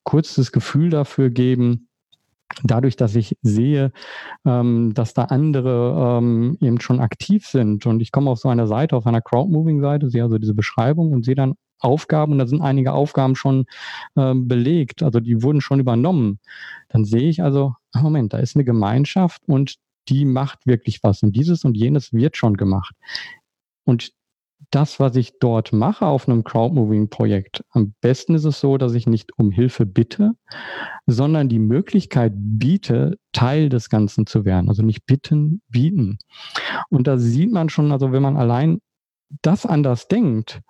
kurz 0.03 0.35
das 0.35 0.51
Gefühl 0.51 0.89
dafür 0.89 1.29
geben, 1.29 1.87
dadurch, 2.63 2.95
dass 2.95 3.15
ich 3.15 3.35
sehe, 3.41 3.91
ähm, 4.45 4.93
dass 4.93 5.13
da 5.13 5.25
andere 5.25 6.19
ähm, 6.19 6.57
eben 6.61 6.79
schon 6.79 6.99
aktiv 6.99 7.47
sind 7.47 7.85
und 7.85 8.01
ich 8.01 8.11
komme 8.11 8.29
auf 8.29 8.39
so 8.39 8.49
einer 8.49 8.67
Seite, 8.67 8.95
auf 8.95 9.07
einer 9.07 9.21
Crowdmoving-Seite, 9.21 10.09
sehe 10.09 10.23
also 10.23 10.37
diese 10.37 10.53
Beschreibung 10.53 11.11
und 11.11 11.25
sehe 11.25 11.35
dann 11.35 11.55
Aufgaben 11.79 12.33
und 12.33 12.37
da 12.39 12.47
sind 12.47 12.61
einige 12.61 12.93
Aufgaben 12.93 13.35
schon 13.35 13.65
äh, 14.15 14.33
belegt, 14.33 15.03
also 15.03 15.19
die 15.19 15.43
wurden 15.43 15.61
schon 15.61 15.79
übernommen. 15.79 16.39
Dann 16.93 17.05
sehe 17.05 17.27
ich 17.27 17.41
also, 17.41 17.73
ah, 17.91 18.01
Moment, 18.01 18.33
da 18.33 18.37
ist 18.37 18.55
eine 18.55 18.63
Gemeinschaft 18.63 19.41
und 19.47 19.75
die 20.09 20.25
macht 20.25 20.65
wirklich 20.67 20.99
was 21.01 21.23
und 21.23 21.35
dieses 21.35 21.65
und 21.65 21.75
jenes 21.75 22.13
wird 22.13 22.37
schon 22.37 22.55
gemacht. 22.55 22.95
Und 23.83 24.11
das, 24.69 24.99
was 24.99 25.15
ich 25.15 25.39
dort 25.39 25.73
mache 25.73 26.05
auf 26.05 26.27
einem 26.27 26.43
Crowdmoving-Projekt, 26.43 27.63
am 27.71 27.93
besten 28.01 28.35
ist 28.35 28.45
es 28.45 28.59
so, 28.59 28.77
dass 28.77 28.93
ich 28.93 29.07
nicht 29.07 29.31
um 29.37 29.51
Hilfe 29.51 29.85
bitte, 29.85 30.31
sondern 31.05 31.49
die 31.49 31.59
Möglichkeit 31.59 32.33
biete, 32.35 33.17
Teil 33.33 33.69
des 33.69 33.89
Ganzen 33.89 34.25
zu 34.25 34.45
werden. 34.45 34.69
Also 34.69 34.83
nicht 34.83 35.05
bitten, 35.05 35.61
bieten. 35.67 36.17
Und 36.89 37.07
da 37.07 37.17
sieht 37.17 37.51
man 37.51 37.69
schon, 37.69 37.91
also 37.91 38.11
wenn 38.11 38.23
man 38.23 38.37
allein 38.37 38.79
das 39.41 39.65
anders 39.65 40.07
denkt, 40.07 40.61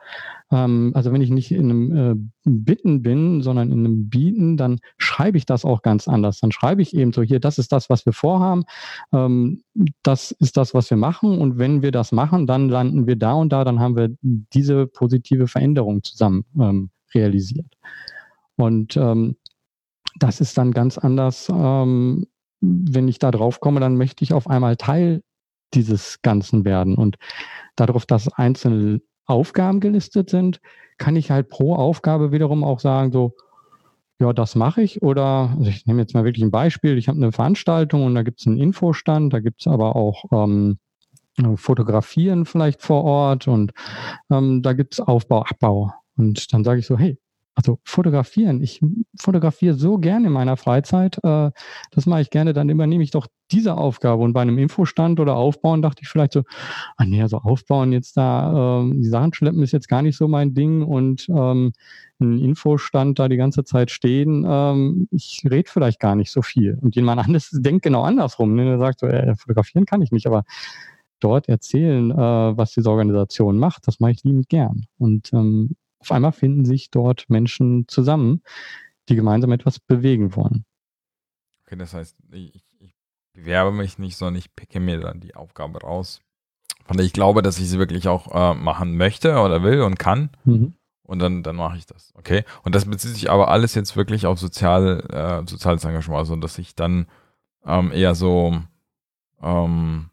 ähm, 0.52 0.92
also 0.94 1.12
wenn 1.12 1.22
ich 1.22 1.30
nicht 1.30 1.52
in 1.52 1.70
einem 1.70 1.98
äh, 1.98 2.16
Bitten 2.46 3.02
bin, 3.02 3.42
sondern 3.42 3.72
in 3.72 3.80
einem 3.80 4.10
Bieten, 4.10 4.58
dann 4.58 4.80
schreibe 4.98 5.38
ich 5.38 5.46
das 5.46 5.66
auch 5.66 5.82
ganz 5.82 6.08
anders. 6.08 6.40
Dann 6.40 6.52
schreibe 6.52 6.82
ich 6.82 6.96
eben 6.96 7.12
so 7.12 7.22
hier, 7.22 7.40
das 7.40 7.58
ist 7.58 7.72
das, 7.72 7.90
was 7.90 8.06
wir 8.06 8.14
vorhaben, 8.14 8.64
ähm, 9.12 9.64
das 10.04 10.32
ist 10.32 10.58
das, 10.58 10.74
was 10.74 10.90
wir 10.90 10.98
machen 10.98 11.40
und 11.40 11.58
wenn 11.58 11.82
wir 11.82 11.92
das 11.92 12.12
machen, 12.12 12.48
dann 12.48 12.70
landen 12.70 13.08
wir 13.08 13.16
da 13.16 13.34
und 13.34 13.52
da, 13.52 13.64
dann 13.64 13.80
haben 13.80 13.96
wir 13.96 14.16
diese 14.22 14.88
positive 14.88 15.48
Veränderung 15.48 16.04
zusammen 16.04 16.46
ähm, 16.60 16.90
realisiert. 17.14 17.74
Und 18.56 18.96
ähm, 18.98 19.36
das 20.20 20.40
ist 20.42 20.58
dann 20.58 20.72
ganz 20.72 20.98
anders. 20.98 21.50
Ähm, 21.54 22.28
wenn 22.62 23.08
ich 23.08 23.20
da 23.20 23.32
drauf 23.32 23.60
komme, 23.60 23.80
dann 23.80 23.98
möchte 23.98 24.24
ich 24.24 24.34
auf 24.34 24.48
einmal 24.48 24.78
Teil 24.78 25.22
dieses 25.74 26.22
Ganzen 26.22 26.66
werden. 26.66 26.96
Und 26.96 27.18
darauf, 27.76 28.06
dass 28.06 28.28
einzelne 28.34 29.02
Aufgaben 29.26 29.80
gelistet 29.80 30.30
sind, 30.30 30.60
kann 30.98 31.16
ich 31.16 31.32
halt 31.32 31.50
pro 31.50 31.76
Aufgabe 31.76 32.32
wiederum 32.32 32.64
auch 32.64 32.80
sagen, 32.80 33.12
so, 33.12 33.34
ja, 34.20 34.32
das 34.34 34.56
mache 34.56 34.82
ich. 34.82 35.02
Oder 35.02 35.54
also 35.58 35.70
ich 35.70 35.86
nehme 35.86 36.02
jetzt 36.02 36.14
mal 36.14 36.24
wirklich 36.24 36.44
ein 36.44 36.52
Beispiel. 36.52 36.98
Ich 36.98 37.08
habe 37.08 37.18
eine 37.18 37.32
Veranstaltung 37.32 38.06
und 38.06 38.16
da 38.16 38.24
gibt 38.24 38.40
es 38.40 38.48
einen 38.48 38.60
Infostand, 38.60 39.34
da 39.34 39.40
gibt 39.40 39.62
es 39.62 39.68
aber 39.68 39.96
auch 39.96 40.26
ähm, 40.32 40.78
Fotografieren 41.56 42.46
vielleicht 42.46 42.84
vor 42.84 43.04
Ort 43.04 43.48
und 43.48 43.72
ähm, 44.30 44.62
da 44.62 44.74
gibt 44.74 44.94
es 44.94 45.00
Aufbau, 45.00 45.44
Abbau. 45.44 45.92
Und 46.16 46.54
dann 46.54 46.64
sage 46.64 46.80
ich 46.80 46.86
so, 46.86 46.98
hey, 46.98 47.18
also 47.56 47.80
fotografieren. 47.84 48.62
Ich 48.62 48.82
fotografiere 49.20 49.76
so 49.76 49.98
gerne 49.98 50.28
in 50.28 50.34
meiner 50.34 50.58
Freizeit. 50.58 51.18
Äh, 51.24 51.52
das 51.92 52.06
mache 52.06 52.22
ich 52.22 52.30
gerne. 52.30 52.54
Dann 52.54 52.70
übernehme 52.70 53.04
ich 53.04 53.12
doch 53.12 53.28
diese 53.52 53.78
Aufgabe. 53.78 54.24
Und 54.24 54.34
bei 54.34 54.42
einem 54.42 54.58
Infostand 54.58 55.20
oder 55.20 55.36
Aufbauen 55.36 55.82
dachte 55.82 56.02
ich 56.02 56.10
vielleicht 56.10 56.34
so, 56.34 56.44
ah 56.98 57.06
nee, 57.06 57.22
also 57.22 57.38
aufbauen 57.38 57.92
jetzt 57.92 58.18
da, 58.18 58.80
ähm, 58.82 59.02
die 59.02 59.08
Sachen 59.08 59.34
schleppen 59.34 59.62
ist 59.62 59.72
jetzt 59.72 59.88
gar 59.88 60.02
nicht 60.02 60.18
so 60.18 60.28
mein 60.28 60.56
Ding 60.56 60.82
und 60.82 61.30
ähm, 61.30 61.74
ein 62.20 62.40
Infostand 62.40 63.20
da 63.20 63.28
die 63.28 63.38
ganze 63.38 63.64
Zeit 63.64 63.92
stehen, 63.92 64.46
ähm, 64.48 65.08
ich 65.12 65.44
rede 65.50 65.70
vielleicht 65.70 66.00
gar 66.00 66.16
nicht 66.16 66.32
so 66.32 66.42
viel. 66.42 66.80
Und 66.82 66.96
jemand 66.96 67.22
anderes 67.26 67.50
denkt 67.52 67.84
genau 67.84 68.02
andersrum. 68.02 68.56
Ne? 68.56 68.66
Der 68.66 68.80
sagt 68.80 69.00
so, 69.02 69.08
äh, 69.08 69.36
fotografieren 69.36 69.86
kann 69.86 70.02
ich 70.02 70.12
nicht, 70.12 70.26
aber 70.26 70.44
dort 71.20 71.48
erzählen, 71.48 72.12
äh, 72.12 72.16
was 72.16 72.74
diese 72.74 72.90
Organisation 72.90 73.58
macht, 73.58 73.88
das 73.88 74.00
mache 74.00 74.12
ich 74.12 74.24
liebend 74.24 74.50
gern. 74.50 74.86
Und 74.98 75.32
ähm, 75.34 75.76
auf 76.04 76.12
einmal 76.12 76.34
finden 76.34 76.66
sich 76.66 76.92
dort 76.92 77.30
Menschen 77.30 77.88
zusammen, 77.88 78.42
die 79.08 79.16
gemeinsam 79.16 79.52
etwas 79.54 79.80
bewegen 79.80 80.36
wollen. 80.36 80.66
Okay, 81.66 81.78
das 81.78 81.94
heißt, 81.94 82.18
ich, 82.32 82.62
ich 82.80 82.94
bewerbe 83.34 83.72
mich 83.72 84.00
nicht, 84.00 84.18
sondern 84.18 84.36
ich 84.36 84.54
picke 84.54 84.82
mir 84.82 85.00
dann 85.00 85.22
die 85.22 85.36
Aufgabe 85.36 85.80
raus, 85.80 86.20
von 86.84 86.98
der 86.98 87.06
ich 87.06 87.14
glaube, 87.14 87.42
dass 87.42 87.58
ich 87.58 87.70
sie 87.70 87.80
wirklich 87.80 88.10
auch 88.10 88.34
äh, 88.34 88.54
machen 88.54 88.98
möchte 88.98 89.38
oder 89.40 89.64
will 89.64 89.82
und 89.82 89.98
kann. 89.98 90.30
Mhm. 90.44 90.74
Und 91.04 91.20
dann, 91.20 91.44
dann 91.44 91.56
mache 91.56 91.78
ich 91.78 91.86
das. 91.86 92.14
Okay. 92.16 92.44
Und 92.64 92.76
das 92.76 92.86
bezieht 92.86 93.12
sich 93.12 93.30
aber 93.30 93.50
alles 93.50 93.76
jetzt 93.76 93.96
wirklich 93.96 94.26
auf 94.26 94.40
sozial, 94.40 95.02
äh, 95.10 95.50
soziales 95.50 95.86
Engagement, 95.86 96.20
also 96.20 96.36
dass 96.36 96.58
ich 96.58 96.76
dann 96.76 97.08
ähm, 97.66 97.92
eher 97.92 98.16
so 98.16 98.62
ähm, 99.42 100.10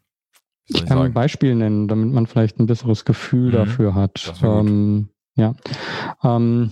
ich 0.73 0.85
kann 0.85 0.97
sagen? 0.97 1.01
ein 1.07 1.13
Beispiel 1.13 1.55
nennen, 1.55 1.87
damit 1.87 2.13
man 2.13 2.27
vielleicht 2.27 2.59
ein 2.59 2.65
besseres 2.65 3.05
Gefühl 3.05 3.49
mhm. 3.49 3.55
dafür 3.55 3.95
hat. 3.95 4.33
Ähm, 4.41 5.09
ja. 5.35 5.55
Ähm, 6.23 6.71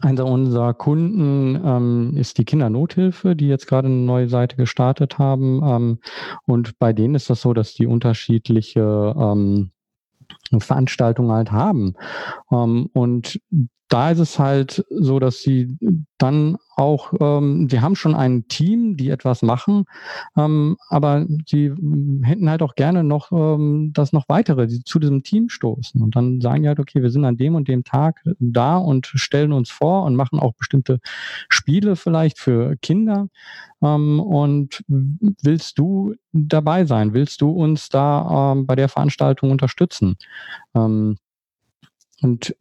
einer 0.00 0.26
unserer 0.26 0.72
Kunden 0.72 1.60
ähm, 1.62 2.16
ist 2.16 2.38
die 2.38 2.44
Kindernothilfe, 2.44 3.36
die 3.36 3.48
jetzt 3.48 3.66
gerade 3.66 3.88
eine 3.88 3.96
neue 3.96 4.28
Seite 4.28 4.56
gestartet 4.56 5.18
haben. 5.18 5.60
Ähm, 5.62 5.98
und 6.46 6.78
bei 6.78 6.92
denen 6.92 7.14
ist 7.14 7.28
das 7.28 7.42
so, 7.42 7.52
dass 7.52 7.74
die 7.74 7.86
unterschiedliche 7.86 9.14
ähm, 9.16 9.70
Veranstaltungen 10.58 11.32
halt 11.32 11.52
haben. 11.52 11.94
Ähm, 12.50 12.88
und 12.92 13.40
da 13.88 14.10
ist 14.10 14.20
es 14.20 14.38
halt 14.38 14.84
so, 14.90 15.18
dass 15.18 15.42
sie 15.42 15.76
dann 16.18 16.56
auch, 16.76 17.12
ähm, 17.20 17.68
sie 17.68 17.80
haben 17.80 17.96
schon 17.96 18.14
ein 18.14 18.46
Team, 18.48 18.96
die 18.96 19.10
etwas 19.10 19.42
machen, 19.42 19.84
ähm, 20.36 20.76
aber 20.88 21.26
sie 21.46 21.72
hätten 22.22 22.48
halt 22.48 22.62
auch 22.62 22.74
gerne 22.74 23.04
noch, 23.04 23.32
ähm, 23.32 23.92
dass 23.92 24.12
noch 24.12 24.24
weitere 24.28 24.66
die 24.66 24.82
zu 24.84 24.98
diesem 24.98 25.22
Team 25.22 25.48
stoßen 25.48 26.00
und 26.02 26.16
dann 26.16 26.40
sagen 26.40 26.62
die 26.62 26.68
halt, 26.68 26.80
okay, 26.80 27.02
wir 27.02 27.10
sind 27.10 27.24
an 27.24 27.36
dem 27.36 27.54
und 27.54 27.68
dem 27.68 27.84
Tag 27.84 28.22
da 28.38 28.76
und 28.76 29.06
stellen 29.06 29.52
uns 29.52 29.70
vor 29.70 30.04
und 30.04 30.16
machen 30.16 30.38
auch 30.38 30.54
bestimmte 30.54 31.00
Spiele 31.48 31.96
vielleicht 31.96 32.38
für 32.38 32.76
Kinder. 32.76 33.28
Ähm, 33.82 34.20
und 34.20 34.84
willst 34.88 35.78
du 35.78 36.14
dabei 36.32 36.84
sein? 36.84 37.14
Willst 37.14 37.40
du 37.40 37.50
uns 37.50 37.88
da 37.88 38.52
ähm, 38.52 38.66
bei 38.66 38.76
der 38.76 38.88
Veranstaltung 38.88 39.50
unterstützen? 39.50 40.16
Ähm, 40.74 41.18
und 42.22 42.56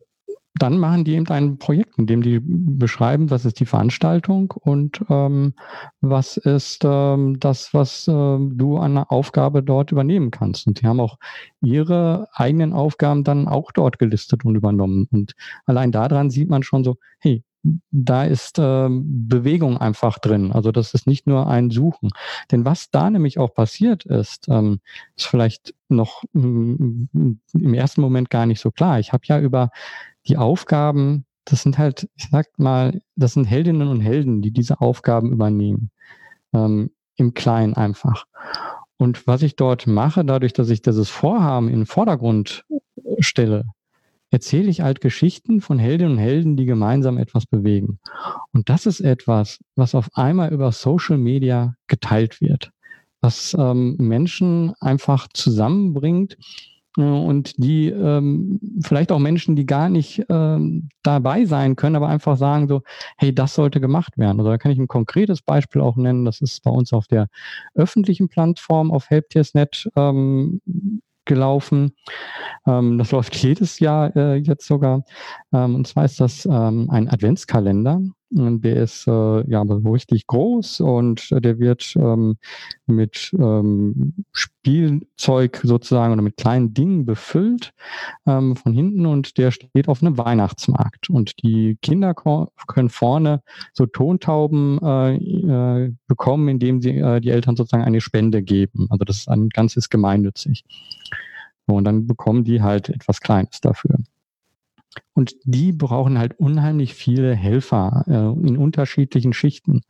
dann 0.56 0.78
machen 0.78 1.04
die 1.04 1.16
eben 1.16 1.28
ein 1.30 1.58
Projekt, 1.58 1.98
in 1.98 2.06
dem 2.06 2.22
die 2.22 2.40
beschreiben, 2.40 3.32
was 3.32 3.46
ist 3.46 3.60
die 3.60 3.66
Veranstaltung 3.66 4.52
und 4.52 5.04
ähm, 5.10 5.54
was 6.02 6.38
ist 6.38 6.84
ähm, 6.86 7.40
das, 7.40 7.74
was 7.74 8.08
äh, 8.08 8.12
du 8.12 8.78
an 8.78 8.98
Aufgabe 8.98 9.64
dort 9.64 9.92
übernehmen 9.92 10.30
kannst. 10.30 10.68
Und 10.68 10.82
die 10.82 10.88
haben 10.88 11.00
auch 11.00 11.18
ihre 11.62 12.28
eigenen 12.34 12.74
Aufgaben 12.74 13.24
dann 13.24 13.48
auch 13.48 13.72
dort 13.72 13.98
gelistet 13.98 14.46
und 14.46 14.56
übernommen. 14.56 15.08
Und 15.12 15.34
allein 15.66 15.92
daran 15.92 16.30
sieht 16.30 16.50
man 16.50 16.62
schon 16.62 16.84
so, 16.84 16.98
hey, 17.20 17.44
da 17.92 18.26
ist 18.26 18.60
äh, 18.60 18.90
Bewegung 18.90 19.78
einfach 19.78 20.20
drin. 20.20 20.52
Also 20.52 20.72
das 20.72 20.94
ist 20.94 21.08
nicht 21.08 21.28
nur 21.28 21.48
ein 21.48 21.72
Suchen. 21.72 22.10
Denn 22.52 22.66
was 22.66 22.92
da 22.92 23.10
nämlich 23.10 23.40
auch 23.40 23.54
passiert 23.54 24.06
ist, 24.06 24.48
ähm, 24.50 24.82
ist 25.16 25.28
vielleicht 25.28 25.74
noch 25.88 26.24
mm, 26.34 27.06
im 27.54 27.74
ersten 27.74 28.02
Moment 28.02 28.30
gar 28.30 28.46
nicht 28.46 28.60
so 28.60 28.70
klar. 28.70 29.00
Ich 29.00 29.14
habe 29.14 29.24
ja 29.28 29.40
über 29.40 29.72
die 30.28 30.38
Aufgaben, 30.38 31.26
das 31.46 31.64
sind 31.64 31.78
halt, 31.78 32.10
ich 32.16 32.30
sag 32.30 32.48
mal, 32.58 33.02
das 33.16 33.34
sind 33.34 33.46
Heldinnen 33.46 33.88
und 33.88 34.02
Helden, 34.02 34.42
die 34.42 34.52
diese 34.52 34.82
Aufgaben 34.82 35.32
übernehmen. 35.32 35.92
Ähm, 36.54 36.92
Im 37.16 37.34
Kleinen 37.34 37.74
einfach. 37.74 38.26
Und 38.98 39.28
was 39.28 39.42
ich 39.42 39.56
dort 39.56 39.86
mache, 39.86 40.24
dadurch, 40.24 40.54
dass 40.54 40.70
ich 40.70 40.82
dieses 40.82 41.10
Vorhaben 41.10 41.68
in 41.68 41.82
den 41.82 41.86
Vordergrund 41.86 42.64
stelle, 43.20 43.66
erzähle 44.32 44.70
ich 44.70 44.82
halt 44.82 45.02
Geschichten 45.02 45.62
von 45.62 45.78
Heldinnen 45.78 46.14
und 46.14 46.20
Helden, 46.20 46.58
die 46.58 46.66
gemeinsam 46.66 47.18
etwas 47.18 47.46
bewegen. 47.46 48.00
Und 48.52 48.70
das 48.70 48.86
ist 48.86 49.00
etwas, 49.02 49.60
was 49.76 49.94
auf 49.94 50.10
einmal 50.16 50.52
über 50.52 50.72
Social 50.72 51.18
Media 51.18 51.76
geteilt 51.88 52.42
wird, 52.42 52.72
was 53.22 53.56
ähm, 53.58 53.96
Menschen 54.00 54.74
einfach 54.80 55.28
zusammenbringt 55.34 56.34
äh, 56.34 56.73
und 56.98 57.56
die 57.64 57.90
ähm, 57.90 58.60
vielleicht 58.82 59.12
auch 59.12 59.20
Menschen, 59.20 59.56
die 59.56 59.66
gar 59.66 59.90
nicht 59.90 60.24
ähm, 60.30 60.90
dabei 61.02 61.46
sein 61.46 61.76
können, 61.76 61.96
aber 61.96 62.08
einfach 62.08 62.38
sagen 62.38 62.68
so, 62.68 62.82
hey, 63.18 63.34
das 63.34 63.56
sollte 63.56 63.82
gemacht 63.82 64.18
werden. 64.18 64.40
Also 64.40 64.52
da 64.52 64.58
kann 64.58 64.72
ich 64.72 64.78
ein 64.78 64.88
konkretes 64.88 65.42
Beispiel 65.42 65.82
auch 65.82 65.96
nennen. 65.96 66.26
Das 66.26 66.42
ist 66.42 66.64
bei 66.64 66.72
uns 66.72 66.94
auf 66.94 67.08
der 67.08 67.30
öffentlichen 67.74 68.30
Plattform 68.30 68.92
auf 68.92 69.10
Helptiersnet 69.10 69.90
ähm, 69.96 70.62
gelaufen. 71.26 71.94
Ähm, 72.68 72.98
das 72.98 73.12
läuft 73.12 73.36
jedes 73.36 73.80
Jahr 73.80 74.16
äh, 74.16 74.36
jetzt 74.36 74.68
sogar. 74.68 75.04
Ähm, 75.54 75.76
und 75.76 75.88
zwar 75.88 76.06
ist 76.06 76.20
das 76.20 76.46
ähm, 76.46 76.90
ein 76.90 77.10
Adventskalender. 77.10 78.02
Der 78.36 78.78
ist 78.78 79.08
äh, 79.08 79.50
ja 79.50 79.62
richtig 79.62 80.26
groß 80.26 80.82
und 80.82 81.30
der 81.32 81.60
wird 81.60 81.94
ähm, 81.96 82.38
mit 82.88 83.32
ähm, 83.38 84.26
Spielzeug 84.32 85.60
sozusagen 85.64 86.14
oder 86.14 86.24
mit 86.24 86.38
kleinen 86.38 86.74
Dingen 86.74 87.06
befüllt 87.06 87.74
ähm, 88.26 88.56
von 88.56 88.74
hinten 88.74 89.06
und 89.06 89.38
der 89.38 89.52
steht 89.52 89.88
auf 89.88 90.02
einem 90.02 90.18
Weihnachtsmarkt. 90.18 91.12
Und 91.12 91.44
die 91.44 91.78
Kinder 91.82 92.16
können 92.16 92.90
vorne 92.90 93.42
so 93.74 93.86
Tontauben 93.86 94.80
äh, 94.82 95.16
äh, 95.16 95.94
bekommen, 96.08 96.48
indem 96.48 96.82
sie 96.82 96.98
äh, 96.98 97.22
die 97.22 97.30
Eltern 97.30 97.56
sozusagen 97.56 97.84
eine 97.84 98.02
Spende 98.02 98.42
geben. 98.42 98.88
Also 98.90 99.06
das 99.06 99.18
ist 99.18 99.30
ein 99.30 99.50
ganzes 99.50 99.90
gemeinnützig. 99.90 100.64
Und 101.68 101.86
dann 101.86 102.08
bekommen 102.08 102.44
die 102.44 102.62
halt 102.62 102.90
etwas 102.90 103.22
Kleines 103.22 103.62
dafür. 103.62 104.00
Und 105.14 105.36
die 105.44 105.72
brauchen 105.72 106.18
halt 106.18 106.40
unheimlich 106.40 106.94
viele 106.94 107.36
Helfer 107.36 108.04
äh, 108.08 108.48
in 108.48 108.58
unterschiedlichen 108.58 109.34
Schichten. 109.34 109.82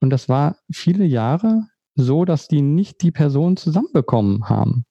Und 0.00 0.10
das 0.10 0.28
war 0.28 0.56
viele 0.70 1.04
Jahre 1.04 1.66
so, 1.94 2.24
dass 2.24 2.48
die 2.48 2.62
nicht 2.62 3.02
die 3.02 3.10
Personen 3.10 3.56
zusammenbekommen 3.56 4.48
haben. 4.48 4.84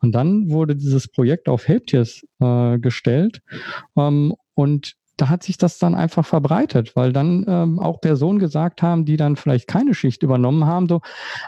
Und 0.00 0.12
dann 0.12 0.50
wurde 0.50 0.76
dieses 0.76 1.08
Projekt 1.08 1.48
auf 1.48 1.66
Helptiers 1.66 2.22
äh, 2.40 2.78
gestellt 2.78 3.40
ähm, 3.96 4.34
und 4.54 4.94
da 5.16 5.28
hat 5.28 5.42
sich 5.42 5.56
das 5.56 5.78
dann 5.78 5.94
einfach 5.94 6.26
verbreitet, 6.26 6.94
weil 6.94 7.12
dann 7.12 7.44
ähm, 7.48 7.78
auch 7.78 8.00
Personen 8.00 8.38
gesagt 8.38 8.82
haben, 8.82 9.04
die 9.04 9.16
dann 9.16 9.36
vielleicht 9.36 9.66
keine 9.66 9.94
Schicht 9.94 10.22
übernommen 10.22 10.66
haben, 10.66 10.88
so, 10.88 11.00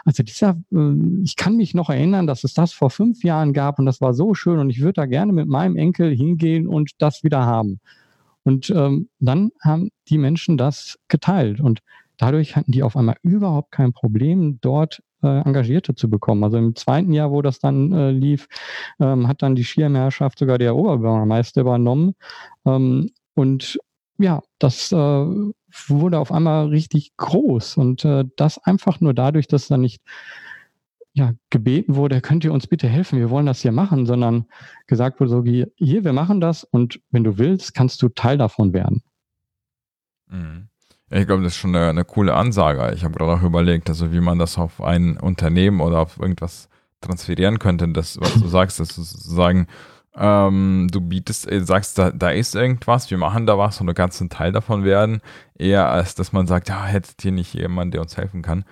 also 0.05 0.23
dieser, 0.23 0.57
äh, 0.71 1.21
ich 1.23 1.35
kann 1.35 1.55
mich 1.55 1.73
noch 1.73 1.89
erinnern, 1.89 2.27
dass 2.27 2.43
es 2.43 2.53
das 2.53 2.73
vor 2.73 2.89
fünf 2.89 3.23
Jahren 3.23 3.53
gab 3.53 3.79
und 3.79 3.85
das 3.85 4.01
war 4.01 4.13
so 4.13 4.33
schön 4.33 4.59
und 4.59 4.69
ich 4.69 4.81
würde 4.81 4.93
da 4.93 5.05
gerne 5.05 5.33
mit 5.33 5.47
meinem 5.47 5.75
Enkel 5.75 6.15
hingehen 6.15 6.67
und 6.67 6.91
das 6.97 7.23
wieder 7.23 7.45
haben. 7.45 7.79
Und 8.43 8.69
ähm, 8.71 9.09
dann 9.19 9.51
haben 9.61 9.89
die 10.07 10.17
Menschen 10.17 10.57
das 10.57 10.97
geteilt 11.07 11.59
und 11.59 11.81
dadurch 12.17 12.55
hatten 12.55 12.71
die 12.71 12.83
auf 12.83 12.97
einmal 12.97 13.17
überhaupt 13.21 13.71
kein 13.71 13.93
Problem, 13.93 14.59
dort 14.61 15.01
äh, 15.21 15.41
Engagierte 15.41 15.95
zu 15.95 16.09
bekommen. 16.09 16.43
Also 16.43 16.57
im 16.57 16.75
zweiten 16.75 17.13
Jahr, 17.13 17.31
wo 17.31 17.41
das 17.41 17.59
dann 17.59 17.91
äh, 17.91 18.11
lief, 18.11 18.47
ähm, 18.99 19.27
hat 19.27 19.41
dann 19.41 19.55
die 19.55 19.63
Schirmherrschaft 19.63 20.39
sogar 20.39 20.57
der 20.57 20.75
Oberbürgermeister 20.75 21.61
übernommen. 21.61 22.15
Ähm, 22.65 23.09
und 23.39 23.79
ja, 24.17 24.41
das 24.59 24.91
äh, 24.91 24.95
wurde 24.95 26.19
auf 26.19 26.31
einmal 26.31 26.67
richtig 26.67 27.15
groß. 27.17 27.77
Und 27.77 28.03
äh, 28.05 28.25
das 28.35 28.57
einfach 28.57 28.99
nur 28.99 29.13
dadurch, 29.13 29.47
dass 29.47 29.67
da 29.67 29.77
nicht 29.77 30.01
ja, 31.13 31.33
gebeten 31.49 31.95
wurde, 31.95 32.21
könnt 32.21 32.43
ihr 32.43 32.53
uns 32.53 32.67
bitte 32.67 32.87
helfen, 32.87 33.17
wir 33.19 33.29
wollen 33.29 33.45
das 33.45 33.61
hier 33.61 33.71
machen, 33.71 34.05
sondern 34.05 34.45
gesagt 34.87 35.19
wurde 35.19 35.29
so 35.29 35.45
wie, 35.45 35.65
hier, 35.75 36.03
wir 36.03 36.13
machen 36.13 36.39
das 36.39 36.63
und 36.63 37.01
wenn 37.11 37.23
du 37.23 37.37
willst, 37.37 37.73
kannst 37.73 38.01
du 38.01 38.09
Teil 38.09 38.37
davon 38.37 38.73
werden. 38.73 39.01
Mhm. 40.27 40.67
Ich 41.11 41.25
glaube, 41.25 41.41
das 41.41 41.53
ist 41.53 41.59
schon 41.59 41.75
eine, 41.75 41.89
eine 41.89 42.05
coole 42.05 42.35
Ansage. 42.35 42.93
Ich 42.93 43.03
habe 43.03 43.15
gerade 43.15 43.33
auch 43.33 43.41
überlegt, 43.41 43.89
also 43.89 44.13
wie 44.13 44.19
man 44.19 44.37
das 44.37 44.59
auf 44.59 44.81
ein 44.81 45.17
Unternehmen 45.17 45.81
oder 45.81 45.99
auf 45.99 46.19
irgendwas 46.19 46.69
transferieren 47.01 47.57
könnte, 47.57 47.87
das, 47.89 48.19
was 48.19 48.33
du 48.35 48.47
sagst, 48.47 48.79
das 48.79 48.89
sozusagen 48.89 49.67
ähm, 50.15 50.87
du 50.91 51.01
bietest, 51.01 51.49
äh, 51.51 51.61
sagst, 51.61 51.97
da, 51.97 52.11
da 52.11 52.29
ist 52.29 52.55
irgendwas, 52.55 53.09
wir 53.11 53.17
machen 53.17 53.45
da 53.45 53.57
was 53.57 53.79
und 53.79 53.87
du 53.87 53.93
kannst 53.93 54.21
ein 54.21 54.29
Teil 54.29 54.51
davon 54.51 54.83
werden, 54.83 55.21
eher 55.55 55.89
als 55.89 56.15
dass 56.15 56.33
man 56.33 56.47
sagt, 56.47 56.69
ja, 56.69 56.85
hättet 56.85 57.23
ihr 57.23 57.31
nicht 57.31 57.53
jemand, 57.53 57.93
der 57.93 58.01
uns 58.01 58.17
helfen 58.17 58.41
kann. 58.41 58.65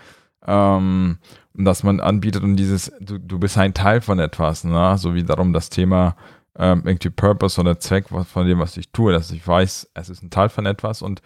Ähm, 0.46 1.18
dass 1.54 1.84
man 1.84 2.00
anbietet 2.00 2.44
und 2.44 2.56
dieses, 2.56 2.92
du, 3.00 3.18
du 3.18 3.40
bist 3.40 3.58
ein 3.58 3.74
Teil 3.74 4.02
von 4.02 4.20
etwas, 4.20 4.64
ne? 4.64 4.98
so 4.98 5.16
wie 5.16 5.24
darum 5.24 5.54
das 5.54 5.70
Thema 5.70 6.16
ähm, 6.58 6.84
irgendwie 6.86 7.10
Purpose 7.10 7.60
oder 7.60 7.80
Zweck 7.80 8.06
von 8.10 8.48
dem, 8.48 8.60
was 8.60 8.78
ich 8.78 8.92
tue, 8.92 9.12
dass 9.12 9.32
ich 9.32 9.46
weiß, 9.46 9.90
es 9.94 10.10
ist 10.10 10.24
ein 10.24 10.30
Teil 10.30 10.50
von 10.50 10.66
etwas 10.66 11.02
und 11.02 11.22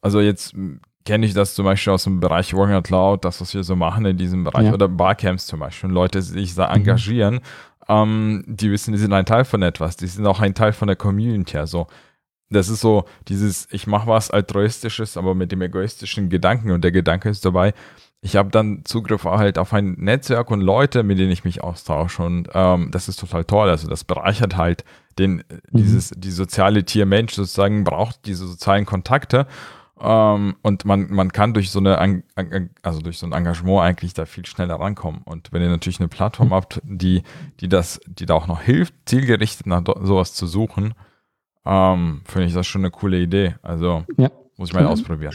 also 0.00 0.20
jetzt 0.20 0.54
kenne 1.04 1.26
ich 1.26 1.32
das 1.32 1.54
zum 1.54 1.64
Beispiel 1.64 1.92
aus 1.92 2.04
dem 2.04 2.20
Bereich 2.20 2.52
Working 2.54 2.74
Out 2.74 2.90
Loud, 2.90 3.24
das, 3.24 3.40
was 3.40 3.54
wir 3.54 3.64
so 3.64 3.74
machen 3.74 4.04
in 4.04 4.16
diesem 4.16 4.44
Bereich 4.44 4.66
ja. 4.66 4.74
oder 4.74 4.88
Barcamps 4.88 5.46
zum 5.46 5.60
Beispiel, 5.60 5.90
Leute, 5.90 6.20
sich 6.20 6.54
da 6.54 6.68
mhm. 6.68 6.76
engagieren, 6.76 7.34
mhm. 7.36 7.40
Ähm, 7.88 8.44
die 8.46 8.70
wissen, 8.70 8.92
die 8.92 8.98
sind 8.98 9.12
ein 9.12 9.26
Teil 9.26 9.44
von 9.44 9.62
etwas, 9.62 9.96
die 9.96 10.06
sind 10.06 10.26
auch 10.26 10.40
ein 10.40 10.54
Teil 10.54 10.72
von 10.72 10.88
der 10.88 10.96
Community, 10.96 11.56
also 11.58 11.86
das 12.50 12.68
ist 12.68 12.80
so 12.80 13.04
dieses, 13.28 13.68
ich 13.70 13.86
mache 13.86 14.06
was 14.06 14.30
altruistisches, 14.30 15.16
aber 15.16 15.34
mit 15.34 15.52
dem 15.52 15.60
egoistischen 15.60 16.30
Gedanken. 16.30 16.70
Und 16.70 16.82
der 16.82 16.92
Gedanke 16.92 17.28
ist 17.28 17.44
dabei, 17.44 17.74
ich 18.20 18.36
habe 18.36 18.50
dann 18.50 18.84
Zugriff 18.84 19.24
halt 19.24 19.58
auf 19.58 19.72
ein 19.72 19.92
Netzwerk 19.98 20.50
und 20.50 20.60
Leute, 20.60 21.02
mit 21.02 21.18
denen 21.18 21.30
ich 21.30 21.44
mich 21.44 21.62
austausche. 21.62 22.22
Und 22.22 22.48
ähm, 22.54 22.90
das 22.90 23.08
ist 23.08 23.20
total 23.20 23.44
toll. 23.44 23.68
Also 23.68 23.86
das 23.88 24.04
bereichert 24.04 24.56
halt 24.56 24.84
den, 25.18 25.36
mhm. 25.36 25.42
dieses, 25.72 26.10
die 26.16 26.30
soziale 26.30 26.84
Tiermensch 26.84 27.34
sozusagen 27.34 27.84
braucht 27.84 28.24
diese 28.24 28.46
sozialen 28.46 28.86
Kontakte 28.86 29.46
ähm, 30.00 30.56
und 30.62 30.84
man, 30.84 31.10
man 31.10 31.32
kann 31.32 31.54
durch 31.54 31.70
so 31.70 31.78
eine, 31.78 32.22
also 32.82 33.00
durch 33.00 33.18
so 33.18 33.26
ein 33.26 33.32
Engagement 33.32 33.80
eigentlich 33.80 34.14
da 34.14 34.26
viel 34.26 34.46
schneller 34.46 34.76
rankommen. 34.76 35.22
Und 35.24 35.52
wenn 35.52 35.62
ihr 35.62 35.68
natürlich 35.68 36.00
eine 36.00 36.08
Plattform 36.08 36.48
mhm. 36.48 36.54
habt, 36.54 36.80
die, 36.84 37.22
die 37.60 37.68
das, 37.68 38.00
die 38.06 38.26
da 38.26 38.34
auch 38.34 38.46
noch 38.46 38.60
hilft, 38.60 38.94
zielgerichtet 39.06 39.66
nach 39.66 39.82
sowas 40.02 40.34
zu 40.34 40.46
suchen, 40.46 40.94
ähm, 41.64 42.22
finde 42.24 42.48
ich 42.48 42.54
das 42.54 42.66
schon 42.66 42.82
eine 42.82 42.90
coole 42.90 43.18
Idee. 43.18 43.56
Also 43.62 44.04
ja. 44.16 44.30
muss 44.56 44.70
ich 44.70 44.74
mal 44.74 44.82
mhm. 44.82 44.90
ausprobieren. 44.90 45.34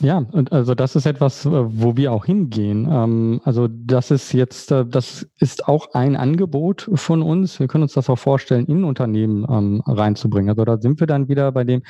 Ja, 0.00 0.18
und 0.32 0.50
also 0.50 0.74
das 0.74 0.96
ist 0.96 1.06
etwas, 1.06 1.46
äh, 1.46 1.50
wo 1.52 1.96
wir 1.96 2.12
auch 2.12 2.24
hingehen. 2.24 2.88
Ähm, 2.90 3.40
also 3.44 3.68
das 3.68 4.10
ist 4.10 4.32
jetzt, 4.32 4.72
äh, 4.72 4.84
das 4.84 5.24
ist 5.38 5.68
auch 5.68 5.94
ein 5.94 6.16
Angebot 6.16 6.90
von 6.94 7.22
uns. 7.22 7.60
Wir 7.60 7.68
können 7.68 7.84
uns 7.84 7.92
das 7.92 8.10
auch 8.10 8.18
vorstellen, 8.18 8.66
in 8.66 8.82
Unternehmen 8.82 9.46
ähm, 9.48 9.82
reinzubringen. 9.86 10.50
Also 10.50 10.64
da 10.64 10.78
sind 10.80 10.98
wir 10.98 11.06
dann 11.06 11.28
wieder 11.28 11.52
bei 11.52 11.62
dem, 11.62 11.82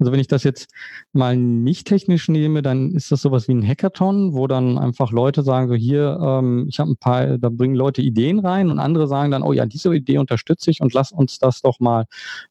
also 0.00 0.10
wenn 0.10 0.18
ich 0.18 0.26
das 0.26 0.42
jetzt 0.42 0.70
mal 1.12 1.36
nicht 1.36 1.86
technisch 1.86 2.28
nehme, 2.28 2.62
dann 2.62 2.90
ist 2.92 3.12
das 3.12 3.22
sowas 3.22 3.46
wie 3.46 3.54
ein 3.54 3.66
Hackathon, 3.66 4.34
wo 4.34 4.48
dann 4.48 4.76
einfach 4.76 5.12
Leute 5.12 5.44
sagen, 5.44 5.68
so 5.68 5.74
hier, 5.74 6.18
ähm, 6.20 6.66
ich 6.68 6.80
habe 6.80 6.90
ein 6.90 6.96
paar, 6.96 7.38
da 7.38 7.48
bringen 7.48 7.76
Leute 7.76 8.02
Ideen 8.02 8.40
rein 8.40 8.70
und 8.70 8.80
andere 8.80 9.06
sagen 9.06 9.30
dann, 9.30 9.42
oh 9.44 9.52
ja, 9.52 9.66
diese 9.66 9.94
Idee 9.94 10.18
unterstütze 10.18 10.70
ich 10.72 10.80
und 10.80 10.92
lass 10.94 11.12
uns 11.12 11.38
das 11.38 11.62
doch 11.62 11.78
mal 11.78 12.06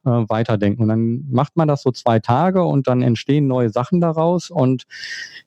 äh, 0.06 0.10
weiterdenken. 0.10 0.84
Und 0.84 0.88
dann 0.88 1.26
macht 1.30 1.58
man 1.58 1.68
das 1.68 1.82
so 1.82 1.92
zwei 1.92 2.20
Tage 2.20 2.64
und 2.64 2.88
dann 2.88 3.02
entstehen 3.02 3.48
neue 3.48 3.70
Sachen 3.70 4.00
daraus 4.00 4.50
und 4.50 4.85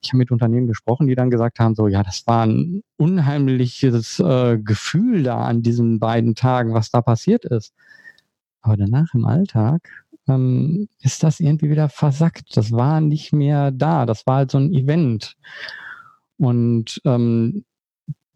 ich 0.01 0.11
habe 0.11 0.19
mit 0.19 0.31
Unternehmen 0.31 0.67
gesprochen, 0.67 1.07
die 1.07 1.15
dann 1.15 1.31
gesagt 1.31 1.59
haben, 1.59 1.75
so 1.75 1.89
ja, 1.89 2.03
das 2.03 2.27
war 2.27 2.47
ein 2.47 2.83
unheimliches 2.97 4.21
äh, 4.21 4.59
Gefühl 4.59 5.23
da 5.23 5.43
an 5.43 5.63
diesen 5.63 5.99
beiden 5.99 6.35
Tagen, 6.35 6.75
was 6.75 6.91
da 6.91 7.01
passiert 7.01 7.45
ist. 7.45 7.75
Aber 8.61 8.77
danach 8.77 9.15
im 9.15 9.25
Alltag 9.25 9.89
ähm, 10.29 10.89
ist 11.01 11.23
das 11.23 11.41
irgendwie 11.41 11.71
wieder 11.71 11.89
versackt. 11.89 12.57
Das 12.57 12.73
war 12.73 13.01
nicht 13.01 13.33
mehr 13.33 13.71
da. 13.71 14.07
Das 14.07 14.27
war 14.27 14.37
halt 14.37 14.51
so 14.51 14.59
ein 14.59 14.73
Event. 14.73 15.37
Und 16.37 17.01
ähm, 17.05 17.65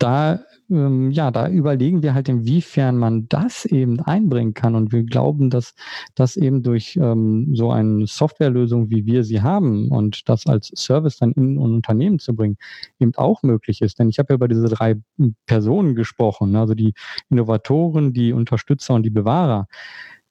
da, 0.03 0.44
ähm, 0.68 1.11
ja, 1.12 1.30
da 1.30 1.48
überlegen 1.48 2.03
wir 2.03 2.14
halt, 2.14 2.28
inwiefern 2.28 2.96
man 2.96 3.28
das 3.28 3.64
eben 3.64 4.00
einbringen 4.00 4.53
kann. 4.53 4.74
Und 4.74 4.92
wir 4.92 5.05
glauben, 5.05 5.48
dass 5.48 5.74
das 6.14 6.36
eben 6.36 6.62
durch 6.62 6.96
ähm, 6.96 7.55
so 7.55 7.70
eine 7.70 8.07
Softwarelösung, 8.07 8.90
wie 8.90 9.07
wir 9.07 9.22
sie 9.22 9.42
haben 9.42 9.88
und 9.90 10.28
das 10.28 10.46
als 10.46 10.72
Service 10.74 11.18
dann 11.18 11.32
in 11.32 11.55
ein 11.55 11.59
Unternehmen 11.59 12.18
zu 12.18 12.34
bringen, 12.34 12.57
eben 12.98 13.14
auch 13.14 13.42
möglich 13.42 13.80
ist. 13.80 13.98
Denn 13.98 14.09
ich 14.09 14.18
habe 14.18 14.32
ja 14.32 14.34
über 14.34 14.48
diese 14.48 14.68
drei 14.68 14.96
Personen 15.46 15.94
gesprochen, 15.94 16.57
also 16.57 16.74
die 16.74 16.94
Innovatoren, 17.30 18.12
die 18.12 18.32
Unterstützer 18.32 18.94
und 18.94 19.05
die 19.05 19.11
Bewahrer. 19.11 19.68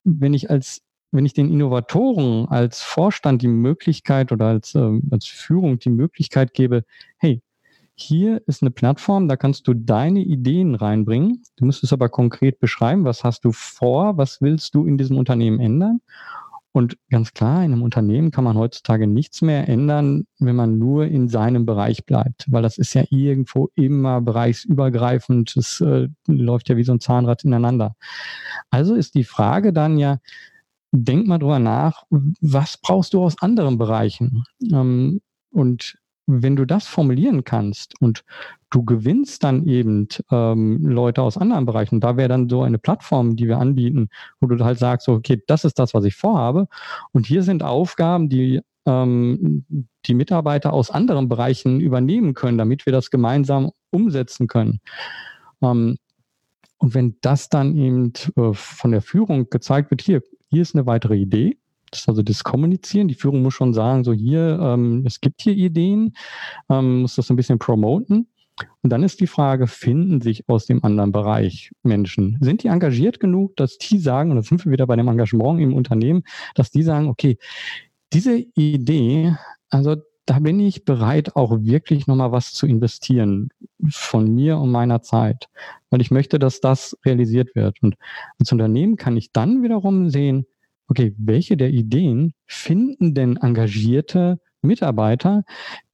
Wenn 0.04 0.34
ich 0.34 0.50
als 0.50 0.82
wenn 1.14 1.26
ich 1.26 1.34
den 1.34 1.52
Innovatoren 1.52 2.48
als 2.48 2.82
Vorstand 2.82 3.42
die 3.42 3.50
Möglichkeit 3.50 4.32
oder 4.32 4.46
als, 4.46 4.76
äh, 4.76 5.00
als 5.12 5.26
Führung 5.26 5.78
die 5.78 5.90
Möglichkeit 5.90 6.54
gebe, 6.54 6.86
hey, 7.18 7.42
hier 8.02 8.42
ist 8.48 8.62
eine 8.62 8.72
Plattform, 8.72 9.28
da 9.28 9.36
kannst 9.36 9.68
du 9.68 9.74
deine 9.74 10.22
Ideen 10.22 10.76
reinbringen. 10.76 11.44
Du 11.58 11.66
musst 11.66 11.84
es 11.84 11.94
aber 11.94 12.10
konkret 12.10 12.60
beschreiben, 12.60 13.06
was 13.06 13.24
hast 13.24 13.46
du 13.46 13.52
vor, 13.52 14.18
was 14.18 14.42
willst 14.42 14.76
du 14.76 14.86
in 14.86 14.98
diesem 14.98 15.18
Unternehmen 15.18 15.60
ändern. 15.60 16.02
Und 16.74 16.98
ganz 17.10 17.34
klar, 17.34 17.64
in 17.66 17.74
einem 17.74 17.84
Unternehmen 17.84 18.32
kann 18.32 18.46
man 18.46 18.58
heutzutage 18.58 19.06
nichts 19.06 19.42
mehr 19.42 19.68
ändern, 19.68 20.26
wenn 20.40 20.56
man 20.56 20.78
nur 20.78 21.06
in 21.06 21.28
seinem 21.28 21.66
Bereich 21.66 22.06
bleibt, 22.06 22.46
weil 22.50 22.62
das 22.62 22.78
ist 22.78 22.94
ja 22.94 23.04
irgendwo 23.10 23.70
immer 23.76 24.22
bereichsübergreifend. 24.22 25.56
Es 25.58 25.82
äh, 25.82 26.08
läuft 26.28 26.70
ja 26.70 26.78
wie 26.78 26.84
so 26.84 26.94
ein 26.94 27.02
Zahnrad 27.02 27.44
ineinander. 27.44 27.96
Also 28.70 28.96
ist 28.96 29.16
die 29.16 29.26
Frage 29.26 29.74
dann 29.74 29.98
ja, 29.98 30.20
denk 30.94 31.28
mal 31.28 31.40
drüber 31.40 31.60
nach, 31.60 32.04
was 32.10 32.78
brauchst 32.78 33.14
du 33.14 33.24
aus 33.24 33.42
anderen 33.42 33.78
Bereichen? 33.78 34.46
Ähm, 34.72 35.20
und 35.52 35.98
wenn 36.28 36.56
du 36.56 36.66
das 36.66 36.88
formulieren 36.88 37.44
kannst 37.44 38.00
und 38.00 38.24
du 38.70 38.84
gewinnst 38.86 39.44
dann 39.44 39.68
eben 39.68 40.08
ähm, 40.32 40.86
Leute 40.86 41.22
aus 41.22 41.38
anderen 41.38 41.66
Bereichen, 41.66 42.00
da 42.00 42.16
wäre 42.18 42.30
dann 42.30 42.50
so 42.50 42.64
eine 42.64 42.78
Plattform, 42.78 43.36
die 43.36 43.48
wir 43.48 43.58
anbieten, 43.58 44.10
wo 44.40 44.48
du 44.48 44.64
halt 44.64 44.80
sagst, 44.80 45.10
okay, 45.10 45.42
das 45.48 45.66
ist 45.66 45.80
das, 45.80 45.94
was 45.94 46.06
ich 46.06 46.16
vorhabe. 46.16 46.68
Und 47.12 47.26
hier 47.26 47.44
sind 47.44 47.64
Aufgaben, 47.64 48.30
die 48.30 48.62
ähm, 48.86 49.66
die 50.06 50.14
Mitarbeiter 50.14 50.74
aus 50.74 50.90
anderen 50.90 51.30
Bereichen 51.30 51.80
übernehmen 51.80 52.34
können, 52.34 52.58
damit 52.58 52.86
wir 52.86 52.94
das 52.94 53.12
gemeinsam 53.12 53.72
umsetzen 53.92 54.48
können. 54.48 54.80
Ähm, 55.62 55.98
und 56.78 56.96
wenn 56.96 57.18
das 57.22 57.50
dann 57.50 57.76
eben 57.78 58.14
äh, 58.36 58.54
von 58.54 58.92
der 58.92 59.02
Führung 59.02 59.50
gezeigt 59.50 59.92
wird, 59.92 60.02
hier, 60.02 60.24
hier 60.50 60.64
ist 60.64 60.76
eine 60.76 60.88
weitere 60.88 61.16
Idee, 61.16 61.58
das 61.92 62.02
ist 62.02 62.10
also 62.10 62.24
das 62.24 62.44
Kommunizieren. 62.44 63.08
Die 63.08 63.16
Führung 63.16 63.42
muss 63.42 63.54
schon 63.54 63.74
sagen, 63.74 64.04
so 64.04 64.14
hier, 64.14 64.60
ähm, 64.62 65.04
es 65.06 65.22
gibt 65.22 65.42
hier 65.42 65.54
Ideen, 65.54 66.16
ähm, 66.70 67.02
muss 67.02 67.16
das 67.16 67.30
ein 67.30 67.36
bisschen 67.36 67.60
promoten. 67.60 68.28
Und 68.82 68.92
dann 68.92 69.04
ist 69.04 69.20
die 69.20 69.28
Frage, 69.28 69.68
finden 69.68 70.22
sich 70.22 70.48
aus 70.48 70.66
dem 70.66 70.84
anderen 70.84 71.12
Bereich 71.12 71.72
Menschen? 71.84 72.38
Sind 72.42 72.64
die 72.64 72.68
engagiert 72.68 73.20
genug, 73.20 73.56
dass 73.56 73.78
die 73.78 73.98
sagen, 73.98 74.32
und 74.32 74.38
da 74.38 74.44
sind 74.44 74.64
wir 74.66 74.72
wieder 74.72 74.88
bei 74.88 74.96
dem 74.96 75.08
Engagement 75.08 75.60
im 75.60 75.74
Unternehmen, 75.74 76.24
dass 76.56 76.72
die 76.72 76.84
sagen, 76.84 77.08
okay, 77.08 77.38
diese 78.14 78.38
Idee, 78.56 79.36
also 79.70 79.96
da 80.26 80.40
bin 80.40 80.60
ich 80.60 80.86
bereit, 80.86 81.36
auch 81.36 81.58
wirklich 81.62 82.08
nochmal 82.08 82.32
was 82.32 82.54
zu 82.54 82.68
investieren 82.68 83.50
von 83.90 84.34
mir 84.34 84.58
und 84.60 84.72
meiner 84.72 85.02
Zeit, 85.02 85.50
weil 85.90 86.02
ich 86.02 86.12
möchte, 86.12 86.40
dass 86.40 86.62
das 86.62 86.98
realisiert 87.06 87.56
wird. 87.56 87.82
Und 87.82 87.96
als 88.40 88.52
Unternehmen 88.52 88.98
kann 88.98 89.18
ich 89.18 89.32
dann 89.32 89.64
wiederum 89.64 90.10
sehen, 90.10 90.46
okay, 90.92 91.16
welche 91.18 91.56
der 91.56 91.70
Ideen 91.70 92.34
finden 92.48 93.14
denn 93.14 93.38
engagierte 93.38 94.40
Mitarbeiter, 94.62 95.44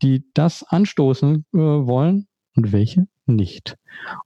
die 0.02 0.26
das 0.34 0.64
anstoßen 0.64 1.46
äh, 1.54 1.58
wollen 1.58 2.26
und 2.56 2.72
welche 2.72 3.08
nicht. 3.28 3.78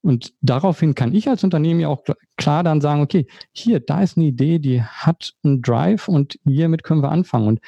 Und 0.02 0.34
daraufhin 0.40 0.96
kann 0.96 1.14
ich 1.14 1.28
als 1.28 1.44
Unternehmen 1.44 1.82
ja 1.82 1.90
auch 1.90 2.04
klar 2.38 2.64
dann 2.64 2.80
sagen, 2.80 3.02
okay, 3.02 3.28
hier, 3.52 3.82
da 3.82 4.02
ist 4.02 4.16
eine 4.16 4.28
Idee, 4.28 4.60
die 4.60 4.82
hat 4.82 5.34
einen 5.44 5.62
Drive 5.62 6.08
und 6.08 6.40
hiermit 6.46 6.84
können 6.84 7.04
wir 7.04 7.12
anfangen. 7.12 7.48
Und 7.48 7.60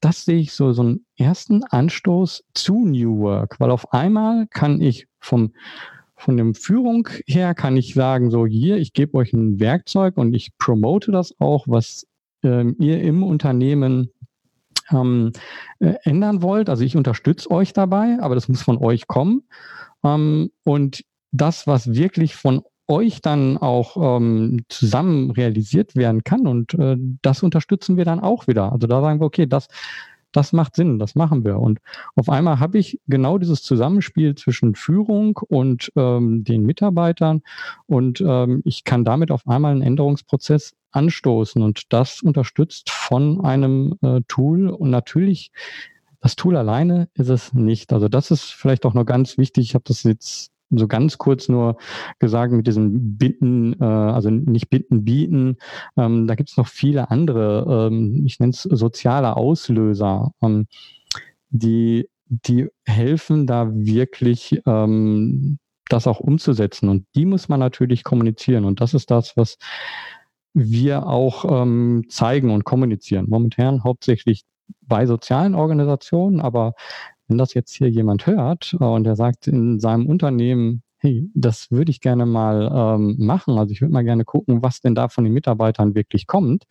das 0.00 0.24
sehe 0.24 0.38
ich 0.38 0.52
so, 0.52 0.72
so 0.72 0.82
einen 0.82 1.04
ersten 1.16 1.64
Anstoß 1.64 2.44
zu 2.54 2.86
New 2.86 3.18
Work, 3.18 3.58
weil 3.58 3.72
auf 3.72 3.92
einmal 3.92 4.46
kann 4.46 4.80
ich 4.80 5.08
vom 5.18 5.52
von 6.16 6.36
der 6.36 6.54
Führung 6.54 7.08
her 7.26 7.54
kann 7.54 7.76
ich 7.76 7.92
sagen, 7.92 8.30
so 8.30 8.46
hier, 8.46 8.76
ich 8.76 8.92
gebe 8.92 9.14
euch 9.18 9.32
ein 9.32 9.58
Werkzeug 9.58 10.16
und 10.16 10.32
ich 10.32 10.56
promote 10.56 11.10
das 11.10 11.34
auch, 11.40 11.66
was 11.66 12.06
ihr 12.44 13.00
im 13.02 13.22
Unternehmen 13.22 14.10
ähm, 14.90 15.32
äh, 15.80 15.94
ändern 16.02 16.42
wollt. 16.42 16.68
Also 16.68 16.84
ich 16.84 16.96
unterstütze 16.96 17.50
euch 17.50 17.72
dabei, 17.72 18.18
aber 18.20 18.34
das 18.34 18.48
muss 18.48 18.62
von 18.62 18.78
euch 18.78 19.06
kommen. 19.06 19.44
Ähm, 20.04 20.50
und 20.64 21.04
das, 21.32 21.66
was 21.66 21.94
wirklich 21.94 22.36
von 22.36 22.62
euch 22.86 23.22
dann 23.22 23.56
auch 23.56 24.18
ähm, 24.18 24.64
zusammen 24.68 25.30
realisiert 25.30 25.96
werden 25.96 26.22
kann 26.22 26.46
und 26.46 26.74
äh, 26.74 26.96
das 27.22 27.42
unterstützen 27.42 27.96
wir 27.96 28.04
dann 28.04 28.20
auch 28.20 28.46
wieder. 28.46 28.72
Also 28.72 28.86
da 28.86 29.00
sagen 29.00 29.20
wir, 29.20 29.26
okay, 29.26 29.46
das 29.46 29.68
das 30.36 30.52
macht 30.52 30.76
Sinn, 30.76 30.98
das 30.98 31.14
machen 31.14 31.44
wir. 31.44 31.58
Und 31.58 31.80
auf 32.16 32.28
einmal 32.28 32.60
habe 32.60 32.78
ich 32.78 33.00
genau 33.06 33.38
dieses 33.38 33.62
Zusammenspiel 33.62 34.34
zwischen 34.34 34.74
Führung 34.74 35.38
und 35.48 35.92
ähm, 35.96 36.44
den 36.44 36.64
Mitarbeitern 36.64 37.42
und 37.86 38.20
ähm, 38.20 38.62
ich 38.64 38.84
kann 38.84 39.04
damit 39.04 39.30
auf 39.30 39.46
einmal 39.46 39.72
einen 39.72 39.82
Änderungsprozess 39.82 40.74
anstoßen 40.90 41.62
und 41.62 41.92
das 41.92 42.22
unterstützt 42.22 42.90
von 42.90 43.44
einem 43.44 43.96
äh, 44.02 44.20
Tool 44.28 44.68
und 44.68 44.90
natürlich 44.90 45.50
das 46.20 46.36
Tool 46.36 46.56
alleine 46.56 47.08
ist 47.12 47.28
es 47.28 47.52
nicht. 47.52 47.92
Also 47.92 48.08
das 48.08 48.30
ist 48.30 48.44
vielleicht 48.44 48.86
auch 48.86 48.94
noch 48.94 49.04
ganz 49.04 49.36
wichtig. 49.36 49.66
Ich 49.66 49.74
habe 49.74 49.84
das 49.86 50.04
jetzt 50.04 50.53
so 50.78 50.88
ganz 50.88 51.18
kurz 51.18 51.48
nur 51.48 51.76
gesagt 52.18 52.52
mit 52.52 52.66
diesem 52.66 53.16
Bitten, 53.16 53.74
äh, 53.80 53.84
also 53.84 54.30
nicht 54.30 54.70
Bitten 54.70 55.04
bieten. 55.04 55.56
Ähm, 55.96 56.26
da 56.26 56.34
gibt 56.34 56.50
es 56.50 56.56
noch 56.56 56.68
viele 56.68 57.10
andere, 57.10 57.88
ähm, 57.90 58.22
ich 58.26 58.40
nenne 58.40 58.50
es 58.50 58.62
soziale 58.62 59.36
Auslöser, 59.36 60.32
ähm, 60.42 60.66
die, 61.50 62.08
die 62.26 62.68
helfen 62.84 63.46
da 63.46 63.70
wirklich, 63.72 64.60
ähm, 64.66 65.58
das 65.88 66.06
auch 66.06 66.20
umzusetzen. 66.20 66.88
Und 66.88 67.06
die 67.14 67.26
muss 67.26 67.48
man 67.48 67.60
natürlich 67.60 68.04
kommunizieren. 68.04 68.64
Und 68.64 68.80
das 68.80 68.94
ist 68.94 69.10
das, 69.10 69.36
was 69.36 69.58
wir 70.54 71.06
auch 71.06 71.44
ähm, 71.62 72.04
zeigen 72.08 72.50
und 72.50 72.64
kommunizieren. 72.64 73.26
Momentan 73.28 73.84
hauptsächlich 73.84 74.44
bei 74.80 75.06
sozialen 75.06 75.54
Organisationen, 75.54 76.40
aber 76.40 76.74
wenn 77.28 77.38
das 77.38 77.54
jetzt 77.54 77.74
hier 77.74 77.88
jemand 77.88 78.26
hört 78.26 78.76
äh, 78.80 78.84
und 78.84 79.06
er 79.06 79.16
sagt 79.16 79.46
in 79.46 79.80
seinem 79.80 80.06
Unternehmen, 80.06 80.82
hey, 80.98 81.30
das 81.34 81.70
würde 81.70 81.90
ich 81.90 82.00
gerne 82.00 82.26
mal 82.26 82.70
ähm, 82.72 83.16
machen, 83.18 83.58
also 83.58 83.72
ich 83.72 83.80
würde 83.80 83.92
mal 83.92 84.04
gerne 84.04 84.24
gucken, 84.24 84.62
was 84.62 84.80
denn 84.80 84.94
da 84.94 85.08
von 85.08 85.24
den 85.24 85.34
Mitarbeitern 85.34 85.94
wirklich 85.94 86.26
kommt, 86.26 86.64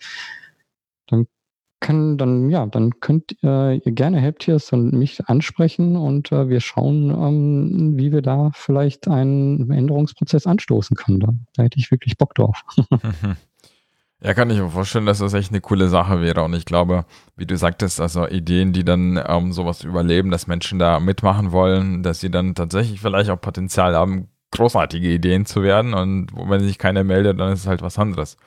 dann 1.08 1.28
kann 1.80 2.18
dann, 2.18 2.50
ja, 2.50 2.66
dann 2.66 3.00
könnt 3.02 3.36
äh, 3.44 3.76
ihr 3.76 3.92
gerne 3.92 4.20
Helptiers 4.22 4.72
und 4.72 4.94
mich 4.94 5.28
ansprechen 5.28 5.98
und 5.98 6.32
äh, 6.32 6.48
wir 6.48 6.62
schauen, 6.62 7.10
ähm, 7.10 7.98
wie 7.98 8.12
wir 8.14 8.22
da 8.22 8.52
vielleicht 8.54 9.08
einen 9.10 9.70
Änderungsprozess 9.70 10.48
anstoßen 10.48 10.96
können. 10.96 11.20
Da, 11.20 11.34
da 11.56 11.64
hätte 11.64 11.80
ich 11.80 11.92
wirklich 11.92 12.18
Bock 12.18 12.36
drauf. 12.36 12.64
Ja, 14.24 14.34
kann 14.34 14.50
ich 14.50 14.58
mir 14.58 14.70
vorstellen, 14.70 15.06
dass 15.06 15.18
das 15.18 15.34
echt 15.34 15.52
eine 15.52 15.60
coole 15.60 15.90
Sache 15.90 16.22
wäre. 16.22 16.44
Und 16.44 16.54
ich 16.54 16.64
glaube, 16.64 17.04
wie 17.36 17.46
du 17.46 17.58
sagtest, 17.58 18.00
also 18.00 18.26
Ideen, 18.26 18.72
die 18.72 18.86
dann 18.86 19.22
ähm, 19.28 19.52
sowas 19.52 19.84
überleben, 19.84 20.32
dass 20.32 20.48
Menschen 20.48 20.80
da 20.80 21.02
mitmachen 21.02 21.52
wollen, 21.52 22.04
dass 22.04 22.22
sie 22.22 22.32
dann 22.32 22.56
tatsächlich 22.56 23.02
vielleicht 23.02 23.30
auch 23.30 23.42
Potenzial 23.42 23.96
haben, 23.96 24.30
großartige 24.52 25.10
Ideen 25.10 25.46
zu 25.46 25.62
werden. 25.62 25.94
Und 25.94 26.28
wenn 26.34 26.62
sich 26.62 26.78
keiner 26.78 27.04
meldet, 27.04 27.38
dann 27.38 27.52
ist 27.52 27.62
es 27.62 27.68
halt 27.68 27.82
was 27.82 28.00
anderes. 28.00 28.38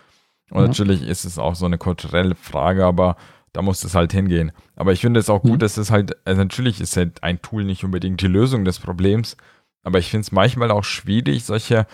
Und 0.51 0.63
ja. 0.63 0.69
natürlich 0.69 1.07
ist 1.07 1.27
es 1.27 1.39
auch 1.39 1.55
so 1.55 1.67
eine 1.67 1.77
kulturelle 1.77 2.37
Frage, 2.37 2.87
aber 2.87 3.17
da 3.53 3.61
muss 3.61 3.85
es 3.85 3.95
halt 3.95 4.13
hingehen. 4.13 4.53
Aber 4.77 4.93
ich 4.93 5.03
finde 5.03 5.21
es 5.21 5.29
auch 5.29 5.43
gut, 5.43 5.55
mhm. 5.55 5.59
dass 5.59 5.77
es 5.77 5.91
halt, 5.91 6.17
also 6.27 6.41
natürlich 6.41 6.81
ist 6.81 6.97
halt 6.97 7.23
ein 7.23 7.43
Tool 7.43 7.65
nicht 7.65 7.85
unbedingt 7.85 8.23
die 8.23 8.29
Lösung 8.29 8.65
des 8.65 8.79
Problems, 8.79 9.37
aber 9.83 9.99
ich 9.99 10.11
finde 10.11 10.23
es 10.23 10.33
manchmal 10.33 10.71
auch 10.71 10.85
schwierig, 10.85 11.45
solche 11.45 11.87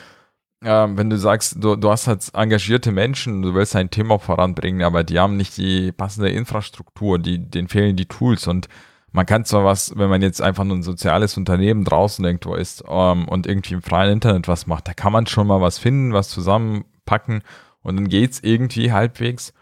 ähm, 0.65 0.97
wenn 0.97 1.11
du 1.11 1.19
sagst, 1.19 1.57
du, 1.63 1.77
du 1.77 1.91
hast 1.91 2.07
halt 2.07 2.29
engagierte 2.35 2.93
Menschen, 2.93 3.43
du 3.43 3.55
willst 3.55 3.77
ein 3.77 3.91
Thema 3.91 4.19
voranbringen, 4.19 4.83
aber 4.83 5.05
die 5.05 5.19
haben 5.19 5.37
nicht 5.37 5.57
die 5.57 5.93
passende 5.93 6.31
Infrastruktur, 6.31 7.19
die, 7.19 7.39
denen 7.39 7.69
fehlen 7.69 7.97
die 7.97 8.07
Tools 8.07 8.47
und 8.47 8.69
man 9.13 9.27
kann 9.27 9.45
zwar 9.45 9.65
was, 9.65 9.97
wenn 9.97 10.09
man 10.09 10.23
jetzt 10.23 10.41
einfach 10.41 10.65
nur 10.65 10.77
ein 10.77 10.83
soziales 10.83 11.37
Unternehmen 11.37 11.85
draußen 11.85 12.25
irgendwo 12.25 12.55
ist 12.55 12.83
ähm, 12.89 13.29
und 13.29 13.47
irgendwie 13.47 13.75
im 13.75 13.83
freien 13.83 14.13
Internet 14.13 14.49
was 14.49 14.67
macht, 14.67 14.89
da 14.89 14.95
kann 14.95 15.13
man 15.13 15.27
schon 15.27 15.47
mal 15.47 15.61
was 15.61 15.79
finden, 15.79 16.15
was 16.15 16.31
zusammenpacken 16.31 17.43
und 17.83 17.97
dann 17.97 18.09
geht's 18.09 18.41
irgendwie 18.43 18.93
halbwegs. 18.93 19.53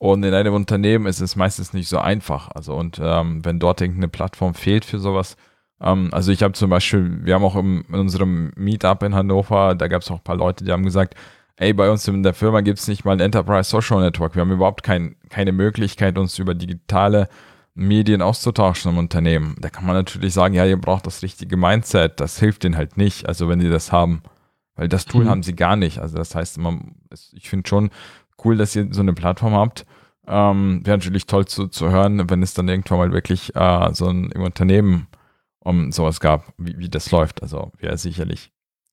Und 0.00 0.22
in 0.22 0.32
einem 0.32 0.54
Unternehmen 0.54 1.06
ist 1.06 1.20
es 1.20 1.34
meistens 1.34 1.72
nicht 1.72 1.88
so 1.88 1.98
einfach. 1.98 2.50
Also 2.54 2.74
und 2.76 3.00
ähm, 3.02 3.44
wenn 3.44 3.58
dort 3.58 3.80
irgendeine 3.80 4.08
Plattform 4.08 4.54
fehlt 4.54 4.84
für 4.84 5.00
sowas, 5.00 5.36
ähm, 5.80 6.08
also 6.12 6.32
ich 6.32 6.42
habe 6.42 6.54
zum 6.54 6.70
Beispiel, 6.70 7.24
wir 7.24 7.34
haben 7.34 7.44
auch 7.44 7.56
im, 7.56 7.84
in 7.88 7.94
unserem 7.94 8.52
Meetup 8.56 9.02
in 9.02 9.14
Hannover, 9.14 9.74
da 9.74 9.88
gab 9.88 10.02
es 10.02 10.10
auch 10.10 10.16
ein 10.16 10.24
paar 10.24 10.36
Leute, 10.36 10.64
die 10.64 10.72
haben 10.72 10.84
gesagt, 10.84 11.14
ey, 11.56 11.72
bei 11.72 11.90
uns 11.90 12.06
in 12.08 12.22
der 12.22 12.34
Firma 12.34 12.60
gibt 12.60 12.78
es 12.78 12.88
nicht 12.88 13.04
mal 13.04 13.12
ein 13.12 13.20
Enterprise 13.20 13.68
Social 13.68 14.00
Network. 14.00 14.34
Wir 14.34 14.42
haben 14.42 14.52
überhaupt 14.52 14.82
kein, 14.82 15.16
keine 15.28 15.52
Möglichkeit, 15.52 16.18
uns 16.18 16.38
über 16.38 16.54
digitale 16.54 17.28
Medien 17.74 18.22
auszutauschen 18.22 18.92
im 18.92 18.98
Unternehmen. 18.98 19.56
Da 19.60 19.70
kann 19.70 19.86
man 19.86 19.94
natürlich 19.94 20.34
sagen, 20.34 20.54
ja, 20.54 20.64
ihr 20.64 20.80
braucht 20.80 21.06
das 21.06 21.22
richtige 21.22 21.56
Mindset. 21.56 22.20
Das 22.20 22.38
hilft 22.38 22.64
ihnen 22.64 22.76
halt 22.76 22.96
nicht, 22.96 23.28
also 23.28 23.48
wenn 23.48 23.60
sie 23.60 23.70
das 23.70 23.92
haben. 23.92 24.22
Weil 24.76 24.88
das 24.88 25.06
Tool 25.06 25.24
mhm. 25.24 25.28
haben 25.28 25.42
sie 25.42 25.56
gar 25.56 25.76
nicht. 25.76 25.98
Also 25.98 26.16
das 26.16 26.34
heißt, 26.34 26.58
man, 26.58 26.94
ich 27.32 27.48
finde 27.48 27.68
schon 27.68 27.90
cool, 28.44 28.56
dass 28.56 28.76
ihr 28.76 28.88
so 28.92 29.00
eine 29.00 29.12
Plattform 29.12 29.54
habt. 29.54 29.84
Ähm, 30.26 30.82
Wäre 30.84 30.98
natürlich 30.98 31.26
toll 31.26 31.46
zu, 31.46 31.66
zu 31.66 31.90
hören, 31.90 32.30
wenn 32.30 32.42
es 32.42 32.54
dann 32.54 32.68
irgendwann 32.68 32.98
mal 32.98 33.12
wirklich 33.12 33.54
äh, 33.56 33.92
so 33.92 34.06
ein 34.08 34.30
im 34.30 34.42
Unternehmen 34.42 35.07
um 35.68 35.92
sowas 35.92 36.20
gab, 36.20 36.52
wie, 36.56 36.78
wie 36.78 36.88
das 36.88 37.10
läuft. 37.10 37.42
Also 37.42 37.70
wäre 37.78 37.98
sicherlich 37.98 38.50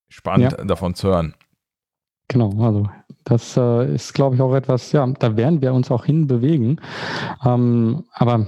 spannend 0.10 0.56
ja. 0.58 0.66
davon 0.66 0.94
zu 0.94 1.08
hören. 1.08 1.34
Genau, 2.28 2.50
also 2.64 2.90
das 3.24 3.56
äh, 3.56 3.94
ist, 3.94 4.14
glaube 4.14 4.36
ich, 4.36 4.42
auch 4.42 4.56
etwas, 4.56 4.92
ja, 4.92 5.06
da 5.06 5.38
werden 5.38 5.62
wir 5.62 5.74
uns 5.74 5.92
auch 5.92 6.06
hinbewegen. 6.06 6.82
Ähm, 7.46 8.06
aber 8.14 8.48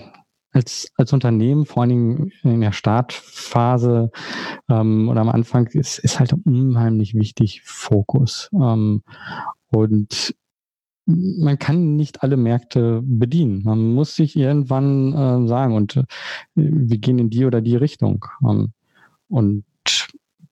als, 0.52 0.92
als 0.96 1.14
Unternehmen, 1.14 1.66
vor 1.66 1.84
allen 1.84 1.90
Dingen 1.90 2.32
in 2.44 2.62
der 2.62 2.72
Startphase 2.72 4.12
ähm, 4.70 5.10
oder 5.10 5.22
am 5.22 5.30
Anfang, 5.30 5.68
ist, 5.68 6.00
ist 6.00 6.20
halt 6.20 6.34
unheimlich 6.46 7.14
wichtig 7.14 7.62
Fokus. 7.64 8.50
Ähm, 8.54 9.04
und 9.68 10.36
man 11.08 11.58
kann 11.58 11.96
nicht 11.96 12.22
alle 12.22 12.38
Märkte 12.38 13.02
bedienen. 13.04 13.62
Man 13.64 13.94
muss 13.94 14.16
sich 14.16 14.36
irgendwann 14.36 15.14
äh, 15.14 15.48
sagen, 15.48 15.74
und 15.74 15.96
äh, 15.96 16.04
wir 16.56 16.98
gehen 16.98 17.18
in 17.18 17.30
die 17.30 17.46
oder 17.46 17.62
die 17.62 17.78
Richtung. 17.78 18.26
Ähm, 18.44 18.74
und 19.30 19.64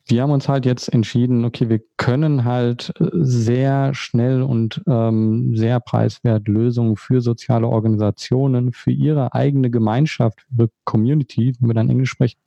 wir 0.07 0.21
haben 0.21 0.31
uns 0.31 0.47
halt 0.47 0.65
jetzt 0.65 0.93
entschieden, 0.93 1.45
okay, 1.45 1.67
wir 1.67 1.81
können 1.97 2.45
halt 2.45 2.93
äh, 2.99 3.09
sehr 3.13 3.93
schnell 3.93 4.43
und 4.43 4.81
ähm, 4.87 5.57
sehr 5.57 5.79
preiswert 5.79 6.47
Lösungen 6.47 6.95
für 6.95 7.21
soziale 7.21 7.67
Organisationen, 7.67 8.71
für 8.71 8.91
ihre 8.91 9.33
eigene 9.33 9.69
Gemeinschaft, 9.69 10.41
für 10.41 10.63
ihre 10.63 10.69
Community, 10.85 11.55
wenn 11.59 11.69
wir 11.69 11.73
dann 11.73 11.89
Englisch 11.89 12.11
sprechen, 12.11 12.39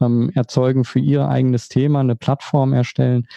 ähm, 0.00 0.30
erzeugen, 0.34 0.84
für 0.84 0.98
ihr 0.98 1.28
eigenes 1.28 1.68
Thema 1.68 2.00
eine 2.00 2.16
Plattform 2.16 2.72
erstellen 2.72 3.28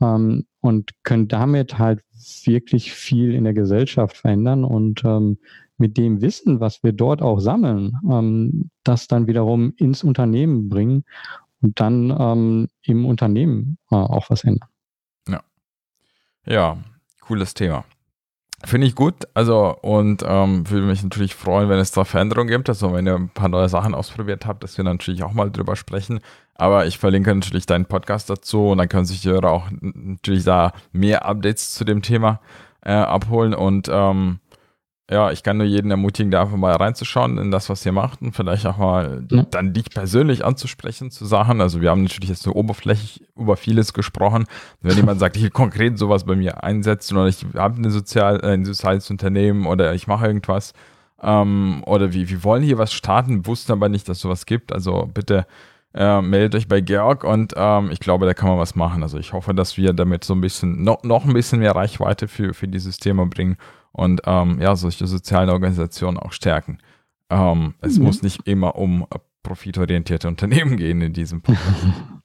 ähm, 0.00 0.44
und 0.60 0.90
können 1.04 1.28
damit 1.28 1.78
halt 1.78 2.02
wirklich 2.44 2.92
viel 2.92 3.34
in 3.34 3.44
der 3.44 3.54
Gesellschaft 3.54 4.16
verändern 4.16 4.64
und 4.64 5.04
ähm, 5.04 5.38
mit 5.78 5.96
dem 5.96 6.20
Wissen, 6.22 6.60
was 6.60 6.82
wir 6.82 6.92
dort 6.92 7.22
auch 7.22 7.38
sammeln, 7.38 7.92
ähm, 8.10 8.70
das 8.82 9.08
dann 9.08 9.26
wiederum 9.26 9.74
ins 9.76 10.04
Unternehmen 10.04 10.68
bringen 10.68 11.04
und 11.60 11.80
dann 11.80 12.14
ähm, 12.18 12.68
im 12.82 13.04
Unternehmen 13.04 13.78
äh, 13.90 13.96
auch 13.96 14.30
was 14.30 14.44
ändern. 14.44 14.68
Ja. 15.28 15.42
Ja, 16.46 16.78
cooles 17.20 17.54
Thema. 17.54 17.84
Finde 18.64 18.86
ich 18.86 18.94
gut. 18.94 19.28
Also, 19.34 19.76
und 19.82 20.24
ähm, 20.26 20.68
würde 20.70 20.86
mich 20.86 21.02
natürlich 21.02 21.34
freuen, 21.34 21.68
wenn 21.68 21.78
es 21.78 21.90
da 21.90 22.04
Veränderungen 22.04 22.48
gibt. 22.48 22.68
Also, 22.68 22.92
wenn 22.92 23.06
ihr 23.06 23.14
ein 23.14 23.28
paar 23.28 23.50
neue 23.50 23.68
Sachen 23.68 23.94
ausprobiert 23.94 24.46
habt, 24.46 24.64
dass 24.64 24.78
wir 24.78 24.84
natürlich 24.84 25.22
auch 25.22 25.34
mal 25.34 25.50
drüber 25.50 25.76
sprechen. 25.76 26.20
Aber 26.58 26.86
ich 26.86 26.98
verlinke 26.98 27.34
natürlich 27.34 27.66
deinen 27.66 27.86
Podcast 27.86 28.30
dazu 28.30 28.68
und 28.68 28.78
dann 28.78 28.88
können 28.88 29.04
sich 29.04 29.20
die 29.20 29.28
Hörer 29.28 29.50
auch 29.50 29.68
natürlich 29.70 30.44
da 30.44 30.72
mehr 30.92 31.26
Updates 31.26 31.74
zu 31.74 31.84
dem 31.84 32.02
Thema 32.02 32.40
äh, 32.82 32.92
abholen. 32.92 33.54
Und 33.54 33.88
ähm, 33.92 34.40
ja, 35.10 35.30
ich 35.30 35.42
kann 35.42 35.58
nur 35.58 35.66
jeden 35.66 35.90
ermutigen, 35.90 36.32
da 36.32 36.42
einfach 36.42 36.56
mal 36.56 36.74
reinzuschauen 36.74 37.38
in 37.38 37.50
das, 37.50 37.68
was 37.68 37.86
ihr 37.86 37.92
macht 37.92 38.22
und 38.22 38.32
vielleicht 38.32 38.66
auch 38.66 38.78
mal 38.78 39.24
ja. 39.30 39.44
dann 39.50 39.72
dich 39.72 39.90
persönlich 39.90 40.44
anzusprechen 40.44 41.10
zu 41.12 41.26
Sachen. 41.26 41.60
Also 41.60 41.80
wir 41.80 41.90
haben 41.90 42.02
natürlich 42.02 42.30
jetzt 42.30 42.46
nur 42.46 42.56
oberflächlich 42.56 43.22
über 43.36 43.56
vieles 43.56 43.92
gesprochen. 43.92 44.46
Wenn 44.80 44.96
jemand 44.96 45.20
sagt, 45.20 45.36
ich 45.36 45.44
will 45.44 45.50
konkret 45.50 45.98
sowas 45.98 46.24
bei 46.24 46.34
mir 46.34 46.64
einsetzen 46.64 47.16
oder 47.16 47.28
ich 47.28 47.44
habe 47.54 47.76
eine 47.76 47.90
sozial, 47.90 48.40
äh, 48.42 48.54
ein 48.54 48.64
soziales 48.64 49.10
Unternehmen 49.10 49.66
oder 49.66 49.94
ich 49.94 50.06
mache 50.06 50.26
irgendwas 50.26 50.72
ähm, 51.22 51.84
oder 51.86 52.12
wir, 52.12 52.28
wir 52.28 52.42
wollen 52.42 52.64
hier 52.64 52.78
was 52.78 52.92
starten, 52.92 53.46
wussten 53.46 53.72
aber 53.72 53.88
nicht, 53.88 54.08
dass 54.08 54.18
sowas 54.18 54.44
gibt. 54.44 54.72
Also 54.72 55.08
bitte 55.12 55.46
äh, 55.96 56.20
meldet 56.20 56.54
euch 56.54 56.68
bei 56.68 56.80
Georg 56.80 57.24
und 57.24 57.54
ähm, 57.56 57.90
ich 57.90 58.00
glaube, 58.00 58.26
da 58.26 58.34
kann 58.34 58.50
man 58.50 58.58
was 58.58 58.74
machen. 58.74 59.02
Also 59.02 59.18
ich 59.18 59.32
hoffe, 59.32 59.54
dass 59.54 59.78
wir 59.78 59.94
damit 59.94 60.24
so 60.24 60.34
ein 60.34 60.40
bisschen, 60.40 60.84
noch, 60.84 61.02
noch 61.02 61.24
ein 61.24 61.32
bisschen 61.32 61.60
mehr 61.60 61.74
Reichweite 61.74 62.28
für, 62.28 62.52
für 62.52 62.68
dieses 62.68 62.98
Thema 62.98 63.24
bringen 63.26 63.56
und 63.92 64.20
ähm, 64.26 64.60
ja, 64.60 64.76
solche 64.76 65.06
sozialen 65.06 65.48
Organisationen 65.48 66.18
auch 66.18 66.32
stärken. 66.32 66.78
Ähm, 67.30 67.74
es 67.80 67.98
mhm. 67.98 68.04
muss 68.04 68.22
nicht 68.22 68.46
immer 68.46 68.76
um 68.76 69.06
profitorientierte 69.42 70.28
Unternehmen 70.28 70.76
gehen 70.76 71.00
in 71.00 71.14
diesem 71.14 71.40
Punkt. 71.40 71.60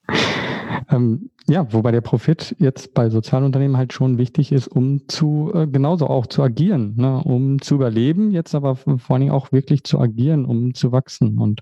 ähm, 0.90 1.30
ja, 1.48 1.72
wobei 1.72 1.92
der 1.92 2.02
Profit 2.02 2.56
jetzt 2.60 2.94
bei 2.94 3.10
Sozialunternehmen 3.10 3.78
halt 3.78 3.94
schon 3.94 4.18
wichtig 4.18 4.52
ist, 4.52 4.68
um 4.68 5.08
zu 5.08 5.52
äh, 5.54 5.66
genauso 5.66 6.08
auch 6.08 6.28
zu 6.28 6.44
agieren, 6.44 6.96
ne? 6.98 7.22
um 7.24 7.62
zu 7.62 7.76
überleben, 7.76 8.32
jetzt 8.32 8.54
aber 8.54 8.76
vor 8.76 8.98
allen 9.10 9.22
Dingen 9.22 9.32
auch 9.32 9.52
wirklich 9.54 9.86
zu 9.86 10.00
agieren, 10.00 10.46
um 10.46 10.74
zu 10.74 10.92
wachsen. 10.92 11.40
Und 11.40 11.62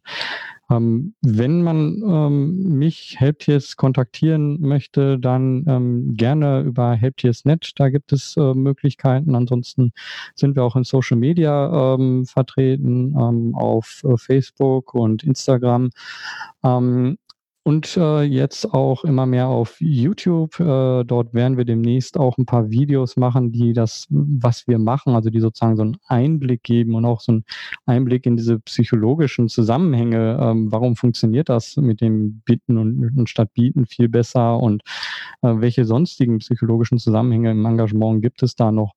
ähm, 0.69 1.15
wenn 1.21 1.63
man 1.63 2.01
ähm, 2.05 2.77
mich 2.77 3.15
Helptiers 3.17 3.75
kontaktieren 3.75 4.61
möchte, 4.61 5.17
dann 5.19 5.65
ähm, 5.67 6.13
gerne 6.15 6.61
über 6.61 6.93
Helptiers.net. 6.93 7.71
Da 7.75 7.89
gibt 7.89 8.11
es 8.11 8.37
äh, 8.37 8.53
Möglichkeiten. 8.53 9.35
Ansonsten 9.35 9.91
sind 10.35 10.55
wir 10.55 10.63
auch 10.63 10.75
in 10.75 10.83
Social 10.83 11.17
Media 11.17 11.95
ähm, 11.95 12.25
vertreten, 12.25 13.15
ähm, 13.19 13.55
auf 13.55 14.03
äh, 14.03 14.17
Facebook 14.17 14.93
und 14.93 15.23
Instagram. 15.23 15.89
Und 17.63 17.97
äh, 17.97 18.23
jetzt 18.23 18.73
auch 18.73 19.03
immer 19.03 19.25
mehr 19.25 19.47
auf 19.47 19.75
YouTube. 19.79 20.59
Äh, 20.59 21.03
dort 21.03 21.33
werden 21.33 21.57
wir 21.57 21.65
demnächst 21.65 22.17
auch 22.17 22.37
ein 22.37 22.45
paar 22.45 22.69
Videos 22.69 23.17
machen, 23.17 23.51
die 23.51 23.73
das, 23.73 24.07
was 24.09 24.65
wir 24.67 24.79
machen, 24.79 25.13
also 25.13 25.29
die 25.29 25.39
sozusagen 25.39 25.75
so 25.75 25.83
einen 25.83 25.97
Einblick 26.07 26.63
geben 26.63 26.95
und 26.95 27.05
auch 27.05 27.19
so 27.19 27.33
einen 27.33 27.45
Einblick 27.85 28.25
in 28.25 28.37
diese 28.37 28.59
psychologischen 28.59 29.49
Zusammenhänge. 29.49 30.39
Ähm, 30.41 30.71
warum 30.71 30.95
funktioniert 30.95 31.49
das 31.49 31.75
mit 31.75 32.01
dem 32.01 32.41
Bitten 32.45 32.77
und, 32.77 33.17
und 33.17 33.29
statt 33.29 33.53
Bieten 33.53 33.85
viel 33.85 34.09
besser 34.09 34.59
und 34.59 34.81
äh, 35.41 35.53
welche 35.57 35.85
sonstigen 35.85 36.39
psychologischen 36.39 36.97
Zusammenhänge 36.97 37.51
im 37.51 37.65
Engagement 37.65 38.21
gibt 38.21 38.41
es 38.41 38.55
da 38.55 38.71
noch, 38.71 38.93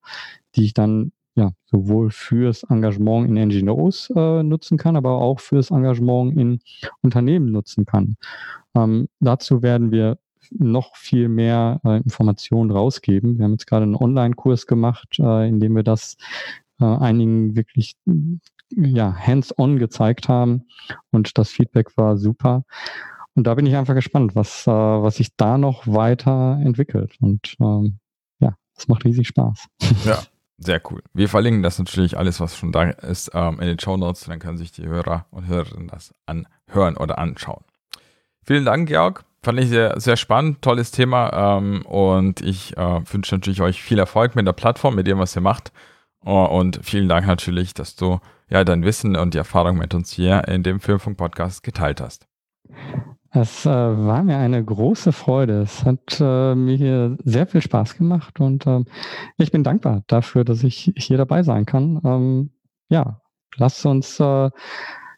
die 0.55 0.65
ich 0.65 0.73
dann 0.73 1.11
ja, 1.35 1.51
sowohl 1.65 2.11
fürs 2.11 2.63
Engagement 2.63 3.27
in 3.27 3.47
NGOs 3.47 4.11
äh, 4.15 4.43
nutzen 4.43 4.77
kann, 4.77 4.95
aber 4.95 5.11
auch 5.19 5.39
fürs 5.39 5.71
Engagement 5.71 6.37
in 6.37 6.59
Unternehmen 7.01 7.51
nutzen 7.51 7.85
kann. 7.85 8.17
Ähm, 8.75 9.07
dazu 9.19 9.61
werden 9.61 9.91
wir 9.91 10.17
noch 10.51 10.95
viel 10.95 11.29
mehr 11.29 11.79
äh, 11.83 11.97
Informationen 11.97 12.71
rausgeben. 12.71 13.37
Wir 13.37 13.45
haben 13.45 13.53
jetzt 13.53 13.67
gerade 13.67 13.83
einen 13.83 13.95
Online-Kurs 13.95 14.67
gemacht, 14.67 15.19
äh, 15.19 15.47
in 15.47 15.59
dem 15.59 15.75
wir 15.75 15.83
das 15.83 16.17
äh, 16.79 16.85
einigen 16.85 17.55
wirklich 17.55 17.95
ja, 18.75 19.15
hands-on 19.15 19.77
gezeigt 19.77 20.29
haben 20.29 20.65
und 21.11 21.37
das 21.37 21.49
Feedback 21.49 21.97
war 21.97 22.17
super. 22.17 22.63
Und 23.35 23.47
da 23.47 23.55
bin 23.55 23.65
ich 23.65 23.75
einfach 23.75 23.95
gespannt, 23.95 24.35
was, 24.35 24.67
äh, 24.67 24.71
was 24.71 25.15
sich 25.15 25.35
da 25.35 25.57
noch 25.57 25.87
weiter 25.87 26.59
entwickelt. 26.63 27.17
Und 27.19 27.55
ähm, 27.59 27.97
ja, 28.39 28.55
es 28.75 28.87
macht 28.87 29.05
riesig 29.05 29.27
Spaß. 29.27 29.67
Ja, 30.05 30.21
sehr 30.65 30.81
cool. 30.89 31.01
Wir 31.13 31.29
verlinken 31.29 31.63
das 31.63 31.79
natürlich 31.79 32.17
alles, 32.17 32.39
was 32.39 32.57
schon 32.57 32.71
da 32.71 32.83
ist, 32.83 33.31
ähm, 33.33 33.59
in 33.59 33.67
den 33.67 33.79
Show 33.79 33.97
Notes. 33.97 34.25
Dann 34.25 34.39
können 34.39 34.57
sich 34.57 34.71
die 34.71 34.87
Hörer 34.87 35.25
und 35.31 35.47
Hörerinnen 35.47 35.87
das 35.87 36.13
anhören 36.25 36.97
oder 36.97 37.17
anschauen. 37.17 37.63
Vielen 38.43 38.65
Dank, 38.65 38.87
Georg. 38.87 39.23
Fand 39.41 39.59
ich 39.59 39.69
sehr, 39.69 39.99
sehr 39.99 40.15
spannend, 40.15 40.61
tolles 40.61 40.91
Thema. 40.91 41.57
Ähm, 41.57 41.85
und 41.85 42.41
ich 42.41 42.77
äh, 42.77 43.01
wünsche 43.11 43.35
natürlich 43.35 43.61
euch 43.61 43.81
viel 43.81 43.99
Erfolg 43.99 44.35
mit 44.35 44.47
der 44.47 44.53
Plattform, 44.53 44.95
mit 44.95 45.07
dem, 45.07 45.19
was 45.19 45.35
ihr 45.35 45.41
macht. 45.41 45.71
Uh, 46.25 46.45
und 46.45 46.79
vielen 46.83 47.09
Dank 47.09 47.27
natürlich, 47.27 47.73
dass 47.73 47.97
du 47.97 48.19
ja 48.49 48.63
dein 48.63 48.83
Wissen 48.83 49.17
und 49.17 49.33
die 49.33 49.39
Erfahrung 49.39 49.77
mit 49.77 49.93
uns 49.93 50.11
hier 50.11 50.47
in 50.47 50.63
dem 50.63 50.79
Filmfunk-Podcast 50.79 51.63
geteilt 51.63 51.99
hast. 51.99 52.27
Es 53.35 53.65
äh, 53.65 53.69
war 53.69 54.21
mir 54.23 54.37
eine 54.37 54.63
große 54.63 55.11
Freude. 55.11 55.63
Es 55.63 55.83
hat 55.83 56.19
äh, 56.21 56.53
mir 56.53 56.77
hier 56.77 57.17
sehr 57.23 57.47
viel 57.47 57.61
Spaß 57.61 57.97
gemacht 57.97 58.39
und 58.39 58.67
ähm, 58.67 58.85
ich 59.37 59.51
bin 59.51 59.63
dankbar 59.63 60.03
dafür, 60.05 60.43
dass 60.45 60.63
ich 60.63 60.93
hier 60.95 61.17
dabei 61.17 61.41
sein 61.41 61.65
kann. 61.65 61.99
Ähm, 62.05 62.51
ja, 62.89 63.21
lasst 63.57 63.83
uns 63.87 64.19
äh, 64.19 64.51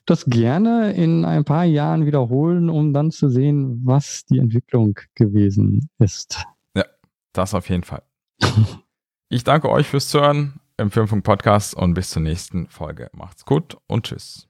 das 0.05 0.25
gerne 0.27 0.93
in 0.93 1.25
ein 1.25 1.43
paar 1.43 1.65
Jahren 1.65 2.05
wiederholen, 2.05 2.69
um 2.69 2.93
dann 2.93 3.11
zu 3.11 3.27
sehen, 3.27 3.81
was 3.83 4.23
die 4.23 4.39
Entwicklung 4.39 4.97
gewesen 5.15 5.89
ist. 5.99 6.45
Ja, 6.73 6.85
das 7.33 7.53
auf 7.53 7.67
jeden 7.69 7.83
Fall. 7.83 8.03
ich 9.29 9.43
danke 9.43 9.69
euch 9.69 9.87
fürs 9.87 10.07
Zuhören 10.07 10.61
im 10.77 10.89
Filmfunk 10.89 11.25
Podcast 11.25 11.75
und 11.75 11.95
bis 11.95 12.11
zur 12.11 12.21
nächsten 12.21 12.67
Folge. 12.67 13.09
Macht's 13.11 13.43
gut 13.43 13.77
und 13.87 14.05
tschüss. 14.05 14.47